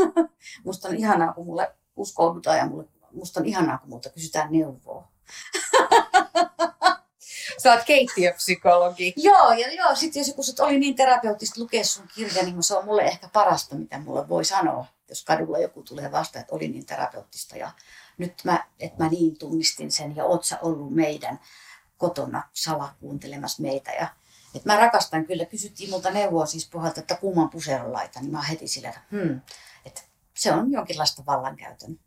musta 0.64 0.88
on 0.88 0.96
ihanaa, 0.96 1.32
kun 1.32 1.46
mulle 1.46 1.74
uskoudutaan 1.96 2.58
ja 2.58 2.66
mulle, 2.66 2.88
musta 3.12 3.40
on 3.40 3.46
ihanaa, 3.46 3.78
kun 3.78 3.88
multa 3.88 4.10
kysytään 4.10 4.52
neuvoa. 4.52 4.95
Sä 7.66 7.72
oot 7.72 7.84
keittiöpsykologi. 7.84 9.14
Joo, 9.16 9.52
ja 9.52 9.74
joo, 9.74 9.94
sitten 9.94 10.20
jos 10.20 10.28
joku 10.28 10.42
että 10.50 10.64
oli 10.64 10.78
niin 10.78 10.94
terapeuttista 10.94 11.60
lukea 11.60 11.84
sun 11.84 12.08
kirja, 12.14 12.42
niin 12.42 12.62
se 12.62 12.76
on 12.76 12.84
mulle 12.84 13.02
ehkä 13.02 13.28
parasta, 13.32 13.74
mitä 13.74 13.98
mulle 13.98 14.28
voi 14.28 14.44
sanoa. 14.44 14.86
Jos 15.08 15.24
kadulla 15.24 15.58
joku 15.58 15.82
tulee 15.82 16.12
vastaan, 16.12 16.40
että 16.40 16.54
oli 16.54 16.68
niin 16.68 16.86
terapeuttista 16.86 17.56
ja 17.56 17.70
nyt 18.18 18.34
mä, 18.44 18.64
että 18.80 19.04
mä 19.04 19.10
niin 19.10 19.38
tunnistin 19.38 19.92
sen 19.92 20.16
ja 20.16 20.24
oot 20.24 20.44
sä 20.44 20.58
ollut 20.62 20.94
meidän 20.94 21.40
kotona 21.98 22.42
salakuuntelemassa 22.52 23.62
meitä. 23.62 23.90
Ja, 23.92 24.08
että 24.54 24.72
mä 24.72 24.80
rakastan 24.80 25.26
kyllä, 25.26 25.44
kysyttiin 25.44 25.90
multa 25.90 26.10
neuvoa 26.10 26.46
siis 26.46 26.68
puhalta, 26.68 27.00
että 27.00 27.14
kumman 27.14 27.50
puseron 27.50 27.92
laita, 27.92 28.20
niin 28.20 28.32
mä 28.32 28.42
heti 28.42 28.68
sillä, 28.68 28.88
että, 28.88 29.00
hmm, 29.10 29.40
että 29.84 30.02
se 30.34 30.52
on 30.52 30.72
jonkinlaista 30.72 31.22
vallankäytön. 31.26 32.00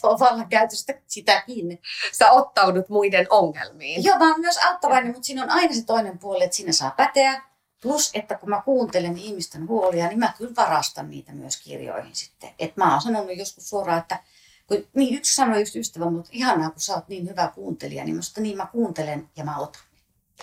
Tuo 0.00 0.18
vallankäytöstä 0.18 0.94
sitäkin. 1.06 1.78
Sä 2.12 2.30
ottaudut 2.30 2.88
muiden 2.88 3.26
ongelmiin. 3.30 4.04
Joo, 4.04 4.18
mä 4.18 4.30
oon 4.30 4.40
myös 4.40 4.58
auttavainen, 4.58 5.12
mutta 5.12 5.26
siinä 5.26 5.42
on 5.42 5.50
aina 5.50 5.74
se 5.74 5.84
toinen 5.84 6.18
puoli, 6.18 6.44
että 6.44 6.56
siinä 6.56 6.72
saa 6.72 6.90
päteä. 6.90 7.42
Plus, 7.82 8.10
että 8.14 8.38
kun 8.38 8.48
mä 8.50 8.62
kuuntelen 8.64 9.18
ihmisten 9.18 9.68
huolia, 9.68 10.08
niin 10.08 10.18
mä 10.18 10.32
kyllä 10.38 10.52
varastan 10.56 11.10
niitä 11.10 11.32
myös 11.32 11.56
kirjoihin 11.56 12.14
sitten. 12.14 12.50
Et 12.58 12.76
mä 12.76 12.92
oon 12.92 13.00
sanonut 13.00 13.36
joskus 13.36 13.68
suoraan, 13.68 13.98
että 13.98 14.18
kun, 14.66 14.88
niin 14.94 15.14
yksi 15.14 15.34
sanoi 15.34 15.60
just 15.60 15.76
ystävä, 15.76 16.10
mutta 16.10 16.30
ihanaa, 16.32 16.70
kun 16.70 16.80
sä 16.80 16.94
oot 16.94 17.08
niin 17.08 17.28
hyvä 17.28 17.52
kuuntelija, 17.54 18.04
niin 18.04 18.16
musta 18.16 18.40
niin 18.40 18.56
mä 18.56 18.66
kuuntelen 18.66 19.28
ja 19.36 19.44
mä 19.44 19.58
otan. 19.58 19.82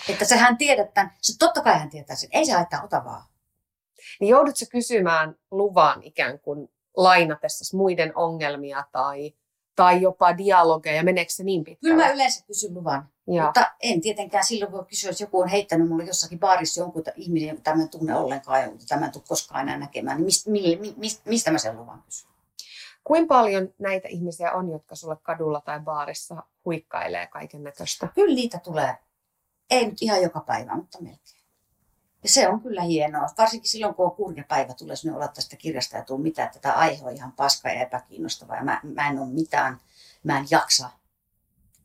Että 0.10 0.26
sehän 0.26 0.58
tiedetään, 0.58 1.12
se 1.22 1.38
totta 1.40 1.62
kai 1.62 1.80
hän 1.80 1.90
tietää 1.90 2.16
sen, 2.16 2.30
ei 2.32 2.46
se 2.46 2.52
haittaa, 2.52 2.84
ota 2.84 3.06
vaan. 3.06 3.24
Niin 4.20 4.30
joudutko 4.30 4.66
kysymään 4.72 5.36
luvan 5.52 6.04
ikään 6.04 6.40
kuin 6.40 6.70
lainatessasi 7.00 7.76
muiden 7.76 8.12
ongelmia 8.16 8.84
tai, 8.91 9.34
tai 9.76 10.02
jopa 10.02 10.38
dialogeja, 10.38 11.04
meneekö 11.04 11.32
se 11.32 11.43
niin 11.43 11.64
pitkälle? 11.64 11.93
Kyllä 11.93 12.08
mä 12.08 12.14
yleensä 12.14 12.45
kysyn 12.45 12.74
luvan, 12.74 13.10
Joo. 13.28 13.45
mutta 13.45 13.72
en 13.84 14.02
tietenkään 14.02 14.45
silloin 14.45 14.72
voi 14.72 14.86
kysyä, 14.86 15.10
jos 15.10 15.22
joku 15.22 15.39
on 15.39 15.47
heittänyt 15.47 15.89
mulle 15.89 16.04
jossakin 16.04 16.39
baarissa 16.39 16.82
jonkun 16.82 17.04
ihmisen, 17.16 17.50
jota 17.50 17.76
mä 17.76 17.84
en 17.84 17.89
tunne 17.89 18.16
ollenkaan 18.16 18.62
ja 18.62 18.66
jota 18.66 18.97
mä 19.00 19.06
en 19.06 19.12
tule 19.12 19.24
koskaan 19.28 19.62
enää 19.62 19.78
näkemään, 19.78 20.18
niin 20.18 20.26
mistä, 20.26 20.52
mi, 20.52 20.80
mistä, 20.97 21.30
mistä 21.30 21.52
mä 21.52 21.58
sen 21.58 21.78
luvan 21.78 22.04
kysyn? 22.04 22.30
Kuinka 23.04 23.36
paljon 23.36 23.74
näitä 23.80 24.08
ihmisiä 24.08 24.52
on, 24.52 24.70
jotka 24.70 24.95
sulle 24.95 25.18
kadulla 25.24 25.62
tai 25.62 25.80
baarissa 25.80 26.43
huikkailee 26.66 27.28
kaiken 27.28 27.64
näköistä? 27.64 28.08
Kyllä 28.16 28.36
niitä 28.36 28.60
tulee, 28.60 28.97
ei 29.70 29.86
nyt 29.86 30.02
ihan 30.02 30.22
joka 30.22 30.39
päivä, 30.39 30.76
mutta 30.76 31.02
melkein. 31.02 31.39
Ja 32.24 32.30
se 32.30 32.48
on 32.48 32.62
kyllä 32.62 32.82
hienoa, 32.82 33.30
varsinkin 33.38 33.70
silloin 33.70 33.96
kun 33.96 34.06
on 34.06 34.16
kurja 34.16 34.44
päivä, 34.48 34.74
tulee 34.74 34.96
sinne 34.96 35.16
olla 35.16 35.28
tästä 35.28 35.56
kirjasta 35.56 35.98
ja 35.98 36.04
tuu 36.04 36.18
mitään, 36.18 36.46
että 36.46 36.60
tämä 36.60 36.74
aihe 36.74 37.06
on 37.06 37.16
ihan 37.16 37.32
paska 37.32 37.70
ja 37.70 37.82
epäkiinnostava 37.82 38.56
ja 38.56 38.64
mä, 38.64 38.82
mä 38.84 39.10
en 39.10 39.20
ole 39.20 39.30
mitään, 39.30 39.80
mä 40.24 40.38
en 40.38 40.48
jaksa 40.50 40.90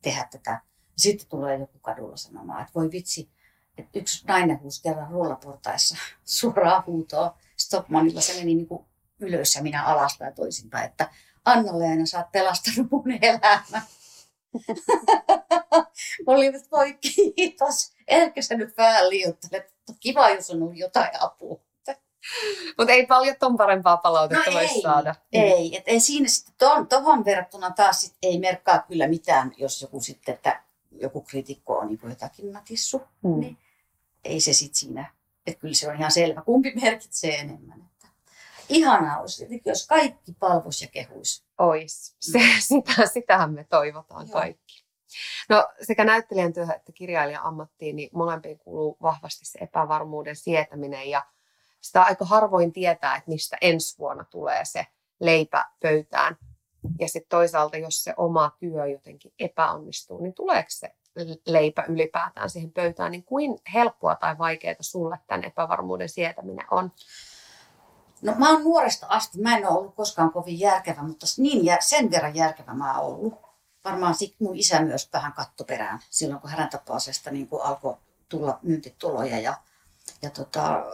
tehdä 0.02 0.28
tätä. 0.30 0.60
Sitten 0.96 1.28
tulee 1.28 1.58
joku 1.58 1.78
kadulla 1.78 2.16
sanomaan, 2.16 2.62
että 2.62 2.74
voi 2.74 2.90
vitsi, 2.90 3.30
että 3.78 3.98
yksi 3.98 4.26
nainen 4.26 4.60
huusi 4.60 4.82
kerran 4.82 5.10
rullaportaissa 5.10 5.96
suoraan 6.24 6.84
huutoa 6.86 7.38
Stockmanilla, 7.56 8.20
se 8.20 8.32
meni 8.32 8.54
niin 8.54 8.68
kuin 8.68 8.84
ylös 9.20 9.54
ja 9.54 9.62
minä 9.62 9.84
alasta 9.84 10.24
ja 10.24 10.32
toisinpäin, 10.32 10.90
että 10.90 11.10
Anna-Leena, 11.44 12.06
sä 12.06 12.18
oot 12.18 12.32
pelastanut 12.32 12.90
mun 12.90 13.04
elämän. 13.22 13.82
Että 16.54 16.68
voi 16.72 16.94
kiitos. 16.94 17.93
Ehkä 18.08 18.42
sä 18.42 18.54
nyt 18.54 18.76
vähän 18.76 19.08
liioittelet. 19.10 19.74
Kiva, 20.00 20.30
jos 20.30 20.50
on 20.50 20.62
ollut 20.62 20.76
jotain 20.76 21.10
apua. 21.20 21.60
Mutta 22.78 22.92
ei 22.92 23.06
paljon 23.06 23.36
ton 23.38 23.56
parempaa 23.56 23.96
palautetta 23.96 24.50
No 24.50 24.54
voi 24.54 24.62
ei, 24.64 24.82
saada. 24.82 25.14
Ei, 25.32 25.76
et 25.76 25.82
ei 25.86 26.00
siinä 26.00 26.28
sitten, 26.28 26.54
tuohon, 26.58 26.86
tohon 26.88 27.24
verrattuna 27.24 27.70
taas 27.70 28.00
sit 28.00 28.14
ei 28.22 28.38
merkkaa 28.38 28.78
kyllä 28.88 29.08
mitään, 29.08 29.52
jos 29.56 29.82
joku 29.82 30.00
sitten, 30.00 30.34
että 30.34 30.62
joku 30.90 31.20
kritikko 31.20 31.78
on 31.78 31.88
niin 31.88 32.00
jotakin 32.08 32.52
natissu, 32.52 33.02
Mm. 33.22 33.40
niin 33.40 33.58
ei 34.24 34.40
se 34.40 34.52
sitten 34.52 34.74
siinä, 34.74 35.14
että 35.46 35.60
kyllä 35.60 35.74
se 35.74 35.88
on 35.88 35.96
ihan 35.96 36.10
selvä, 36.10 36.42
kumpi 36.42 36.72
merkitsee 36.82 37.34
enemmän. 37.34 37.78
Että 37.80 38.08
ihanaa 38.68 39.20
olisi, 39.20 39.36
tietenkin, 39.38 39.70
jos 39.70 39.86
kaikki 39.86 40.32
palvos 40.38 40.82
ja 40.82 40.88
kehuis. 40.88 41.44
Ois. 41.58 42.16
Se, 42.20 42.38
sitä, 42.60 43.06
sitähän 43.12 43.52
me 43.52 43.64
toivotaan 43.64 44.28
Joo. 44.28 44.40
kaikki. 44.40 44.83
No 45.48 45.68
sekä 45.82 46.04
näyttelijän 46.04 46.52
työhön 46.52 46.76
että 46.76 46.92
kirjailijan 46.92 47.44
ammattiin, 47.44 47.96
niin 47.96 48.10
molempiin 48.12 48.58
kuuluu 48.58 48.96
vahvasti 49.02 49.44
se 49.44 49.58
epävarmuuden 49.58 50.36
sietäminen 50.36 51.10
ja 51.10 51.24
sitä 51.80 52.02
aika 52.02 52.24
harvoin 52.24 52.72
tietää, 52.72 53.16
että 53.16 53.30
mistä 53.30 53.56
ensi 53.60 53.98
vuonna 53.98 54.24
tulee 54.24 54.64
se 54.64 54.86
leipä 55.20 55.64
pöytään. 55.80 56.36
Ja 57.00 57.08
sitten 57.08 57.28
toisaalta, 57.28 57.76
jos 57.76 58.04
se 58.04 58.14
oma 58.16 58.56
työ 58.58 58.86
jotenkin 58.86 59.32
epäonnistuu, 59.38 60.22
niin 60.22 60.34
tuleeko 60.34 60.68
se 60.68 60.94
leipä 61.46 61.84
ylipäätään 61.88 62.50
siihen 62.50 62.72
pöytään, 62.72 63.12
niin 63.12 63.24
kuin 63.24 63.58
helppoa 63.74 64.14
tai 64.14 64.38
vaikeaa 64.38 64.74
sulle 64.80 65.18
tämän 65.26 65.44
epävarmuuden 65.44 66.08
sietäminen 66.08 66.66
on? 66.70 66.92
No 68.22 68.34
mä 68.38 68.50
oon 68.50 68.64
nuoresta 68.64 69.06
asti, 69.08 69.40
mä 69.40 69.56
en 69.56 69.68
ole 69.68 69.78
ollut 69.78 69.94
koskaan 69.94 70.32
kovin 70.32 70.60
järkevä, 70.60 71.02
mutta 71.02 71.26
niin 71.38 71.64
jär, 71.64 71.82
sen 71.82 72.10
verran 72.10 72.34
järkevä 72.34 72.74
mä 72.74 73.00
oon 73.00 73.14
ollut. 73.14 73.43
Varmaan 73.84 74.14
sit 74.14 74.36
mun 74.40 74.56
isä 74.56 74.82
myös 74.82 75.08
vähän 75.12 75.32
kattoperään 75.32 76.00
silloin, 76.10 76.40
kun 76.40 76.50
hänen 76.50 76.68
tapaisesta 76.68 77.30
niin 77.30 77.48
alkoi 77.62 77.96
tulla 78.28 78.58
myyntituloja 78.62 79.40
ja, 79.40 79.56
ja 80.22 80.30
tota, 80.30 80.84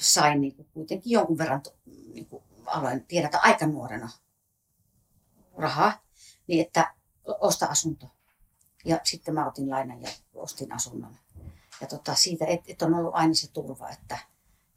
sain 0.00 0.40
niin 0.40 0.54
kuin 0.56 0.68
kuitenkin 0.74 1.12
jonkun 1.12 1.38
verran, 1.38 1.62
niin 1.86 2.26
kuin 2.26 2.42
aloin 2.66 3.06
tiedätä 3.06 3.38
aika 3.42 3.66
nuorena 3.66 4.10
rahaa, 5.56 5.92
niin 6.46 6.66
että 6.66 6.94
osta 7.26 7.66
asunto. 7.66 8.06
Ja 8.84 9.00
sitten 9.04 9.34
mä 9.34 9.46
otin 9.46 9.70
lainan 9.70 10.02
ja 10.02 10.08
ostin 10.34 10.72
asunnon. 10.72 11.16
Ja 11.80 11.86
tota, 11.86 12.14
siitä, 12.14 12.46
että 12.46 12.72
et 12.72 12.82
on 12.82 12.94
ollut 12.94 13.14
aina 13.14 13.34
se 13.34 13.52
turva, 13.52 13.90
että, 13.90 14.18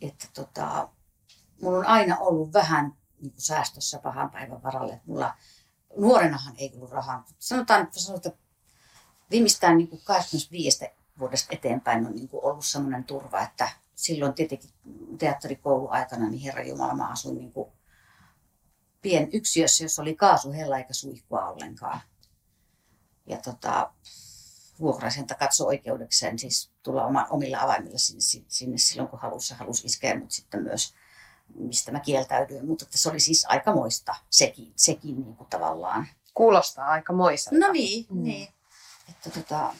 että 0.02 0.28
tota, 0.34 0.90
mulla 1.62 1.78
on 1.78 1.86
aina 1.86 2.18
ollut 2.18 2.54
vähän 2.54 2.94
niin 3.22 3.32
kuin 3.32 3.42
säästössä 3.42 4.00
pahan 4.00 4.30
päivän 4.30 4.64
varalle. 4.64 5.02
Mulla 5.06 5.34
nuorenahan 5.96 6.54
ei 6.58 6.72
ollut 6.76 6.92
rahaa. 6.92 7.26
Sanotaan, 7.40 7.88
sanotaan, 7.92 8.34
että 8.34 8.44
viimeistään 9.32 9.78
niin 9.78 9.88
kuin 9.88 10.02
25 10.06 10.86
vuodesta 11.20 11.56
eteenpäin 11.56 12.08
on 12.08 12.16
niin 12.16 12.28
kuin 12.28 12.44
ollut 12.44 12.66
sellainen 12.66 13.04
turva, 13.04 13.42
että 13.42 13.70
silloin 13.96 14.34
tietenkin 14.34 14.70
teatterikouluaikana, 15.18 16.30
niin 16.30 16.42
Herra 16.42 16.64
Jumala, 16.64 16.96
mä 16.96 17.10
asuin 17.10 17.38
niin 17.38 17.52
kuin 17.52 17.72
pienyksiössä, 19.02 19.84
jossa 19.84 20.02
oli 20.02 20.16
kaasuhella 20.16 20.78
eikä 20.78 20.94
suihkua 20.94 21.48
ollenkaan. 21.48 22.02
Ja 23.26 23.38
tota, 23.38 23.94
vuokraisenta 24.80 25.36
katsoi 25.36 25.68
oikeudekseen 25.68 26.40
siis 26.40 26.72
tulla 26.84 27.06
oma, 27.06 27.28
omilla 27.30 27.62
avaimilla 27.62 27.98
sinne, 27.98 28.46
sinne 28.48 28.78
silloin, 28.78 29.10
kun 29.10 29.20
halusi, 29.20 29.54
halusi 29.54 29.88
iskeä, 29.88 30.20
mutta 30.20 30.36
sitten 30.36 30.64
myös 30.64 30.94
mistä 31.56 31.91
mä 31.91 32.00
kieltäydyin. 32.00 32.66
Mutta 32.68 32.86
että 32.86 32.98
se 32.98 33.10
oli 33.10 33.20
siis 33.20 33.45
aika 33.50 33.76
moista 33.76 34.16
sekin, 34.30 34.74
sekin 34.76 35.16
niin 35.22 35.36
kuin 35.36 35.50
tavallaan. 35.50 36.08
Kuulostaa 36.34 36.88
aika 36.88 37.14
moiselta. 37.14 37.60
No 37.60 37.72
niin, 37.72 38.06
Mm. 38.10 38.24
niin. 38.24 38.48
Että 39.10 39.30
tota, 39.30 39.74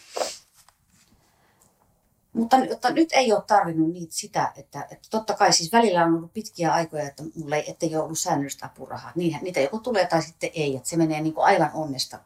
mutta, 2.34 2.58
mutta 2.60 2.90
nyt 2.92 3.10
ei 3.12 3.34
ole 3.34 3.44
tarvinnut 3.48 3.90
niitä 3.94 4.14
sitä, 4.16 4.52
että, 4.56 4.88
että 4.92 5.08
totta 5.10 5.34
kai 5.34 5.54
siis 5.54 5.72
välillä 5.72 6.06
on 6.06 6.14
ollut 6.14 6.34
pitkiä 6.34 6.74
aikoja, 6.74 7.08
että 7.08 7.24
mulla 7.36 7.56
ei, 7.56 7.72
ettei 7.72 7.96
ole 7.96 8.04
ollut 8.04 8.20
säännöllistä 8.20 8.66
apurahaa. 8.66 9.12
Niinhän, 9.16 9.44
niitä 9.44 9.60
joko 9.60 9.78
tulee 9.78 10.08
tai 10.08 10.22
sitten 10.22 10.50
ei, 10.54 10.76
että 10.76 10.90
se 10.90 10.98
menee 10.98 11.22
niin 11.22 11.34
kuin 11.34 11.46
aivan 11.46 11.72
onnesta 11.74 12.20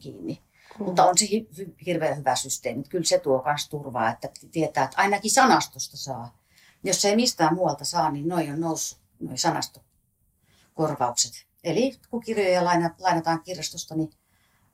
kiinni. 0.00 0.42
Mm. 0.78 0.84
Mutta 0.84 1.04
on 1.04 1.18
se 1.18 1.26
hi- 1.30 1.48
hirveän 1.86 2.16
hyvä 2.16 2.36
systeemi. 2.36 2.82
Kyllä 2.84 3.04
se 3.04 3.18
tuo 3.18 3.42
myös 3.46 3.68
turvaa, 3.68 4.10
että 4.10 4.28
tietää, 4.50 4.84
että 4.84 4.96
ainakin 5.00 5.30
sanastosta 5.30 5.96
saa. 5.96 6.41
Jos 6.82 7.04
ei 7.04 7.16
mistään 7.16 7.54
muualta 7.54 7.84
saa, 7.84 8.10
niin 8.10 8.28
noin 8.28 8.52
on 8.52 8.60
noussut, 8.60 8.98
noin 9.20 9.38
sanastokorvaukset. 9.38 11.32
Eli 11.64 11.98
kun 12.10 12.20
kirjoja 12.20 12.64
lainat, 12.64 13.00
lainataan 13.00 13.42
kirjastosta, 13.42 13.94
niin 13.94 14.10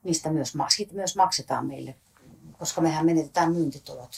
niistä 0.03 0.29
myös, 0.29 0.53
siitä 0.75 0.93
myös 0.93 1.15
maksetaan 1.15 1.67
meille, 1.67 1.95
koska 2.57 2.81
mehän 2.81 3.05
menetetään 3.05 3.51
myyntitulot. 3.51 4.11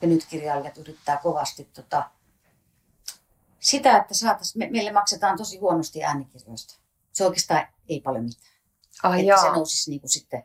Ja 0.00 0.08
nyt 0.08 0.26
kirjailijat 0.26 0.78
yrittää 0.78 1.16
kovasti 1.16 1.64
tota, 1.64 2.10
sitä, 3.60 3.96
että 3.96 4.14
saatais, 4.14 4.56
me, 4.56 4.68
meille 4.70 4.92
maksetaan 4.92 5.38
tosi 5.38 5.58
huonosti 5.58 6.04
äänikirjoista. 6.04 6.78
Se 7.12 7.24
oikeastaan 7.26 7.66
ei 7.88 8.00
paljon 8.00 8.24
mitään. 8.24 8.52
Ai 9.02 9.28
että 9.28 9.42
se 9.42 9.48
nousisi 9.48 9.90
niin 9.90 10.00
kuin 10.00 10.10
sitten, 10.10 10.44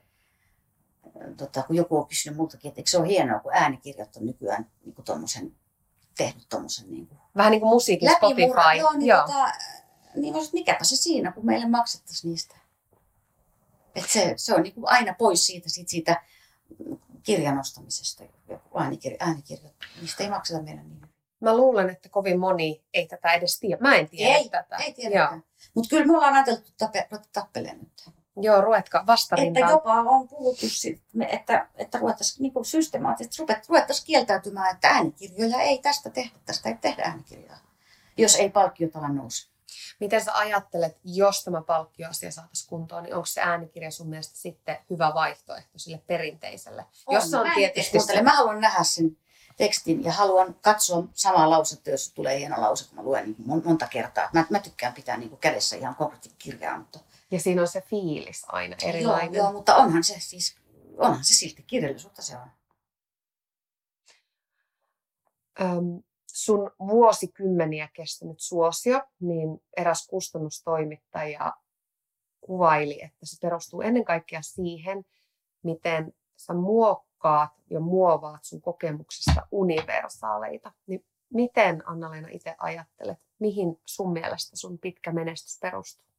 tota, 1.37 1.63
kun 1.63 1.75
joku 1.75 1.97
on 1.97 2.07
kysynyt 2.07 2.37
multakin, 2.37 2.69
että 2.69 2.79
eikö 2.79 2.89
se 2.89 2.97
ole 2.97 3.07
hienoa, 3.07 3.39
kun 3.39 3.53
äänikirjat 3.53 4.15
on 4.15 4.25
nykyään 4.25 4.71
niin 4.85 4.95
kuin 4.95 5.05
tommosen, 5.05 5.55
tehnyt 6.17 6.49
tuommoisen 6.49 6.91
niin 6.91 7.07
kuin 7.07 7.19
Vähän 7.35 7.51
niin 7.51 7.61
kuin 7.61 7.69
musiikin. 7.69 8.09
Spotify. 8.15 8.79
Joo, 8.79 8.93
niin, 8.93 9.07
Joo. 9.07 9.21
Tota, 9.21 9.51
niin 10.15 10.35
että 10.35 10.49
mikäpä 10.53 10.83
se 10.83 10.95
siinä, 10.95 11.31
kun 11.31 11.45
meille 11.45 11.69
maksettaisiin 11.69 12.31
niistä. 12.31 12.55
Et 13.95 14.09
se, 14.09 14.33
se 14.37 14.55
on 14.55 14.63
niin 14.63 14.73
kuin 14.73 14.89
aina 14.89 15.15
pois 15.17 15.45
siitä, 15.45 15.69
siitä, 15.69 15.89
siitä 15.89 16.21
kirjan 17.23 17.59
ostamisesta. 17.59 18.23
Joku 18.49 18.79
äänikirja, 18.79 19.17
äänikirja, 19.19 19.69
niistä 20.01 20.23
ei 20.23 20.29
makseta 20.29 20.61
meidän 20.61 20.89
niin. 20.89 21.01
Mä 21.39 21.57
luulen, 21.57 21.89
että 21.89 22.09
kovin 22.09 22.39
moni 22.39 22.83
ei 22.93 23.07
tätä 23.07 23.33
edes 23.33 23.59
tiedä. 23.59 23.81
Mä 23.81 23.95
en 23.95 24.09
tiedä 24.09 24.35
Ei, 24.35 24.49
tätä. 24.49 24.75
Ei 24.75 24.93
tietenkään. 24.93 25.43
Mutta 25.73 25.89
kyllä 25.89 26.05
me 26.05 26.13
ollaan 26.13 26.33
ajateltu 26.33 26.69
tape, 26.77 27.07
ruveta 27.11 27.29
tappelemaan 27.33 27.79
nyt. 27.79 28.22
Joo, 28.35 28.61
ruvetka 28.61 28.97
Että 28.97 29.11
vastarintaan. 29.11 29.71
jopa 29.71 29.93
on 29.93 30.27
puhuttu 30.27 30.65
että, 31.29 31.67
että 31.75 31.97
ruvettaisiin 31.97 32.43
niin 32.43 32.65
systemaattisesti 32.65 33.43
ruvettaisiin 33.69 34.05
kieltäytymään, 34.05 34.75
että 34.75 34.87
äänikirjoja 34.87 35.61
ei 35.61 35.77
tästä 35.77 36.09
tehdä, 36.09 36.35
tästä 36.45 36.69
ei 36.69 36.75
tehdä 36.81 37.03
äänikirjaa, 37.03 37.57
jos 38.17 38.35
ei 38.35 38.49
palkkiotala 38.49 39.07
nouse. 39.07 39.53
Miten 39.99 40.23
sä 40.23 40.37
ajattelet, 40.37 40.97
jos 41.03 41.43
tämä 41.43 41.61
palkkioasia 41.61 42.31
saataisiin 42.31 42.69
kuntoon, 42.69 43.03
niin 43.03 43.15
onko 43.15 43.25
se 43.25 43.41
äänikirja 43.41 43.91
sun 43.91 44.07
mielestä 44.09 44.37
sitten 44.37 44.77
hyvä 44.89 45.13
vaihtoehto 45.13 45.79
sille 45.79 46.01
perinteiselle? 46.07 46.85
Jos 47.09 47.29
se 47.31 47.37
on 47.37 47.47
Mä 47.47 47.53
en 47.53 47.55
tietysti 47.55 47.99
se, 47.99 48.21
Mä 48.21 48.31
haluan 48.35 48.61
nähdä 48.61 48.83
sen 48.83 49.17
tekstin 49.57 50.03
ja 50.03 50.11
haluan 50.11 50.55
katsoa 50.61 51.03
samaa 51.13 51.49
lausetta, 51.49 51.89
jos 51.89 52.11
tulee 52.11 52.39
hieno 52.39 52.61
lause, 52.61 52.85
kun 52.87 52.95
mä 52.95 53.03
luen 53.03 53.23
niin 53.25 53.35
mon- 53.39 53.65
monta 53.65 53.87
kertaa. 53.87 54.29
Mä, 54.33 54.45
mä 54.49 54.59
tykkään 54.59 54.93
pitää 54.93 55.17
niin 55.17 55.37
kädessä 55.37 55.75
ihan 55.75 55.95
konkreettisesti 55.95 56.43
kirjaa, 56.43 56.77
mutta, 56.77 56.99
ja 57.33 57.39
siinä 57.39 57.61
on 57.61 57.67
se 57.67 57.81
fiilis 57.81 58.45
aina 58.47 58.75
erilainen. 58.83 59.33
Joo, 59.33 59.45
joo, 59.45 59.53
mutta 59.53 59.75
onhan 59.75 60.03
se 60.03 60.15
siis, 60.19 60.55
onhan 60.97 61.23
se 61.23 61.33
silti 61.33 61.63
kirjallisuutta 61.63 62.21
se 62.21 62.37
on. 62.37 62.51
Öm, 65.61 66.03
sun 66.27 66.71
vuosikymmeniä 66.79 67.89
kestänyt 67.93 68.39
suosio, 68.39 69.01
niin 69.19 69.63
eräs 69.77 70.07
kustannustoimittaja 70.07 71.53
kuvaili, 72.41 73.01
että 73.03 73.25
se 73.25 73.37
perustuu 73.41 73.81
ennen 73.81 74.05
kaikkea 74.05 74.41
siihen, 74.41 75.03
miten 75.63 76.13
sä 76.35 76.53
muokkaat 76.53 77.51
ja 77.69 77.79
muovaat 77.79 78.43
sun 78.43 78.61
kokemuksista 78.61 79.47
universaaleita, 79.51 80.71
niin 80.87 81.05
miten 81.33 81.87
Anna-Leena 81.87 82.27
itse 82.31 82.55
ajattelet, 82.57 83.17
mihin 83.39 83.81
sun 83.85 84.13
mielestä 84.13 84.57
sun 84.57 84.79
pitkä 84.79 85.11
menestys 85.11 85.59
perustuu? 85.61 86.12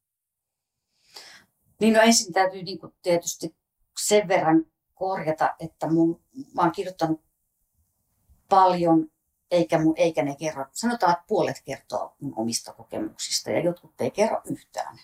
Niin 1.80 1.94
no 1.94 2.00
ensin 2.00 2.32
täytyy 2.32 2.62
niin 2.62 2.78
kuin 2.78 2.94
tietysti 3.02 3.54
sen 3.98 4.28
verran 4.28 4.66
korjata, 4.94 5.54
että 5.60 5.86
mun, 5.86 6.20
mä 6.54 6.62
oon 6.62 6.72
kirjoittanut 6.72 7.20
paljon, 8.48 9.10
eikä, 9.50 9.78
mun, 9.78 9.94
eikä 9.96 10.22
ne 10.22 10.36
kerro, 10.36 10.66
sanotaan, 10.72 11.12
että 11.12 11.24
puolet 11.28 11.62
kertoo 11.64 12.14
mun 12.20 12.32
omista 12.36 12.72
kokemuksista 12.72 13.50
ja 13.50 13.60
jotkut 13.60 14.00
ei 14.00 14.10
kerro 14.10 14.40
yhtään. 14.44 14.98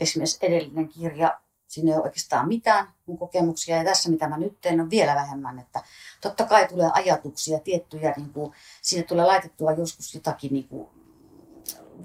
Esimerkiksi 0.00 0.38
edellinen 0.46 0.88
kirja, 0.88 1.40
siinä 1.66 1.90
ei 1.90 1.96
ole 1.96 2.04
oikeastaan 2.04 2.48
mitään 2.48 2.92
mun 3.06 3.18
kokemuksia 3.18 3.76
ja 3.76 3.84
tässä 3.84 4.10
mitä 4.10 4.28
mä 4.28 4.38
nyt 4.38 4.60
teen 4.60 4.80
on 4.80 4.90
vielä 4.90 5.14
vähemmän, 5.14 5.58
että 5.58 5.82
totta 6.20 6.46
kai 6.46 6.68
tulee 6.68 6.90
ajatuksia 6.92 7.58
tiettyjä, 7.58 8.14
niin 8.16 8.32
kuin, 8.32 8.52
siinä 8.82 9.06
tulee 9.06 9.26
laitettua 9.26 9.72
joskus 9.72 10.14
jotakin 10.14 10.52
niin 10.52 10.68
kuin, 10.68 10.88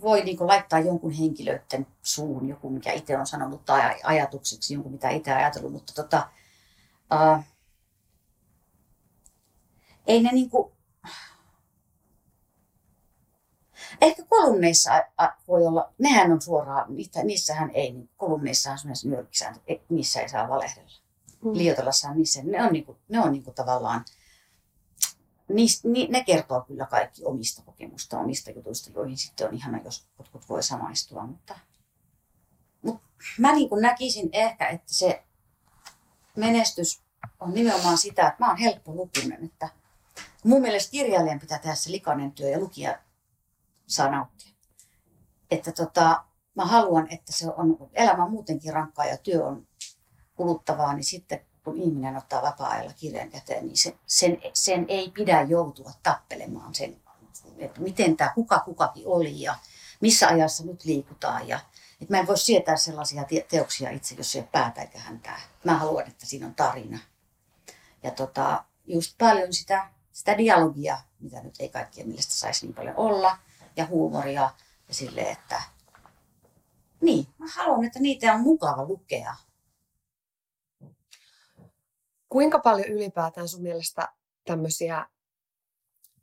voi 0.01 0.23
niin 0.23 0.37
kuin 0.37 0.47
laittaa 0.47 0.79
jonkun 0.79 1.11
henkilöiden 1.11 1.87
suun, 2.01 2.49
joku 2.49 2.69
mikä 2.69 2.91
itse 2.91 3.17
on 3.17 3.27
sanonut, 3.27 3.65
tai 3.65 3.99
ajatukseksi 4.03 4.73
jonkun 4.73 4.91
mitä 4.91 5.09
itse 5.09 5.31
ajatellut, 5.31 5.71
mutta 5.71 5.93
tota, 5.93 6.29
ää, 7.09 7.43
ei 10.07 10.23
ne 10.23 10.31
niin 10.31 10.49
kuin, 10.49 10.73
Ehkä 14.01 14.23
kolumneissa 14.29 14.91
voi 15.47 15.65
olla, 15.67 15.93
nehän 15.97 16.31
on 16.31 16.41
suoraan, 16.41 16.85
niissähän 17.23 17.71
ei, 17.73 17.91
niin 17.91 18.09
kolumneissahan 18.17 18.79
semmoisessa 18.79 19.09
nyrkisään, 19.09 19.55
niissä 19.89 20.21
ei 20.21 20.29
saa 20.29 20.49
valehdella. 20.49 20.91
Mm. 21.43 21.53
Liioitella 21.53 21.91
saa 21.91 22.13
niissä, 22.13 22.41
ne 22.43 22.63
on, 22.63 22.73
niinku, 22.73 22.97
ne 23.09 23.19
on 23.19 23.31
niinku 23.31 23.51
tavallaan, 23.51 24.05
niis, 25.49 25.83
ni, 25.83 26.07
ne 26.07 26.23
kertoo 26.23 26.61
kyllä 26.61 26.85
kaikki 26.85 27.25
omista 27.25 27.61
kokemusta, 27.61 28.19
omista 28.19 28.51
jutuista, 28.51 28.91
joihin 28.95 29.17
sitten 29.17 29.47
on 29.47 29.53
ihana, 29.53 29.81
jos 29.83 30.07
jotkut 30.19 30.49
voi 30.49 30.63
samaistua. 30.63 31.25
Mutta, 31.25 31.59
mutta 32.81 33.07
mä 33.39 33.51
niin 33.51 33.69
kuin 33.69 33.81
näkisin 33.81 34.29
ehkä, 34.31 34.67
että 34.67 34.93
se 34.93 35.23
menestys 36.37 37.03
on 37.39 37.53
nimenomaan 37.53 37.97
sitä, 37.97 38.27
että 38.27 38.43
mä 38.43 38.47
oon 38.47 38.57
helppo 38.57 38.95
lukunen. 38.95 39.45
Että 39.45 39.69
mun 40.43 40.61
mielestä 40.61 40.91
kirjailijan 40.91 41.39
pitää 41.39 41.59
tehdä 41.59 41.75
se 41.75 41.91
likainen 41.91 42.31
työ 42.31 42.49
ja 42.49 42.59
lukija 42.59 42.99
saa 43.87 44.11
nauttia. 44.11 44.53
Että 45.51 45.71
tota, 45.71 46.25
mä 46.55 46.65
haluan, 46.65 47.07
että 47.09 47.31
se 47.31 47.47
on 47.57 47.89
elämä 47.93 48.29
muutenkin 48.29 48.73
rankkaa 48.73 49.05
ja 49.05 49.17
työ 49.17 49.45
on 49.45 49.67
kuluttavaa, 50.35 50.93
niin 50.93 51.03
sitten 51.03 51.45
kun 51.63 51.77
ihminen 51.77 52.17
ottaa 52.17 52.41
vapaa-ajalla 52.41 52.93
kirjan 52.93 53.29
käteen, 53.29 53.65
niin 53.65 53.77
se, 53.77 53.95
sen, 54.05 54.37
sen 54.53 54.85
ei 54.87 55.11
pidä 55.11 55.41
joutua 55.41 55.91
tappelemaan 56.03 56.75
sen, 56.75 57.01
että 57.57 57.81
miten 57.81 58.17
tämä 58.17 58.31
kuka 58.35 58.59
kukakin 58.59 59.03
oli 59.07 59.41
ja 59.41 59.55
missä 60.01 60.27
ajassa 60.27 60.65
nyt 60.65 60.85
liikutaan. 60.85 61.47
Ja, 61.47 61.59
että 62.01 62.13
mä 62.13 62.19
en 62.19 62.27
voi 62.27 62.37
sietää 62.37 62.77
sellaisia 62.77 63.23
te- 63.23 63.45
teoksia 63.49 63.89
itse, 63.89 64.15
jos 64.15 64.35
ei 64.35 64.41
ole 64.41 64.49
päätä 64.51 64.81
eikä 64.81 64.99
häntää. 64.99 65.41
Mä 65.63 65.77
haluan, 65.77 66.07
että 66.07 66.25
siinä 66.25 66.47
on 66.47 66.55
tarina. 66.55 66.99
Ja 68.03 68.11
tota, 68.11 68.63
just 68.85 69.15
paljon 69.17 69.53
sitä, 69.53 69.89
sitä 70.11 70.37
dialogia, 70.37 70.97
mitä 71.19 71.41
nyt 71.41 71.55
ei 71.59 71.69
kaikkien 71.69 72.07
mielestä 72.07 72.33
saisi 72.33 72.65
niin 72.65 72.75
paljon 72.75 72.95
olla, 72.95 73.37
ja 73.75 73.85
huumoria 73.85 74.49
ja 74.87 74.93
sille, 74.93 75.21
että 75.21 75.61
niin, 77.01 77.27
mä 77.37 77.45
haluan, 77.55 77.83
että 77.83 77.99
niitä 77.99 78.33
on 78.33 78.41
mukava 78.41 78.85
lukea. 78.85 79.35
Kuinka 82.33 82.59
paljon 82.59 82.87
ylipäätään 82.87 83.47
sun 83.47 83.61
mielestä 83.61 84.13
tämmöisiä 84.45 85.05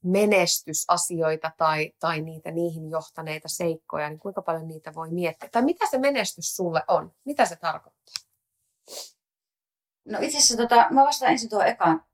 menestysasioita 0.02 1.52
tai, 1.56 1.92
tai 1.98 2.20
niitä 2.20 2.50
niihin 2.50 2.90
johtaneita 2.90 3.48
seikkoja, 3.48 4.08
niin 4.08 4.18
kuinka 4.18 4.42
paljon 4.42 4.68
niitä 4.68 4.94
voi 4.94 5.10
miettiä? 5.10 5.48
Tai 5.48 5.62
mitä 5.62 5.86
se 5.90 5.98
menestys 5.98 6.56
sulle 6.56 6.82
on? 6.88 7.14
Mitä 7.24 7.46
se 7.46 7.56
tarkoittaa? 7.56 8.14
No 10.04 10.18
itse 10.20 10.38
asiassa 10.38 10.56
tota, 10.56 10.86
mä 10.90 11.04
vastaan 11.04 11.32
ensin 11.32 11.50
tuo 11.50 11.62
ekaan. 11.62 12.04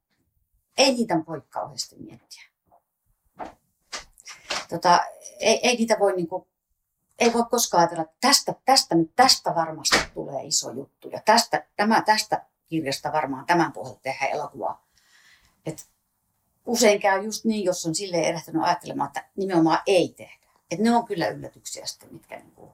Ei 0.79 0.95
niitä 0.95 1.15
voi 1.29 1.43
kauheasti 1.49 1.97
miettiä. 1.97 2.43
Tota, 4.69 5.01
ei, 5.41 5.61
ei 5.69 5.77
niitä 5.77 5.97
voi 5.99 6.17
niin 6.17 6.29
kuin, 6.29 6.49
ei 7.19 7.33
voi 7.33 7.45
koskaan 7.51 7.81
ajatella, 7.81 8.03
että 8.03 8.17
tästä, 8.21 8.55
tästä 8.65 8.95
nyt 8.95 9.13
tästä 9.17 9.55
varmasti 9.55 9.99
tulee 10.15 10.45
iso 10.45 10.71
juttu 10.71 11.09
ja 11.09 11.23
tästä, 11.25 11.69
tämä, 11.77 12.03
tästä 12.03 12.47
kirjasta 12.69 13.13
varmaan 13.13 13.47
tämän 13.47 13.73
pohjalta 13.73 14.01
tehdään 14.01 14.31
elokuvaa. 14.31 14.87
Et 15.67 15.89
usein 16.67 17.01
käy 17.01 17.25
just 17.25 17.45
niin, 17.45 17.65
jos 17.65 17.87
on 17.87 17.95
sille 17.95 18.17
erehtynyt 18.17 18.63
ajattelemaan, 18.63 19.07
että 19.07 19.29
nimenomaan 19.37 19.79
ei 19.87 20.15
tehdä. 20.17 20.47
Et 20.71 20.79
ne 20.79 20.97
on 20.97 21.07
kyllä 21.07 21.29
yllätyksiä 21.29 21.87
sitten, 21.87 22.13
mitkä 22.13 22.37
niin 22.37 22.53
kuin... 22.53 22.71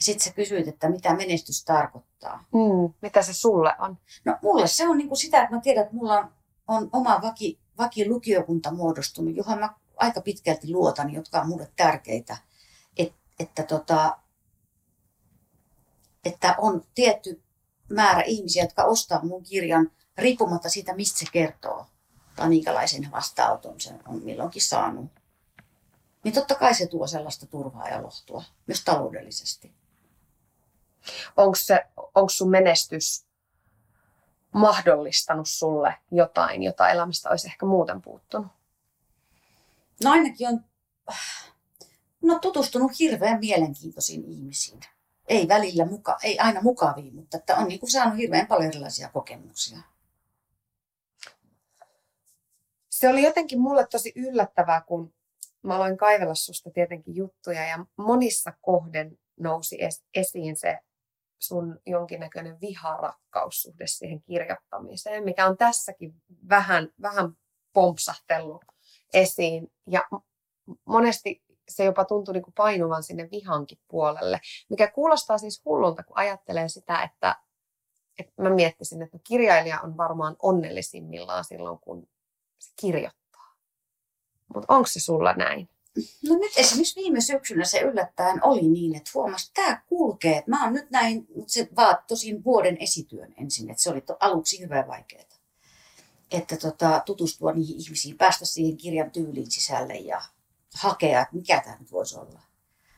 Sitten 0.00 0.24
sä 0.24 0.34
kysyit, 0.34 0.68
että 0.68 0.88
mitä 0.88 1.14
menestys 1.14 1.64
tarkoittaa. 1.64 2.44
Mm, 2.54 2.94
mitä 3.02 3.22
se 3.22 3.34
sulle 3.34 3.74
on? 3.78 3.98
No 4.24 4.38
mulle 4.42 4.66
se 4.66 4.88
on 4.88 4.98
niin 4.98 5.08
kuin 5.08 5.18
sitä, 5.18 5.42
että 5.42 5.54
mä 5.54 5.60
tiedän, 5.60 5.84
että 5.84 5.96
mulla 5.96 6.18
on, 6.18 6.32
on 6.68 6.88
oma 6.92 7.22
vaki, 7.22 7.60
vakilukiokunta 7.78 8.70
muodostunut, 8.70 9.36
johon 9.36 9.58
mä 9.58 9.74
aika 9.96 10.20
pitkälti 10.20 10.72
luotan, 10.72 11.12
jotka 11.12 11.40
on 11.40 11.48
mulle 11.48 11.70
tärkeitä. 11.76 12.36
Et, 12.96 13.14
että, 13.40 13.62
tota, 13.62 14.18
että 16.24 16.54
on 16.58 16.84
tietty 16.94 17.43
määrä 17.88 18.22
ihmisiä, 18.22 18.64
jotka 18.64 18.84
ostaa 18.84 19.24
mun 19.24 19.42
kirjan 19.42 19.90
riippumatta 20.18 20.68
siitä, 20.68 20.94
mistä 20.94 21.18
se 21.18 21.26
kertoo. 21.32 21.86
Tai 22.36 22.48
minkälaisen 22.48 23.10
vastaanoton 23.12 23.80
se 23.80 23.90
on 24.08 24.22
milloinkin 24.22 24.62
saanut. 24.62 25.10
Niin 26.24 26.34
totta 26.34 26.54
kai 26.54 26.74
se 26.74 26.86
tuo 26.86 27.06
sellaista 27.06 27.46
turvaa 27.46 27.88
ja 27.88 28.02
lohtua, 28.02 28.44
myös 28.66 28.84
taloudellisesti. 28.84 29.74
Onko, 31.36 31.54
se, 31.54 31.84
onko 31.96 32.28
sun 32.28 32.50
menestys 32.50 33.26
mahdollistanut 34.52 35.48
sulle 35.48 35.94
jotain, 36.10 36.62
jota 36.62 36.88
elämästä 36.88 37.30
olisi 37.30 37.46
ehkä 37.46 37.66
muuten 37.66 38.02
puuttunut? 38.02 38.52
No 40.04 40.10
ainakin 40.10 40.48
on 40.48 40.64
no, 42.22 42.38
tutustunut 42.38 42.98
hirveän 42.98 43.40
mielenkiintoisiin 43.40 44.24
ihmisiin. 44.24 44.80
Ei 45.28 45.48
välillä, 45.48 45.84
muka, 45.84 46.18
ei 46.22 46.38
aina 46.38 46.60
mukaviin, 46.62 47.14
mutta 47.14 47.36
että 47.36 47.56
on 47.56 47.68
niin 47.68 47.80
kuin 47.80 47.90
saanut 47.90 48.18
hirveän 48.18 48.46
paljon 48.46 48.68
erilaisia 48.68 49.08
kokemuksia. 49.08 49.78
Se 52.90 53.08
oli 53.08 53.22
jotenkin 53.22 53.60
mulle 53.60 53.86
tosi 53.86 54.12
yllättävää, 54.16 54.80
kun 54.80 55.14
mä 55.62 55.76
aloin 55.76 55.96
kaivella 55.96 56.34
susta 56.34 56.70
tietenkin 56.70 57.16
juttuja 57.16 57.66
ja 57.68 57.86
monissa 57.96 58.52
kohden 58.60 59.18
nousi 59.40 59.78
esiin 60.14 60.56
se 60.56 60.78
sun 61.38 61.80
jonkinnäköinen 61.86 62.60
viharakkaussuhde 62.60 63.86
siihen 63.86 64.22
kirjoittamiseen, 64.22 65.24
mikä 65.24 65.46
on 65.46 65.56
tässäkin 65.56 66.14
vähän, 66.48 66.88
vähän 67.02 67.32
pompsahtellut 67.72 68.64
esiin. 69.14 69.72
Ja 69.86 70.08
monesti 70.84 71.43
se 71.68 71.84
jopa 71.84 72.04
tuntui 72.04 72.34
niin 72.34 72.42
kuin 72.42 72.54
painuvan 72.54 73.02
sinne 73.02 73.28
vihankin 73.30 73.78
puolelle, 73.88 74.40
mikä 74.68 74.90
kuulostaa 74.90 75.38
siis 75.38 75.62
hullulta, 75.64 76.02
kun 76.02 76.18
ajattelee 76.18 76.68
sitä, 76.68 77.02
että, 77.02 77.36
että 78.18 78.42
mä 78.42 78.50
miettisin, 78.50 79.02
että 79.02 79.18
kirjailija 79.24 79.80
on 79.80 79.96
varmaan 79.96 80.36
onnellisimmillaan 80.42 81.44
silloin, 81.44 81.78
kun 81.78 82.08
se 82.58 82.72
kirjoittaa. 82.80 83.56
Mutta 84.54 84.74
onko 84.74 84.86
se 84.86 85.00
sulla 85.00 85.32
näin? 85.32 85.68
No 86.28 86.34
nyt 86.34 86.52
esimerkiksi 86.56 87.00
viime 87.00 87.20
syksynä 87.20 87.64
se 87.64 87.80
yllättäen 87.80 88.44
oli 88.44 88.68
niin, 88.68 88.96
että 88.96 89.10
huomasi, 89.14 89.50
että 89.50 89.62
tämä 89.62 89.82
kulkee. 89.86 90.36
Että 90.36 90.50
mä 90.50 90.64
oon 90.64 90.72
nyt 90.72 90.90
näin, 90.90 91.26
se 91.46 91.68
vaat 91.76 92.06
tosin 92.06 92.44
vuoden 92.44 92.76
esityön 92.80 93.34
ensin, 93.40 93.70
että 93.70 93.82
se 93.82 93.90
oli 93.90 94.04
aluksi 94.20 94.60
hyvin 94.60 94.86
vaikeaa. 94.86 95.24
Että 96.30 96.56
tota, 96.56 97.02
tutustua 97.06 97.52
niihin 97.52 97.80
ihmisiin, 97.80 98.16
päästä 98.16 98.44
siihen 98.44 98.76
kirjan 98.76 99.10
tyyliin 99.10 99.50
sisälle 99.50 99.94
ja 99.94 100.22
hakea, 100.74 101.20
että 101.20 101.36
mikä 101.36 101.60
tämä 101.60 101.76
nyt 101.80 101.92
voisi 101.92 102.16
olla. 102.18 102.40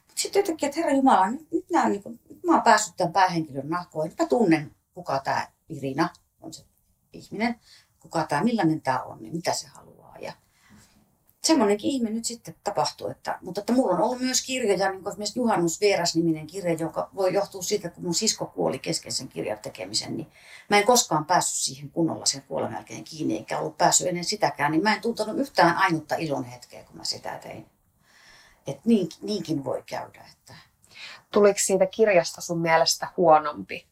Mutta 0.06 0.20
sitten 0.22 0.40
jotenkin, 0.40 0.66
että 0.66 0.80
Herra 0.80 0.96
Jumala, 0.96 1.30
nyt, 1.30 1.50
nyt, 1.52 1.70
nämä, 1.70 1.88
niin 1.88 2.02
kuin, 2.02 2.20
nyt 2.28 2.44
mä 2.44 2.52
oon 2.52 2.62
päässyt 2.62 2.96
tämän 2.96 3.12
päähenkilön 3.12 3.68
nahkoon. 3.68 4.08
Nyt 4.08 4.18
mä 4.18 4.26
tunnen, 4.26 4.74
kuka 4.94 5.20
tämä 5.24 5.48
Irina 5.68 6.08
on 6.40 6.54
se 6.54 6.64
ihminen, 7.12 7.60
kuka 8.00 8.26
tämä, 8.26 8.44
millainen 8.44 8.80
tämä 8.80 9.02
on, 9.02 9.22
niin 9.22 9.32
mitä 9.32 9.52
se 9.52 9.68
haluaa. 9.68 9.95
Semmoinenkin 11.46 11.90
ihme 11.90 12.10
nyt 12.10 12.24
sitten 12.24 12.54
tapahtuu. 12.64 13.08
Että, 13.08 13.38
mutta 13.40 13.60
että 13.60 13.72
mulla 13.72 13.94
on 13.94 14.02
ollut 14.02 14.20
myös 14.20 14.46
kirjoja, 14.46 14.90
niin 14.90 15.02
kuin 15.02 15.10
esimerkiksi 15.10 15.38
Juhannus 15.38 15.80
Vieras-niminen 15.80 16.46
kirja, 16.46 16.72
joka 16.72 17.10
voi 17.14 17.34
johtua 17.34 17.62
siitä, 17.62 17.90
kun 17.90 18.04
mun 18.04 18.14
sisko 18.14 18.46
kuoli 18.46 18.78
kesken 18.78 19.12
sen 19.12 19.28
kirjan 19.28 19.58
tekemisen, 19.58 20.16
niin 20.16 20.26
mä 20.68 20.78
en 20.78 20.86
koskaan 20.86 21.24
päässyt 21.24 21.58
siihen 21.58 21.90
kunnolla 21.90 22.26
sen 22.26 22.42
kuoleman 22.42 22.74
jälkeen 22.74 23.04
kiinni, 23.04 23.36
eikä 23.36 23.58
ollut 23.58 23.78
päässyt 23.78 24.06
ennen 24.06 24.24
sitäkään, 24.24 24.72
niin 24.72 24.82
mä 24.82 24.94
en 24.94 25.00
tuntenut 25.00 25.38
yhtään 25.38 25.76
ainutta 25.76 26.14
ilon 26.14 26.44
hetkeä, 26.44 26.84
kun 26.84 26.96
mä 26.96 27.04
sitä 27.04 27.38
tein. 27.38 27.66
Että 28.66 28.82
niin, 28.84 29.08
niinkin 29.22 29.64
voi 29.64 29.82
käydä. 29.86 30.24
Että... 30.32 30.54
Tuliko 31.32 31.58
siitä 31.62 31.86
kirjasta 31.86 32.40
sun 32.40 32.58
mielestä 32.58 33.08
huonompi? 33.16 33.86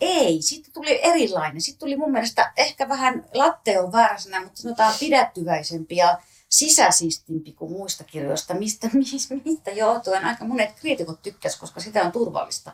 Ei, 0.00 0.42
sitten 0.42 0.72
tuli 0.72 1.00
erilainen. 1.02 1.60
Sitten 1.60 1.80
tuli 1.80 1.96
mun 1.96 2.12
mielestä 2.12 2.52
ehkä 2.56 2.88
vähän 2.88 3.24
latte 3.34 3.80
on 3.80 3.92
väärä 3.92 4.18
sana, 4.18 4.42
mutta 4.42 4.62
sanotaan 4.62 4.94
pidättyväisempi 5.00 5.96
ja 5.96 6.18
sisäsistimpi 6.48 7.52
kuin 7.52 7.72
muista 7.72 8.04
kirjoista, 8.04 8.54
mistä, 8.54 8.90
mistä, 9.44 9.70
johtuen 9.70 10.24
aika 10.24 10.44
monet 10.44 10.80
kriitikot 10.80 11.22
tykkäs, 11.22 11.56
koska 11.56 11.80
sitä 11.80 12.02
on 12.02 12.12
turvallista. 12.12 12.72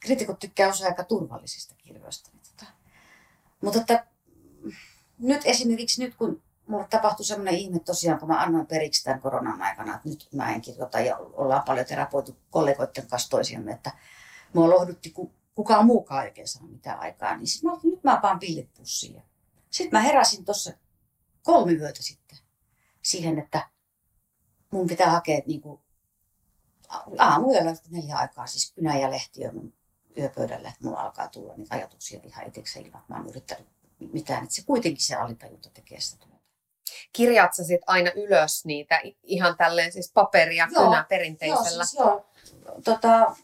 Kriitikot 0.00 0.38
tykkää 0.38 0.68
usein 0.68 0.90
aika 0.90 1.04
turvallisista 1.04 1.74
kirjoista. 1.78 2.30
Mutta 3.62 3.80
että, 3.80 4.06
nyt 5.18 5.40
esimerkiksi 5.44 6.04
nyt 6.04 6.14
kun 6.14 6.42
mulle 6.66 6.86
tapahtui 6.90 7.24
semmoinen 7.26 7.54
ihme 7.54 7.78
tosiaan, 7.78 8.18
kun 8.18 8.28
mä 8.28 8.42
annoin 8.42 8.66
periksi 8.66 9.04
tämän 9.04 9.20
koronan 9.20 9.62
aikana, 9.62 9.94
että 9.94 10.08
nyt 10.08 10.28
mä 10.34 10.54
en 10.54 10.60
kirjoita 10.60 11.00
ja 11.00 11.16
ollaan 11.18 11.62
paljon 11.66 11.86
terapoitu 11.86 12.36
kollegoiden 12.50 13.06
kanssa 13.06 13.30
toisiamme, 13.30 13.72
että 13.72 13.92
mua 14.52 14.70
lohdutti, 14.70 15.10
kun 15.10 15.34
kukaan 15.54 15.86
muukaan 15.86 16.24
oikein 16.24 16.48
saa 16.48 16.62
mitään 16.62 17.00
aikaa, 17.00 17.36
niin 17.36 17.46
sitten 17.46 17.70
mä 17.70 17.76
nyt 17.82 18.04
mä 18.04 18.18
paan 18.22 18.38
pillit 18.38 18.74
pussiin. 18.74 19.22
Sitten 19.70 19.98
mä 19.98 20.02
heräsin 20.02 20.44
tuossa 20.44 20.72
kolme 21.42 21.72
yötä 21.72 22.02
sitten 22.02 22.38
siihen, 23.02 23.38
että 23.38 23.68
mun 24.70 24.86
pitää 24.86 25.10
hakea 25.10 25.40
niin 25.46 25.60
kuin 25.60 25.80
aamuyöllä 27.18 27.74
neljä 27.90 28.16
aikaa, 28.16 28.46
siis 28.46 28.72
kynä 28.72 28.98
ja 28.98 29.10
lehtiö 29.10 29.52
mun 29.52 29.74
yöpöydällä, 30.18 30.68
että 30.68 30.84
mulla 30.84 31.00
alkaa 31.00 31.28
tulla 31.28 31.54
niitä 31.56 31.74
ajatuksia 31.74 32.20
ihan 32.24 32.46
itsekseen 32.46 32.86
ilman, 32.86 33.00
että 33.00 33.12
mä 33.12 33.18
oon 33.18 33.28
yrittänyt 33.28 33.68
mitään. 34.12 34.42
Että 34.42 34.54
se 34.54 34.62
kuitenkin 34.64 35.04
se 35.04 35.14
alitajunta 35.14 35.70
tekee 35.70 36.00
sitä 36.00 36.26
työtä. 36.26 36.42
Kirjaat 37.12 37.54
sä 37.54 37.64
sit 37.64 37.80
aina 37.86 38.10
ylös 38.10 38.64
niitä 38.64 39.00
ihan 39.22 39.56
tälleen 39.56 39.92
siis 39.92 40.12
paperia 40.12 40.68
joo, 40.72 40.84
kynä 40.84 41.06
perinteisellä? 41.08 41.84
Joo, 41.98 42.26
siis 42.44 42.54
joo. 42.64 42.80
Tota, 42.84 43.36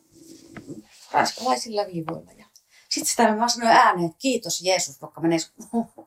ranskalaisilla 1.12 1.86
viivoilla. 1.86 2.32
Ja 2.32 2.46
sitten 2.88 3.10
sitä 3.10 3.34
mä 3.34 3.48
sanoin 3.48 3.76
ääneen, 3.76 4.06
että 4.06 4.18
kiitos 4.18 4.62
Jeesus, 4.62 5.02
vaikka 5.02 5.20
menee 5.20 5.38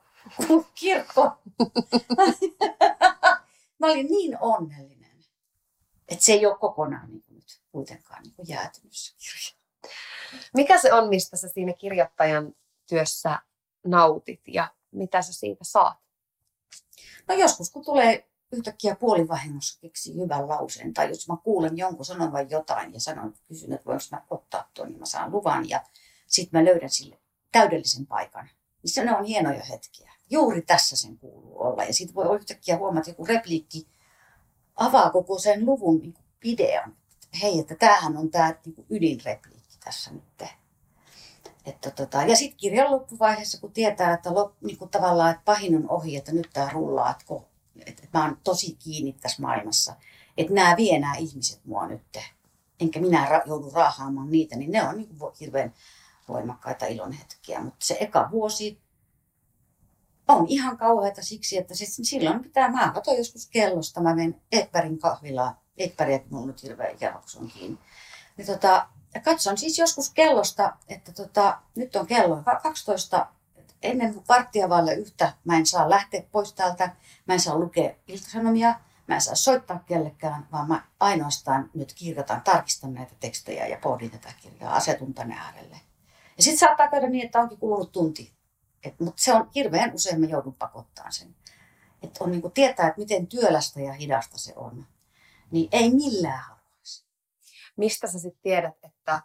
kirkkoon. 0.79 1.31
mä 3.81 3.91
olin 3.91 4.07
niin 4.07 4.37
onnellinen, 4.41 5.25
että 6.07 6.25
se 6.25 6.33
ei 6.33 6.45
ole 6.45 6.57
kokonaan 6.57 7.09
niin 7.09 7.23
kuin 7.23 7.35
nyt 7.35 7.61
kuitenkaan 7.71 8.23
niin 8.23 8.33
kuin 8.33 8.47
jäätynyt 8.49 8.93
se 8.93 9.13
kirja. 9.17 9.61
Mikä 10.53 10.81
se 10.81 10.93
on, 10.93 11.09
mistä 11.09 11.37
sä 11.37 11.47
siinä 11.47 11.73
kirjoittajan 11.73 12.55
työssä 12.89 13.39
nautit 13.85 14.41
ja 14.47 14.73
mitä 14.91 15.21
sä 15.21 15.33
siitä 15.33 15.63
saat? 15.63 15.97
No 17.27 17.35
joskus, 17.35 17.69
kun 17.69 17.85
tulee 17.85 18.29
yhtäkkiä 18.51 18.95
puolivahingossa 18.95 19.79
keksii 19.81 20.15
hyvän 20.15 20.49
lauseen, 20.49 20.93
tai 20.93 21.09
jos 21.09 21.27
mä 21.27 21.37
kuulen 21.43 21.77
jonkun 21.77 22.05
sanovan 22.05 22.49
jotain 22.49 22.93
ja 22.93 22.99
sanon, 22.99 23.33
kysyn, 23.47 23.73
että 23.73 23.85
voinko 23.85 24.03
mä 24.11 24.21
ottaa 24.29 24.69
tuon, 24.73 24.87
niin 24.87 24.99
mä 24.99 25.05
saan 25.05 25.31
luvan, 25.31 25.69
ja 25.69 25.81
sitten 26.27 26.61
mä 26.61 26.65
löydän 26.65 26.89
sille 26.89 27.19
täydellisen 27.51 28.05
paikan. 28.07 28.49
Niin 28.83 28.91
se 28.91 29.15
on 29.15 29.25
hienoja 29.25 29.63
hetkiä. 29.63 30.11
Juuri 30.31 30.61
tässä 30.61 30.95
sen 30.95 31.17
kuuluu 31.17 31.61
olla. 31.61 31.83
Ja 31.83 31.93
sitten 31.93 32.15
voi 32.15 32.35
yhtäkkiä 32.35 32.77
huomata, 32.77 32.99
että 32.99 33.11
joku 33.11 33.25
repliikki 33.25 33.87
avaa 34.75 35.09
koko 35.09 35.39
sen 35.39 35.65
luvun 35.65 35.99
niin 35.99 36.13
idean. 36.43 36.95
Hei, 37.41 37.59
että 37.59 37.75
tämähän 37.75 38.17
on 38.17 38.31
tämä 38.31 38.55
niin 38.65 38.85
ydinrepliikki 38.89 39.77
tässä 39.83 40.11
nyt. 40.11 40.49
Että 41.65 41.91
tota, 41.91 42.23
ja 42.23 42.35
sitten 42.35 42.57
kirjan 42.57 42.91
loppuvaiheessa, 42.91 43.61
kun 43.61 43.71
tietää, 43.71 44.13
että, 44.13 44.33
lop, 44.33 44.53
niin 44.61 44.77
kuin 44.77 44.89
tavallaan, 44.89 45.31
että 45.31 45.41
pahin 45.45 45.75
on 45.75 45.89
ohi, 45.89 46.15
että 46.17 46.31
nyt 46.31 46.49
tämä 46.53 46.69
rullaa, 46.69 47.11
että, 47.11 47.25
että 47.85 48.07
mä 48.13 48.25
oon 48.25 48.37
tosi 48.43 48.75
kiinni 48.75 49.13
tässä 49.13 49.41
maailmassa, 49.41 49.95
että 50.37 50.53
nämä 50.53 50.77
vie 50.77 50.99
nämä 50.99 51.15
ihmiset 51.15 51.65
mua 51.65 51.87
nyt, 51.87 52.17
enkä 52.79 52.99
minä 52.99 53.25
ra- 53.25 53.47
joudu 53.47 53.69
raahaamaan 53.69 54.31
niitä, 54.31 54.55
niin 54.55 54.71
ne 54.71 54.83
on 54.83 54.97
niin 54.97 55.17
kuin 55.17 55.33
hirveän 55.39 55.73
voimakkaita 56.27 56.85
ilonhetkiä. 56.85 57.61
Mutta 57.61 57.85
se 57.85 57.97
eka 57.99 58.29
vuosi 58.31 58.79
on 60.35 60.45
ihan 60.47 60.77
kauheata 60.77 61.21
siksi, 61.21 61.57
että 61.57 61.75
sit 61.75 62.07
silloin 62.07 62.43
pitää, 62.43 62.71
mä 62.71 62.91
katson 62.93 63.17
joskus 63.17 63.47
kellosta, 63.47 64.01
mä 64.01 64.15
menen 64.15 64.41
Ekbergin 64.51 64.99
kahvilaan, 64.99 65.57
Ekbergia, 65.77 66.19
kun 66.19 66.27
mulla 66.29 66.41
on 66.41 66.47
nyt 66.47 66.63
hirveä 66.63 66.87
ikävä, 66.87 67.13
kun 67.13 67.29
se 67.29 67.39
on 67.39 67.47
kiinni. 67.47 67.77
Tota, 68.45 68.87
ja 69.13 69.21
katson 69.21 69.57
siis 69.57 69.79
joskus 69.79 70.09
kellosta, 70.09 70.77
että 70.87 71.11
tota, 71.11 71.61
nyt 71.75 71.95
on 71.95 72.07
kello 72.07 72.43
12, 72.63 73.27
ennen 73.83 74.21
varttia 74.29 74.69
vaille 74.69 74.93
yhtä 74.93 75.33
mä 75.45 75.57
en 75.57 75.65
saa 75.65 75.89
lähteä 75.89 76.23
pois 76.31 76.53
täältä, 76.53 76.95
mä 77.27 77.33
en 77.33 77.39
saa 77.39 77.59
lukea 77.59 77.95
iltasanomia, 78.07 78.75
mä 79.07 79.15
en 79.15 79.21
saa 79.21 79.35
soittaa 79.35 79.83
kellekään, 79.85 80.47
vaan 80.51 80.67
mä 80.67 80.85
ainoastaan 80.99 81.69
nyt 81.73 81.93
kirjoitan, 81.93 82.41
tarkistan 82.41 82.93
näitä 82.93 83.13
tekstejä 83.19 83.67
ja 83.67 83.77
pohdin 83.81 84.11
tätä 84.11 84.33
kirjaa, 84.41 84.75
asetun 84.75 85.13
tänne 85.13 85.35
äärelle. 85.35 85.77
Ja 86.37 86.43
sitten 86.43 86.59
saattaa 86.59 86.87
käydä 86.87 87.09
niin, 87.09 87.25
että 87.25 87.39
onkin 87.39 87.57
kulunut 87.57 87.91
tunti. 87.91 88.33
Mutta 88.99 89.21
se 89.21 89.33
on 89.33 89.49
hirveän 89.55 89.95
usein 89.95 90.19
mä 90.19 90.25
joudun 90.25 90.55
pakottaa 90.55 91.11
sen. 91.11 91.35
Että 92.03 92.23
on 92.23 92.31
niinku 92.31 92.49
tietää, 92.49 92.87
että 92.87 92.99
miten 92.99 93.27
työlästä 93.27 93.81
ja 93.81 93.93
hidasta 93.93 94.37
se 94.37 94.53
on. 94.55 94.85
Niin 95.51 95.69
ei 95.71 95.91
millään 95.93 96.43
haluaisi. 96.43 97.05
Mistä 97.77 98.07
sä 98.07 98.19
sitten 98.19 98.41
tiedät, 98.41 98.75
että 98.83 99.21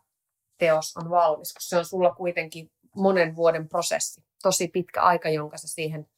teos 0.59 0.97
on 0.97 1.11
valmis? 1.11 1.55
Koska 1.55 1.69
se 1.69 1.79
on 1.79 1.85
sulla 1.85 2.15
kuitenkin 2.15 2.71
monen 2.97 3.37
vuoden 3.37 3.69
prosessi. 3.69 4.25
Tosi 4.43 4.69
pitkä 4.69 5.03
aika, 5.03 5.29
jonka 5.29 5.59
sä 5.59 5.69
siihen 5.69 6.09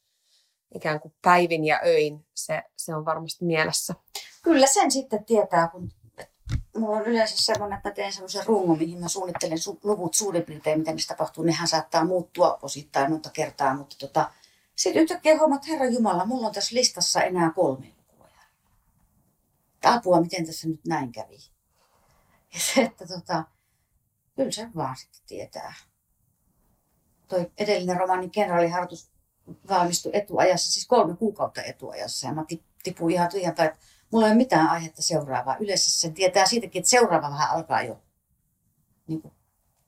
ikään 0.75 1.01
kuin 1.01 1.15
päivin 1.23 1.65
ja 1.65 1.81
öin, 1.87 2.27
se, 2.35 2.63
se 2.77 2.95
on 2.95 3.05
varmasti 3.05 3.45
mielessä. 3.45 3.95
Kyllä 4.43 4.67
sen 4.67 4.91
sitten 4.91 5.25
tietää, 5.25 5.69
kun 5.69 5.93
mulla 6.79 6.97
on 6.97 7.07
yleensä 7.07 7.35
semmoinen, 7.39 7.77
että 7.77 7.89
mä 7.89 7.95
teen 7.95 8.13
semmoisen 8.13 8.47
rungon, 8.47 8.79
mihin 8.79 9.01
mä 9.01 9.09
suunnittelen 9.09 9.59
su- 9.59 9.81
luvut 9.83 10.15
suurin 10.15 10.43
piirtein, 10.43 10.79
miten 10.79 10.97
ne 10.97 11.03
tapahtuu. 11.09 11.45
Nehän 11.45 11.69
saattaa 11.69 12.05
muuttua 12.05 12.59
osittain 12.63 13.11
monta 13.11 13.31
kertaa, 13.31 13.77
mutta 13.77 13.97
tota, 13.99 14.31
sitten 14.77 15.03
yhtäkkiä 15.03 15.39
huomaat, 15.39 15.63
että 15.63 15.73
Herra 15.73 15.87
Jumala, 15.87 16.25
mulla 16.25 16.47
on 16.47 16.55
tässä 16.55 16.77
listassa 16.77 17.23
enää 17.23 17.51
kolme 17.51 17.87
lukua. 17.99 18.29
Apua, 19.85 20.21
miten 20.21 20.47
tässä 20.47 20.69
nyt 20.69 20.81
näin 20.87 21.13
kävi. 21.13 21.39
Ja 22.55 22.61
se, 22.61 22.83
että 22.83 23.07
tota, 23.07 23.45
kyllä 24.37 24.51
se 24.51 24.69
vaan 24.77 24.97
sitten 24.97 25.21
tietää. 25.27 25.75
Toi 27.29 27.51
edellinen 27.59 27.97
romaani 27.97 28.31
Kenraalihartus 28.31 29.11
valmistui 29.69 30.13
etuajassa, 30.15 30.73
siis 30.73 30.87
kolme 30.87 31.17
kuukautta 31.17 31.63
etuajassa. 31.63 32.27
Ja 32.27 32.35
mä 32.35 32.45
tipuin 32.83 33.15
ihan 33.15 33.29
tyhjän 33.29 33.51
että 33.51 33.77
mulla 34.13 34.27
ei 34.27 34.33
ole 34.33 34.39
mitään 34.39 34.69
aihetta 34.69 35.03
seuraavaa. 35.03 35.57
Yleensä 35.61 35.91
sen 35.91 36.15
tietää 36.15 36.47
siitäkin, 36.47 36.81
että 36.81 36.91
seuraava 36.91 37.31
vähän 37.31 37.51
alkaa 37.51 37.83
jo 37.83 38.03
niin 39.07 39.23
kuin, 39.23 39.35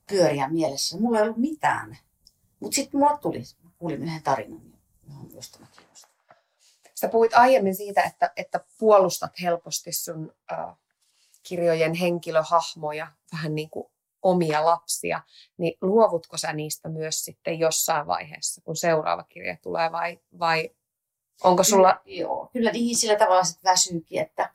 pyöriä 0.09 0.49
mielessä. 0.49 0.97
Mulla 0.97 1.17
ei 1.17 1.23
ollut 1.23 1.37
mitään. 1.37 1.97
Mutta 2.59 2.75
sitten 2.75 2.99
mulla 2.99 3.17
tuli, 3.17 3.43
kuulin 3.77 4.03
yhden 4.03 4.23
tarinan, 4.23 4.61
johon 5.07 5.31
myös 5.31 5.51
tämä 5.51 5.67
kiinnostaa. 5.77 6.11
Sä 6.95 7.09
puhuit 7.09 7.33
aiemmin 7.33 7.75
siitä, 7.75 8.01
että, 8.01 8.31
että 8.35 8.59
puolustat 8.79 9.31
helposti 9.41 9.91
sun 9.91 10.33
äh, 10.51 10.75
kirjojen 11.43 11.93
henkilöhahmoja, 11.93 13.07
vähän 13.31 13.55
niin 13.55 13.69
kuin 13.69 13.91
omia 14.21 14.65
lapsia, 14.65 15.21
niin 15.57 15.77
luovutko 15.81 16.37
sä 16.37 16.53
niistä 16.53 16.89
myös 16.89 17.25
sitten 17.25 17.59
jossain 17.59 18.07
vaiheessa, 18.07 18.61
kun 18.61 18.75
seuraava 18.75 19.23
kirja 19.23 19.57
tulee 19.61 19.91
vai, 19.91 20.19
vai 20.39 20.69
onko 21.43 21.63
sulla... 21.63 21.93
Kyllä, 21.93 22.17
joo, 22.17 22.49
kyllä 22.53 22.71
niihin 22.71 22.97
sillä 22.97 23.15
tavalla 23.15 23.43
sitten 23.43 23.71
väsyykin, 23.71 24.21
että 24.21 24.53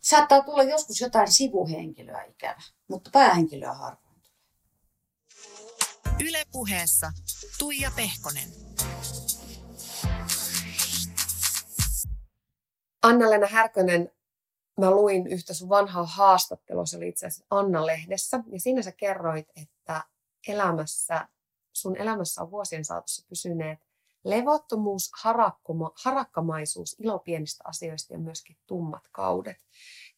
saattaa 0.00 0.42
tulla 0.42 0.62
joskus 0.62 1.00
jotain 1.00 1.32
sivuhenkilöä 1.32 2.22
ikävä, 2.22 2.62
mutta 2.88 3.10
päähenkilöä 3.12 3.72
harvoin 3.72 4.08
Yle 6.20 6.44
puheessa 6.52 7.12
Tuija 7.58 7.90
Pehkonen. 7.96 8.48
Anna-Lena 13.02 13.46
Härkönen, 13.46 14.12
mä 14.80 14.90
luin 14.90 15.26
yhtä 15.26 15.54
sun 15.54 15.68
vanhaa 15.68 16.06
haastattelua, 16.06 16.86
se 16.86 16.96
oli 16.96 17.08
itse 17.08 17.26
asiassa 17.26 17.46
Anna-lehdessä, 17.50 18.40
ja 18.52 18.60
siinä 18.60 18.82
sä 18.82 18.92
kerroit, 18.92 19.48
että 19.62 20.04
elämässä, 20.48 21.28
sun 21.72 21.96
elämässä 21.96 22.42
on 22.42 22.50
vuosien 22.50 22.84
saatossa 22.84 23.26
pysyneet 23.28 23.87
levottomuus, 24.30 25.10
harakkoma, 25.22 25.92
harakkamaisuus, 26.04 26.96
ilo 26.98 27.18
pienistä 27.18 27.64
asioista 27.66 28.12
ja 28.12 28.18
myöskin 28.18 28.56
tummat 28.66 29.08
kaudet. 29.12 29.56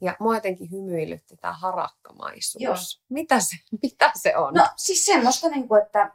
Ja 0.01 0.17
mua 0.21 0.35
jotenkin 0.35 0.71
hymyilytti 0.71 1.37
tämä 1.37 1.53
harakkamaisuus. 1.53 2.63
Joo. 2.63 2.75
Mitä, 3.09 3.41
se, 3.41 3.57
mitä 3.83 4.13
se 4.15 4.37
on? 4.37 4.55
No 4.55 4.67
siis 4.77 5.07
semmoista, 5.07 5.49
niin 5.49 5.69
kuin, 5.69 5.83
että 5.83 6.13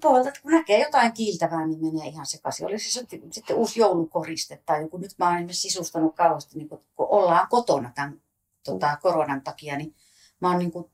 puolta, 0.00 0.32
kun 0.42 0.52
näkee 0.52 0.82
jotain 0.82 1.12
kiiltävää, 1.12 1.66
niin 1.66 1.80
menee 1.80 2.08
ihan 2.08 2.26
sekaisin. 2.26 2.66
Oli 2.66 2.78
se 2.78 2.90
sitten 3.30 3.56
uusi 3.56 3.80
joulukoriste 3.80 4.62
tai 4.66 4.82
joku, 4.82 4.96
nyt 4.96 5.14
mä 5.18 5.28
oon 5.28 5.46
sisustanut 5.50 6.16
kauheasti, 6.16 6.58
niin 6.58 6.68
kun, 6.68 6.84
kun 6.96 7.06
ollaan 7.10 7.48
kotona 7.50 7.92
tämän 7.94 8.22
tota, 8.64 8.96
koronan 9.02 9.42
takia, 9.42 9.76
niin 9.76 9.94
mä 10.40 10.50
oon 10.50 10.58
niin 10.58 10.72
kuin 10.72 10.90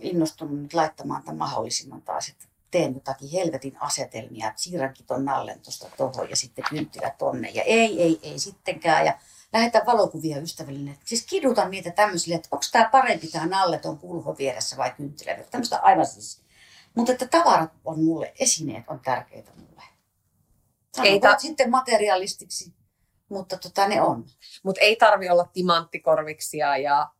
innostunut 0.00 0.62
nyt 0.62 0.74
laittamaan 0.74 1.22
tämän 1.22 1.38
mahdollisimman 1.38 2.02
taas, 2.02 2.28
että 2.28 2.47
teen 2.70 2.94
jotakin 2.94 3.30
helvetin 3.30 3.76
asetelmia, 3.82 4.48
että 4.48 4.62
siirränkin 4.62 5.06
ton 5.06 5.24
nallen 5.24 5.60
tuosta 5.60 5.86
tuohon 5.96 6.30
ja 6.30 6.36
sitten 6.36 6.64
kynttilä 6.70 7.14
tonne 7.18 7.50
ja 7.50 7.62
ei, 7.62 8.02
ei, 8.02 8.18
ei 8.22 8.38
sittenkään 8.38 9.06
ja 9.06 9.18
lähetän 9.52 9.86
valokuvia 9.86 10.38
ystävällinen. 10.38 10.98
Siis 11.04 11.26
kidutan 11.26 11.70
niitä 11.70 11.90
tämmöisille, 11.90 12.34
että 12.34 12.48
onko 12.52 12.64
tämä 12.72 12.88
parempi 12.92 13.28
tämä 13.28 13.46
nalle 13.46 13.78
ton 13.78 13.98
kulho 13.98 14.36
vieressä 14.38 14.76
vai 14.76 14.90
kynttilä. 14.90 15.34
Tämmöistä 15.50 15.78
aivan 15.78 16.06
siis 16.06 16.42
Mutta 16.94 17.12
että 17.12 17.26
tavarat 17.28 17.72
on 17.84 18.04
mulle, 18.04 18.32
esineet 18.40 18.84
on 18.88 19.00
tärkeitä 19.00 19.50
mulle. 19.56 19.82
Ei 21.02 21.10
Ei 21.12 21.20
ta- 21.20 21.38
sitten 21.38 21.70
materialistiksi, 21.70 22.74
mutta 23.28 23.56
tota 23.56 23.88
ne 23.88 24.02
on. 24.02 24.26
Mutta 24.62 24.80
ei 24.80 24.96
tarvi 24.96 25.30
olla 25.30 25.48
timanttikorviksia 25.52 26.76
ja 26.76 27.10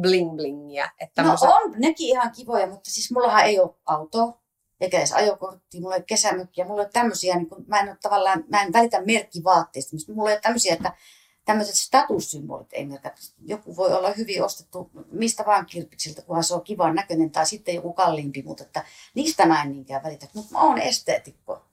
bling 0.00 0.36
blingiä. 0.36 0.90
Että 1.00 1.22
No 1.22 1.36
on 1.40 1.74
nekin 1.76 2.08
ihan 2.08 2.32
kivoja, 2.32 2.66
mutta 2.66 2.90
siis 2.90 3.10
mullahan 3.12 3.44
ei 3.44 3.60
ole 3.60 3.74
autoa, 3.86 4.39
eikä 4.80 4.98
edes 4.98 5.12
ajokorttia, 5.12 5.80
mulla 5.80 5.94
ei 5.94 5.98
ole 5.98 6.04
kesämökkiä, 6.06 6.64
mulla 6.64 6.82
ei 6.82 6.84
ole 6.84 6.92
tämmöisiä, 6.92 7.36
niin 7.36 7.48
kuin, 7.48 7.64
mä 7.68 7.80
en 7.80 7.88
ole 7.88 7.96
tavallaan, 8.02 8.44
mä 8.48 8.62
en 8.62 8.72
välitä 8.72 9.02
merkkivaatteista, 9.06 9.96
mulla 10.14 10.30
ei 10.30 10.34
ole 10.34 10.40
tämmöisiä, 10.40 10.74
että 10.74 10.92
tämmöiset 11.44 11.74
statussymbolit 11.74 12.72
ei 12.72 12.86
merkitä. 12.86 13.14
Joku 13.46 13.76
voi 13.76 13.92
olla 13.92 14.12
hyvin 14.12 14.42
ostettu 14.42 14.90
mistä 15.12 15.46
vaan 15.46 15.66
kirpiksiltä, 15.66 16.22
kunhan 16.22 16.44
se 16.44 16.54
on 16.54 16.62
kivan 16.62 16.94
näköinen, 16.94 17.30
tai 17.30 17.46
sitten 17.46 17.74
joku 17.74 17.92
kalliimpi, 17.92 18.42
mutta 18.42 18.64
että 18.64 18.84
niistä 19.14 19.46
mä 19.46 19.62
en 19.62 19.72
niinkään 19.72 20.02
välitä. 20.02 20.26
Mutta 20.34 20.52
mä 20.52 20.60
oon 20.62 20.78
esteetikko. 20.78 21.64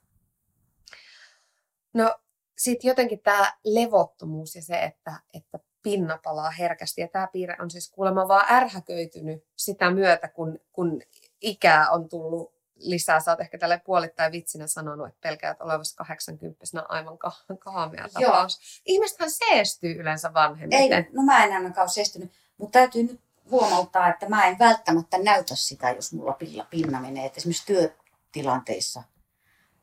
No 1.94 2.16
sitten 2.58 2.88
jotenkin 2.88 3.20
tämä 3.20 3.54
levottomuus 3.64 4.56
ja 4.56 4.62
se, 4.62 4.84
että, 4.84 5.14
että 5.34 5.60
pinna 5.84 6.20
palaa 6.24 6.52
herkästi. 6.52 7.02
Ja 7.02 7.08
tämä 7.08 7.28
piirre 7.28 7.56
on 7.60 7.72
siis 7.72 7.92
kuulemma 7.92 8.28
vaan 8.28 8.46
ärhäköitynyt 8.50 9.44
sitä 9.56 9.92
myötä, 9.92 10.28
kun, 10.28 10.60
kun 10.72 11.02
ikää 11.42 11.90
on 11.90 12.10
tullut 12.10 12.57
lisää. 12.80 13.20
Sä 13.20 13.32
oot 13.32 13.42
ehkä 13.42 13.58
tälle 13.58 13.82
puolittain 13.86 14.32
vitsinä 14.32 14.68
sanonut, 14.68 15.08
että 15.08 15.22
pelkäät 15.22 15.62
olevasi 15.62 15.96
80 15.96 16.66
aivan 16.90 17.18
ka- 17.18 17.32
kaamea 17.60 18.08
Joo. 18.20 18.32
tapaus. 18.32 18.82
Ihmisethän 18.86 19.32
seestyy 19.32 19.92
yleensä 19.92 20.28
Ei, 20.28 20.34
vanhemmiten. 20.34 21.08
no 21.14 21.24
mä 21.24 21.44
en 21.44 21.54
ainakaan 21.54 21.84
ole 21.86 21.90
sestynyt, 21.90 22.32
mutta 22.58 22.80
täytyy 22.80 23.04
nyt 23.04 23.20
huomauttaa, 23.52 24.10
että 24.10 24.30
mä 24.30 24.46
en 24.46 24.60
välttämättä 24.60 25.18
näytä 25.18 25.56
sitä, 25.56 25.92
jos 25.92 26.14
mulla 26.14 26.34
pilla, 26.34 26.68
pinna 26.70 27.02
menee. 27.02 27.26
Et 27.26 27.38
esimerkiksi 27.38 27.66
työtilanteissa 27.66 29.04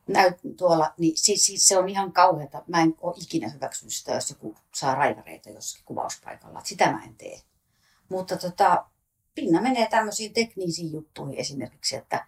näyt 0.07 0.37
tuolla, 0.57 0.93
niin 0.97 1.17
siis, 1.17 1.45
siis 1.45 1.67
se 1.67 1.77
on 1.77 1.89
ihan 1.89 2.11
kauheata. 2.13 2.63
Mä 2.67 2.81
en 2.81 2.95
ole 3.01 3.15
ikinä 3.21 3.49
hyväksynyt 3.49 3.93
sitä, 3.93 4.13
jos 4.13 4.29
joku 4.29 4.55
saa 4.75 4.95
raivareita 4.95 5.49
jossakin 5.49 5.85
kuvauspaikalla. 5.85 6.59
Et 6.59 6.65
Sitä 6.65 6.91
mä 6.91 7.03
en 7.03 7.15
tee. 7.15 7.39
Mutta 8.09 8.37
tota, 8.37 8.85
pinna 9.35 9.61
menee 9.61 9.87
tämmöisiin 9.89 10.33
teknisiin 10.33 10.91
juttuihin 10.91 11.39
esimerkiksi, 11.39 11.95
että 11.95 12.25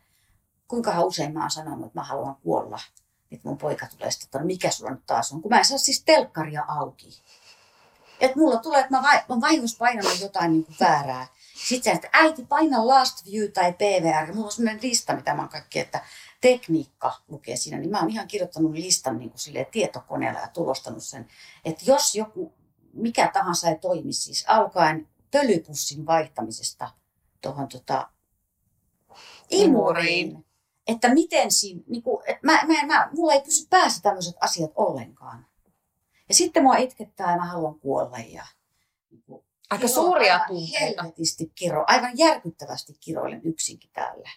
kuinka 0.68 1.04
usein 1.04 1.34
mä 1.34 1.42
oon 1.42 1.52
sanonut, 1.52 1.86
että 1.86 2.00
mä 2.00 2.04
haluan 2.04 2.36
kuolla. 2.36 2.80
Että 3.32 3.50
mun 3.50 3.58
poika 3.58 3.88
tulee 3.88 4.12
sitten, 4.12 4.28
että 4.28 4.40
no 4.40 4.46
mikä 4.46 4.72
sulla 4.72 4.92
nyt 4.92 5.06
taas 5.06 5.32
on, 5.32 5.42
kun 5.42 5.50
mä 5.50 5.58
en 5.58 5.66
saa 5.66 5.78
siis 5.78 6.04
telkkaria 6.04 6.66
auki. 6.68 7.24
Että 8.20 8.40
mulla 8.40 8.58
tulee, 8.58 8.80
että 8.80 8.96
mä, 8.96 9.04
vai, 9.04 9.22
mä 9.30 9.42
vahingossa 9.42 9.78
painanut 9.78 10.20
jotain 10.20 10.52
niin 10.52 10.66
kuin 10.66 10.76
väärää. 10.80 11.28
Sitten 11.68 11.96
että 11.96 12.10
äiti 12.14 12.46
paina 12.46 12.88
last 12.88 13.26
view 13.26 13.52
tai 13.52 13.74
PVR. 13.74 14.34
Mulla 14.34 14.46
on 14.46 14.52
sellainen 14.52 14.84
lista, 14.84 15.16
mitä 15.16 15.34
mä 15.34 15.42
oon 15.42 15.50
kaikki, 15.50 15.80
että 15.80 16.02
tekniikka 16.42 17.22
lukee 17.28 17.58
siinä. 17.58 17.78
Niin 17.78 17.90
mä 17.90 18.00
oon 18.00 18.10
ihan 18.10 18.28
kirjoittanut 18.28 18.72
listan 18.72 19.18
niin 19.18 19.30
kuin 19.30 19.40
silleen 19.40 19.66
tietokoneella 19.72 20.40
ja 20.40 20.48
tulostanut 20.48 21.04
sen. 21.04 21.28
Että 21.66 21.84
jos 21.86 22.16
joku, 22.16 22.54
mikä 22.94 23.30
tahansa 23.34 23.70
ei 23.70 23.76
toimi, 23.80 24.14
siis 24.14 24.46
alkaen 24.48 25.08
pölypussin 25.32 26.06
vaihtamisesta 26.06 26.90
tuohon 27.42 27.68
tota, 27.68 28.10
imuriin. 29.50 30.47
Että 30.88 31.14
miten 31.14 31.52
siinä, 31.52 31.82
niin 31.88 32.04
kuin, 32.04 32.24
että 32.28 32.40
mä, 32.44 32.64
mä, 32.68 32.86
mä, 32.86 33.10
mulla 33.16 33.34
ei 33.34 33.42
pysy 33.42 33.68
päässä 33.70 34.02
tämmöiset 34.02 34.36
asiat 34.40 34.72
ollenkaan. 34.76 35.48
Ja 36.30 36.36
sitten 36.36 36.64
mua 36.64 36.76
itkettää 36.76 37.32
ja 37.32 37.38
mä 37.38 37.46
haluan 37.46 37.80
kuolla 37.80 38.18
ja 38.18 38.46
niin 39.12 39.24
kuin, 39.24 39.44
Aika 39.70 39.88
suuria 39.88 40.40
tunteita. 40.48 40.80
Helvetisti 40.80 41.52
kiro, 41.56 41.84
aivan 41.88 42.18
järkyttävästi 42.18 42.94
kiroilen 43.00 43.42
yksinkin 43.44 43.90
täällä. 43.94 44.30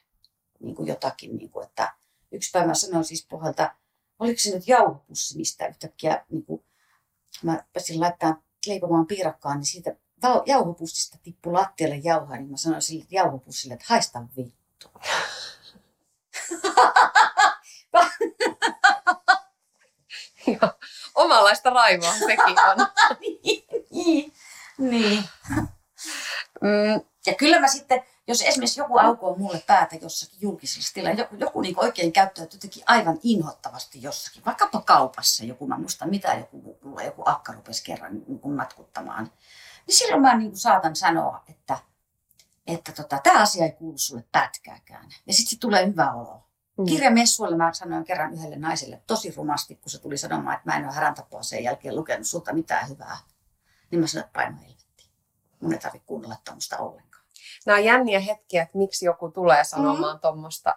Niin 0.61 0.74
kuin 0.76 0.88
jotakin, 0.88 1.36
niin 1.36 1.51
kuin, 1.51 1.66
että 1.66 1.94
yksi 2.32 2.51
päivä 2.51 2.66
mä 2.66 2.74
sanoin 2.74 3.05
siis 3.05 3.26
puhelta, 3.30 3.74
oliko 4.18 4.38
se 4.40 4.55
nyt 4.55 4.68
jauhopussi, 4.68 5.36
mistä 5.36 5.66
yhtäkkiä 5.66 6.24
niin 6.30 6.44
kuin, 6.44 6.64
mä 7.42 7.64
pääsin 7.72 8.01
laittaa 8.01 8.42
leipomaan 8.66 9.07
piirakkaan, 9.07 9.59
niin 9.59 9.66
siitä 9.66 9.96
jauhopussista 10.46 11.18
tippui 11.22 11.53
lattialle 11.53 11.96
jauhaa, 11.96 12.36
niin 12.36 12.51
mä 12.51 12.57
sanoin 12.57 12.82
sille 12.82 13.05
jauhopussille, 13.11 13.74
että 13.74 13.86
haista 13.88 14.22
vittu. 14.36 14.88
Omanlaista 21.14 21.70
raivoa 21.70 22.12
sekin 22.12 22.57
on. 22.70 22.86
niin, 23.90 24.32
niin. 24.90 25.24
Mm, 26.61 27.01
Ja 27.26 27.34
kyllä 27.34 27.61
mä 27.61 27.68
sitten, 27.68 28.03
jos 28.26 28.42
esimerkiksi 28.42 28.80
joku 28.80 28.98
aukoo 28.98 29.36
mulle 29.36 29.62
päätä 29.66 29.96
jossakin 29.96 30.38
julkisessa 30.40 30.94
tilassa, 30.94 31.20
joku, 31.20 31.36
joku 31.36 31.61
niin 31.61 31.74
oikein 31.78 32.12
käyttäytyy 32.12 32.57
jotenkin 32.57 32.84
aivan 32.86 33.18
inhottavasti 33.22 34.03
jossakin, 34.03 34.44
vaikkapa 34.44 34.80
kaupassa 34.80 35.44
joku, 35.44 35.66
mä 35.66 35.78
muistan 35.78 36.11
mitä 36.11 36.34
joku, 36.34 36.78
joku 37.05 37.22
akka 37.26 37.53
rupesi 37.53 37.84
kerran 37.84 38.12
niin 38.12 38.55
matkuttamaan, 38.57 39.32
niin 39.86 39.96
silloin 39.96 40.22
mä 40.22 40.36
niin 40.36 40.57
saatan 40.57 40.96
sanoa, 40.96 41.42
että, 41.48 41.78
että 42.66 42.92
tota, 42.92 43.20
tämä 43.22 43.42
asia 43.42 43.64
ei 43.64 43.72
kuulu 43.72 43.98
sulle 43.98 44.24
pätkääkään. 44.32 45.08
Ja 45.26 45.32
sitten 45.34 45.50
sit 45.50 45.61
tulee 45.61 45.86
hyvä 45.86 46.12
olo. 46.12 46.42
Mm. 46.78 46.84
Kirjamessuilla 46.84 47.56
mä 47.56 47.72
sanoin 47.72 48.04
kerran 48.04 48.32
yhdelle 48.32 48.56
naiselle 48.56 49.02
tosi 49.06 49.34
rumasti, 49.36 49.76
kun 49.76 49.90
se 49.90 49.98
tuli 49.98 50.18
sanomaan, 50.18 50.56
että 50.56 50.70
mä 50.70 50.76
en 50.76 50.84
ole 50.84 50.94
häräntapoa 50.94 51.42
sen 51.42 51.64
jälkeen 51.64 51.96
lukenut 51.96 52.26
sulta 52.26 52.52
mitään 52.52 52.88
hyvää. 52.88 53.18
Niin 53.90 54.00
mä 54.00 54.06
sanoin, 54.06 54.26
että 54.26 54.38
paino 54.38 54.56
helvettiin. 54.56 55.11
Mun 55.61 55.72
ei 55.72 55.78
tarvitse 55.78 56.06
kuunnella 56.06 56.36
tämmöistä 56.44 56.78
ollenkaan. 56.78 57.24
nämä 57.66 57.78
on 57.78 57.84
jänniä 57.84 58.20
hetkiä, 58.20 58.62
että 58.62 58.78
miksi 58.78 59.04
joku 59.04 59.30
tulee 59.30 59.64
sanomaan 59.64 60.16
mm. 60.16 60.20
tuommoista, 60.20 60.76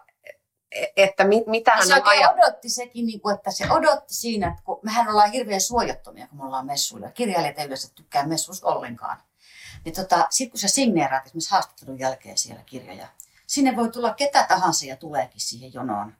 että 0.96 1.24
mit, 1.24 1.46
mitä 1.46 1.70
hän 1.70 1.86
se 1.86 2.00
ajatellut. 2.04 2.44
odotti 2.44 2.68
sekin, 2.68 3.06
niin 3.06 3.20
kuin, 3.20 3.34
että 3.34 3.50
se 3.50 3.70
odotti 3.70 4.14
siinä, 4.14 4.48
että 4.48 4.62
kun 4.64 4.80
mehän 4.82 5.08
ollaan 5.08 5.30
hirveän 5.30 5.60
suojattomia, 5.60 6.28
kun 6.28 6.38
me 6.38 6.44
ollaan 6.44 6.66
messuilla. 6.66 7.10
Kirjailijat 7.10 7.58
ei 7.58 7.66
yleensä 7.66 7.94
tykkää 7.94 8.26
messuista 8.26 8.66
ollenkaan. 8.66 9.22
Niin 9.84 9.94
tota, 9.94 10.26
sitten 10.30 10.50
kun 10.50 10.60
sä 10.60 10.68
signeeraat 10.68 11.26
esimerkiksi 11.26 11.50
haastattelun 11.50 11.98
jälkeen 11.98 12.38
siellä 12.38 12.62
kirjoja, 12.66 13.08
sinne 13.46 13.76
voi 13.76 13.90
tulla 13.90 14.14
ketä 14.14 14.46
tahansa 14.48 14.86
ja 14.86 14.96
tuleekin 14.96 15.40
siihen 15.40 15.74
jonoon. 15.74 16.14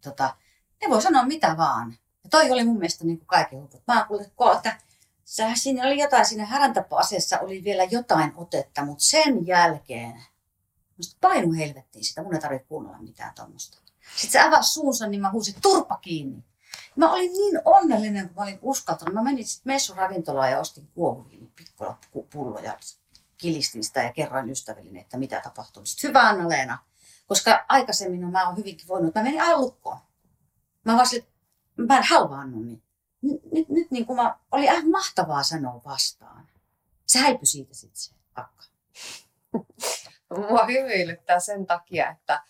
Tota, 0.00 0.36
ne 0.82 0.90
voi 0.90 1.02
sanoa 1.02 1.26
mitä 1.26 1.56
vaan. 1.56 1.98
Ja 2.24 2.30
toi 2.30 2.50
oli 2.50 2.64
mun 2.64 2.78
mielestä 2.78 3.04
niin 3.04 3.18
kuin 3.18 3.26
kaiken 3.26 3.58
huiput. 3.58 3.82
Mä 3.86 4.06
kuulin, 4.08 4.56
että 4.56 4.78
sä, 5.24 5.50
siinä 5.54 5.86
oli 5.86 5.98
jotain, 5.98 6.26
siinä 6.26 6.46
häräntapoaseessa 6.46 7.38
oli 7.38 7.64
vielä 7.64 7.84
jotain 7.84 8.32
otetta, 8.36 8.84
mutta 8.84 9.04
sen 9.04 9.46
jälkeen, 9.46 10.24
musta 10.96 11.16
painu 11.20 11.52
helvettiin 11.52 12.04
sitä, 12.04 12.22
mun 12.22 12.34
ei 12.34 12.40
tarvitse 12.40 12.66
kuunnella 12.68 12.98
mitään 12.98 13.34
tuommoista. 13.34 13.78
Sitten 14.16 14.30
se 14.30 14.48
avasi 14.48 14.72
suunsa, 14.72 15.06
niin 15.06 15.20
mä 15.20 15.30
huusin 15.30 15.54
turpa 15.62 15.96
kiinni. 15.96 16.44
Mä 16.96 17.12
olin 17.12 17.32
niin 17.32 17.60
onnellinen, 17.64 18.26
kun 18.26 18.36
mä 18.36 18.42
olin 18.42 18.58
uskaltanut. 18.62 19.14
Mä 19.14 19.22
menin 19.22 19.46
sitten 19.46 19.72
messuravintolaan 19.72 20.50
ja 20.50 20.60
ostin 20.60 20.88
kuohuviin 20.94 21.39
pikkulapullo 21.64 22.58
ja 22.58 22.78
kilistin 23.38 23.84
sitä 23.84 24.02
ja 24.02 24.12
kerroin 24.12 24.50
ystävilleni, 24.50 25.00
että 25.00 25.18
mitä 25.18 25.40
tapahtuu. 25.40 25.86
Sitten 25.86 26.08
hyvä 26.08 26.20
Anna-Leena, 26.20 26.78
koska 27.26 27.64
aikaisemmin 27.68 28.20
no, 28.20 28.30
mä 28.30 28.46
oon 28.46 28.56
hyvinkin 28.56 28.88
voinut, 28.88 29.14
mä 29.14 29.22
menin 29.22 29.40
lukkoon. 29.56 29.98
Mä 30.84 30.94
vaan 30.94 31.06
sille, 31.06 31.26
mä 31.76 31.96
en 31.96 32.04
halvaannut, 32.04 32.66
niin 32.66 32.82
nyt, 33.22 33.68
nyt, 33.68 33.90
niin 33.90 34.06
kuin 34.06 34.16
mä, 34.16 34.38
oli 34.50 34.68
aivan 34.68 34.90
mahtavaa 34.90 35.42
sanoa 35.42 35.80
vastaan. 35.84 36.48
Se 37.06 37.18
häipyi 37.18 37.46
siitä 37.46 37.74
sitten 37.74 38.00
se 38.00 38.14
akka. 38.34 38.64
Mua 40.50 40.66
hymyilyttää 40.66 41.40
sen 41.40 41.66
takia, 41.66 42.10
että, 42.10 42.42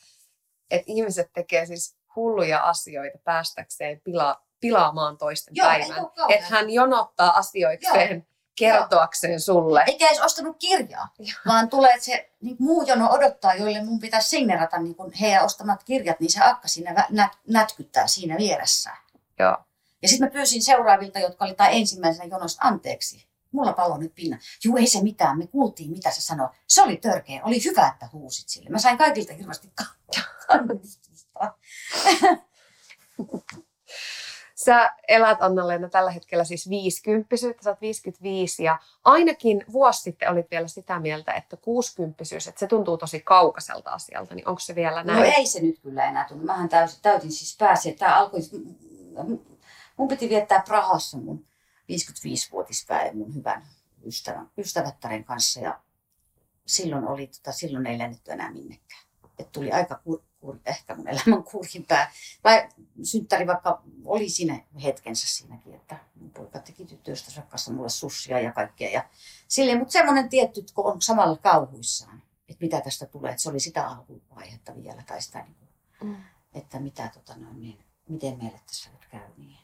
että 0.70 0.84
ihmiset 0.86 1.32
tekee 1.32 1.66
siis 1.66 1.96
hulluja 2.16 2.58
asioita 2.58 3.18
päästäkseen 3.24 4.00
pila, 4.00 4.42
pilaamaan 4.60 5.18
toisten 5.18 5.56
Joo, 5.56 5.66
päivän. 5.66 6.06
Että 6.28 6.46
hän 6.46 6.70
jonottaa 6.70 7.30
asioikseen 7.30 8.26
kertoakseen 8.60 9.40
sulle. 9.40 9.84
Eikä 9.86 10.06
edes 10.06 10.20
ostanut 10.20 10.56
kirjaa, 10.58 11.08
vaan 11.46 11.68
tulee, 11.70 11.90
että 11.94 12.04
se 12.04 12.30
niin 12.40 12.56
muu 12.58 12.82
jono 12.82 13.10
odottaa, 13.10 13.54
joille 13.54 13.84
mun 13.84 14.00
pitäisi 14.00 14.28
signerata 14.28 14.78
niin 14.78 14.94
kuin 14.94 15.12
heidän 15.12 15.44
ostamat 15.44 15.84
kirjat, 15.84 16.20
niin 16.20 16.32
se 16.32 16.40
akka 16.42 16.68
siinä 16.68 16.92
vä- 16.92 17.06
nät, 17.10 17.32
nätkyttää 17.48 18.06
siinä 18.06 18.36
vieressä. 18.36 18.90
Joo. 19.38 19.56
Ja 20.02 20.08
sitten 20.08 20.28
mä 20.28 20.32
pyysin 20.32 20.62
seuraavilta, 20.62 21.18
jotka 21.18 21.44
oli 21.44 21.54
tai 21.54 21.78
ensimmäisenä 21.78 22.24
jonosta, 22.24 22.62
anteeksi. 22.66 23.26
Mulla 23.52 23.72
palo 23.72 23.96
nyt 23.96 24.14
pinna. 24.14 24.38
Juu, 24.64 24.76
ei 24.76 24.86
se 24.86 25.02
mitään. 25.02 25.38
Me 25.38 25.46
kuultiin, 25.46 25.90
mitä 25.90 26.10
se 26.10 26.20
sanoi. 26.20 26.48
Se 26.68 26.82
oli 26.82 26.96
törkeä. 26.96 27.40
Oli 27.44 27.64
hyvä, 27.64 27.88
että 27.88 28.08
huusit 28.12 28.48
sille. 28.48 28.70
Mä 28.70 28.78
sain 28.78 28.98
kaikilta 28.98 29.32
hirveästi 29.32 29.72
ka- 29.74 30.20
kannustusta. 30.46 31.54
Sä 34.64 34.92
elät 35.08 35.42
Anna-Leena 35.42 35.88
tällä 35.88 36.10
hetkellä 36.10 36.44
siis 36.44 36.70
50 36.70 37.36
sä 37.36 37.70
oot 37.70 37.80
55 37.80 38.64
ja 38.64 38.78
ainakin 39.04 39.64
vuosi 39.72 40.02
sitten 40.02 40.30
olit 40.30 40.50
vielä 40.50 40.68
sitä 40.68 41.00
mieltä, 41.00 41.32
että 41.32 41.56
60 41.56 42.24
että 42.48 42.60
se 42.60 42.66
tuntuu 42.66 42.98
tosi 42.98 43.20
kaukaiselta 43.20 43.90
asialta, 43.90 44.34
niin 44.34 44.48
onko 44.48 44.60
se 44.60 44.74
vielä 44.74 45.04
näin? 45.04 45.18
No 45.18 45.24
ei 45.36 45.46
se 45.46 45.60
nyt 45.60 45.80
kyllä 45.80 46.04
enää 46.04 46.24
tunnu. 46.28 46.44
Mähän 46.44 46.68
täysin, 46.68 47.02
täytin 47.02 47.32
siis 47.32 47.56
pääsin. 47.56 47.98
Tämä 47.98 48.18
alkoi, 48.18 48.40
mun 49.96 50.08
piti 50.08 50.28
viettää 50.28 50.62
Prahassa 50.66 51.18
mun 51.18 51.46
55-vuotispäivä 51.92 53.12
mun 53.14 53.34
hyvän 53.34 53.66
ystävän, 54.06 54.50
ystävättären 54.58 55.24
kanssa 55.24 55.60
ja 55.60 55.80
silloin, 56.66 57.08
oli, 57.08 57.26
tota, 57.26 57.52
silloin 57.52 57.86
ei 57.86 57.98
lennetty 57.98 58.32
enää 58.32 58.52
minnekään. 58.52 59.09
Että 59.40 59.52
tuli 59.52 59.72
aika 59.72 60.00
kur, 60.04 60.22
kur, 60.40 60.58
ehkä 60.66 60.94
mun 60.94 61.08
elämän 61.08 61.44
kurjin 61.44 61.86
pää. 61.88 62.12
Vai 62.44 62.68
synttäri 63.02 63.46
vaikka 63.46 63.82
oli 64.04 64.28
siinä 64.28 64.64
hetkensä 64.84 65.26
siinäkin, 65.28 65.74
että 65.74 65.96
mun 66.14 66.30
poika 66.30 66.58
teki 66.58 66.84
tyttöystävänsä 66.84 67.42
kanssa 67.42 67.72
mulle 67.72 67.88
sussia 67.88 68.40
ja 68.40 68.52
kaikkea. 68.52 68.90
Ja 68.90 69.04
silleen, 69.48 69.78
mutta 69.78 69.92
semmoinen 69.92 70.28
tietty, 70.28 70.64
kun 70.74 70.86
on 70.86 71.02
samalla 71.02 71.36
kauhuissaan, 71.36 72.22
että 72.48 72.64
mitä 72.64 72.80
tästä 72.80 73.06
tulee, 73.06 73.30
että 73.30 73.42
se 73.42 73.50
oli 73.50 73.60
sitä 73.60 73.88
alkuvaihetta 73.88 74.76
vielä 74.76 75.02
tai 75.06 75.22
sitä, 75.22 75.42
niin 75.42 75.56
kuin, 75.56 76.10
mm. 76.10 76.16
että 76.54 76.80
mitä, 76.80 77.10
tota 77.14 77.36
noin, 77.36 77.60
niin, 77.60 77.84
miten 78.08 78.38
meille 78.38 78.60
tässä 78.66 78.90
nyt 78.90 79.06
käy. 79.10 79.28
Niin, 79.36 79.58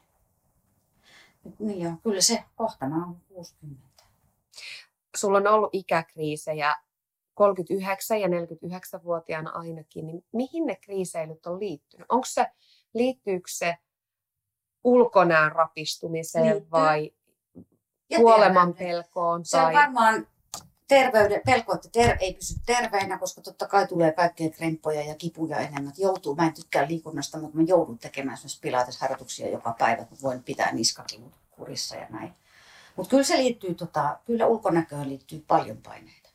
niin 1.59 1.81
joo, 1.81 1.93
kyllä 2.03 2.21
se 2.21 2.45
kohta 2.55 2.89
mä 2.89 3.05
oon 3.07 3.21
60. 3.29 4.05
Sulla 5.17 5.39
on 5.39 5.47
ollut 5.47 5.71
ikäkriisejä 5.73 6.75
39 7.37 8.21
ja 8.21 8.29
49-vuotiaana 8.29 9.51
ainakin, 9.51 10.07
niin 10.07 10.25
mihin 10.33 10.67
ne 10.67 10.77
kriiseilyt 10.77 11.47
on 11.47 11.61
liittynyt? 11.61 12.07
Onko 12.09 12.27
se, 12.27 12.47
liittyykö 12.95 13.49
se 13.51 13.77
ulkonään 14.85 15.53
rapistumiseen 15.53 16.45
Liittyy. 16.45 16.71
vai 16.71 17.13
ja 18.11 18.19
kuoleman 18.19 18.75
pelkoon? 18.75 19.45
Se 19.45 19.57
tai... 19.57 19.67
on 19.67 19.73
varmaan 19.73 20.27
terveyden, 20.89 21.41
pelko, 21.47 21.75
että 21.75 21.89
ter, 21.93 22.17
ei 22.21 22.35
pysy 22.35 22.55
terveenä, 22.67 23.19
koska 23.19 23.41
totta 23.41 23.69
kai 23.69 23.87
tulee 23.87 24.13
kaikkea 24.13 24.51
kremppoja 24.51 25.03
ja 25.03 25.15
kipuja 25.15 25.59
enemmän. 25.59 25.93
Joutuu, 25.99 26.35
mä 26.35 26.47
en 26.47 26.55
tykkää 26.55 26.89
liikunnasta, 26.89 27.39
mutta 27.39 27.57
mä 27.57 27.63
joudun 27.63 27.99
tekemään 27.99 28.35
esimerkiksi 28.35 28.61
pilatesharjoituksia 28.61 29.49
joka 29.49 29.75
päivä, 29.79 30.03
että 30.03 30.17
voin 30.23 30.43
pitää 30.43 30.73
niskakivut 30.73 31.33
kurissa 31.51 31.97
ja 31.97 32.07
näin. 32.11 32.35
Mutta 32.97 33.11
kyllä 33.11 33.25
se 33.25 33.37
liittyy, 33.37 33.75
tota, 33.75 34.19
kyllä 34.25 34.47
ulkonäköön 34.47 35.09
liittyy 35.09 35.45
paljon 35.47 35.77
paineita. 35.77 36.26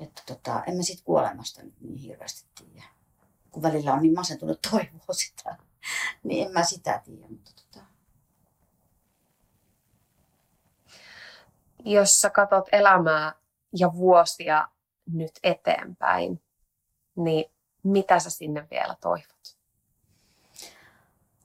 Että 0.00 0.22
tota, 0.26 0.62
en 0.66 0.76
mä 0.76 0.82
sit 0.82 1.00
kuolemasta 1.04 1.62
nyt 1.62 1.80
niin 1.80 1.96
hirveästi 1.96 2.48
tiedä. 2.58 2.86
Kun 3.50 3.62
välillä 3.62 3.92
on 3.92 4.02
niin 4.02 4.14
masentunut 4.14 4.58
toivoa 4.70 5.12
sitä, 5.12 5.56
niin 6.22 6.46
en 6.46 6.52
mä 6.52 6.64
sitä 6.64 7.02
tiedä. 7.04 7.26
Mutta 7.28 7.50
tota. 7.54 7.86
Jos 11.84 12.20
sä 12.20 12.30
katsot 12.30 12.68
elämää 12.72 13.32
ja 13.76 13.92
vuosia 13.94 14.68
nyt 15.06 15.32
eteenpäin, 15.42 16.42
niin 17.16 17.44
mitä 17.82 18.18
sä 18.18 18.30
sinne 18.30 18.68
vielä 18.70 18.96
toivot? 19.00 19.58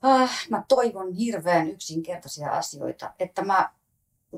Ah, 0.02 0.46
mä 0.50 0.64
toivon 0.68 1.12
hirveän 1.12 1.68
yksinkertaisia 1.70 2.50
asioita, 2.50 3.14
että 3.18 3.44
mä 3.44 3.70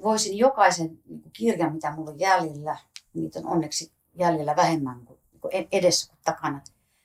voisin 0.02 0.38
jokaisen 0.38 1.02
niin 1.06 1.30
kirjan, 1.32 1.74
mitä 1.74 1.90
mulla 1.90 2.10
on 2.10 2.18
jäljellä, 2.18 2.76
niitä 3.14 3.38
on 3.38 3.46
onneksi 3.46 3.92
jäljellä 4.18 4.56
vähemmän 4.56 5.04
kuin, 5.04 5.18
niin 5.52 5.68
edessä 5.72 6.08
kuin 6.08 6.18
takana. 6.24 6.60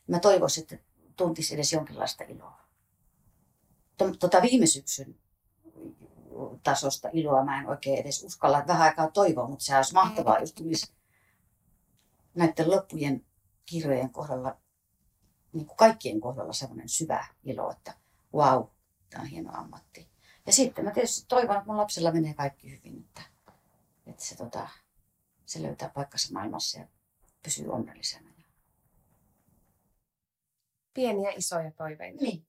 Mä 0.08 0.20
toivoisin, 0.20 0.62
että 0.62 0.78
tuntisi 1.16 1.54
edes 1.54 1.74
jonkinlaista 1.74 2.24
iloa. 2.24 2.64
Tota 4.20 4.42
viime 4.42 4.66
syksyn 4.66 5.16
tasosta 6.64 7.10
iloa 7.14 7.44
mä 7.44 7.60
en 7.60 7.70
oikein 7.70 8.00
edes 8.00 8.24
uskalla 8.24 8.64
vähän 8.68 8.82
aikaa 8.82 9.12
toivoa, 9.12 9.48
mutta 9.48 9.66
se 9.66 9.78
olisi 9.78 9.94
mahtavaa, 9.94 10.40
jos 10.40 10.54
tulisi 10.54 10.94
näiden 12.36 12.72
loppujen 12.72 13.26
kirjojen 13.66 14.10
kohdalla, 14.10 14.58
niin 15.54 15.66
kuin 15.66 15.78
kaikkien 15.78 16.22
kohdalla 16.22 16.54
sellainen 16.54 16.90
syvä 16.90 17.28
ilo, 17.44 17.72
että 17.72 17.94
wow, 18.34 18.64
tämä 19.10 19.22
on 19.22 19.28
hieno 19.28 19.52
ammatti. 19.54 20.10
Ja 20.46 20.54
sitten 20.54 20.86
mä 20.86 20.92
tietysti 20.92 21.26
toivon, 21.28 21.56
että 21.58 21.68
mun 21.68 21.78
lapsella 21.78 22.12
menee 22.12 22.34
kaikki 22.34 22.72
hyvin, 22.72 23.00
että, 23.00 23.22
että 24.06 24.26
se, 24.26 24.36
tota, 24.36 24.70
se 25.46 25.62
löytää 25.62 25.90
paikkansa 25.90 26.34
maailmassa 26.34 26.80
ja 26.80 26.88
pysyy 27.44 27.68
onnellisena. 27.68 28.34
Pieniä 30.94 31.32
isoja 31.32 31.72
toiveita. 31.72 32.24
Niin. 32.24 32.48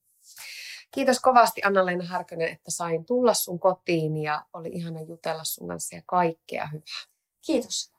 Kiitos 0.91 1.19
kovasti 1.19 1.61
Anna-Leena 1.63 2.05
Härkönen, 2.05 2.47
että 2.49 2.71
sain 2.71 3.05
tulla 3.05 3.33
sun 3.33 3.59
kotiin 3.59 4.17
ja 4.17 4.45
oli 4.53 4.69
ihana 4.69 5.01
jutella 5.01 5.43
sun 5.43 5.67
kanssa 5.67 5.95
ja 5.95 6.01
kaikkea 6.05 6.67
hyvää. 6.67 7.05
Kiitos. 7.45 7.91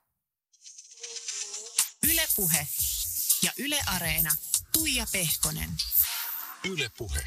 Ylepuhe 2.13 2.67
ja 3.43 3.51
Yle 3.59 3.79
Areena. 3.95 4.31
Tuija 4.73 5.07
Pehkonen. 5.13 5.71
Ylepuhe. 6.65 7.25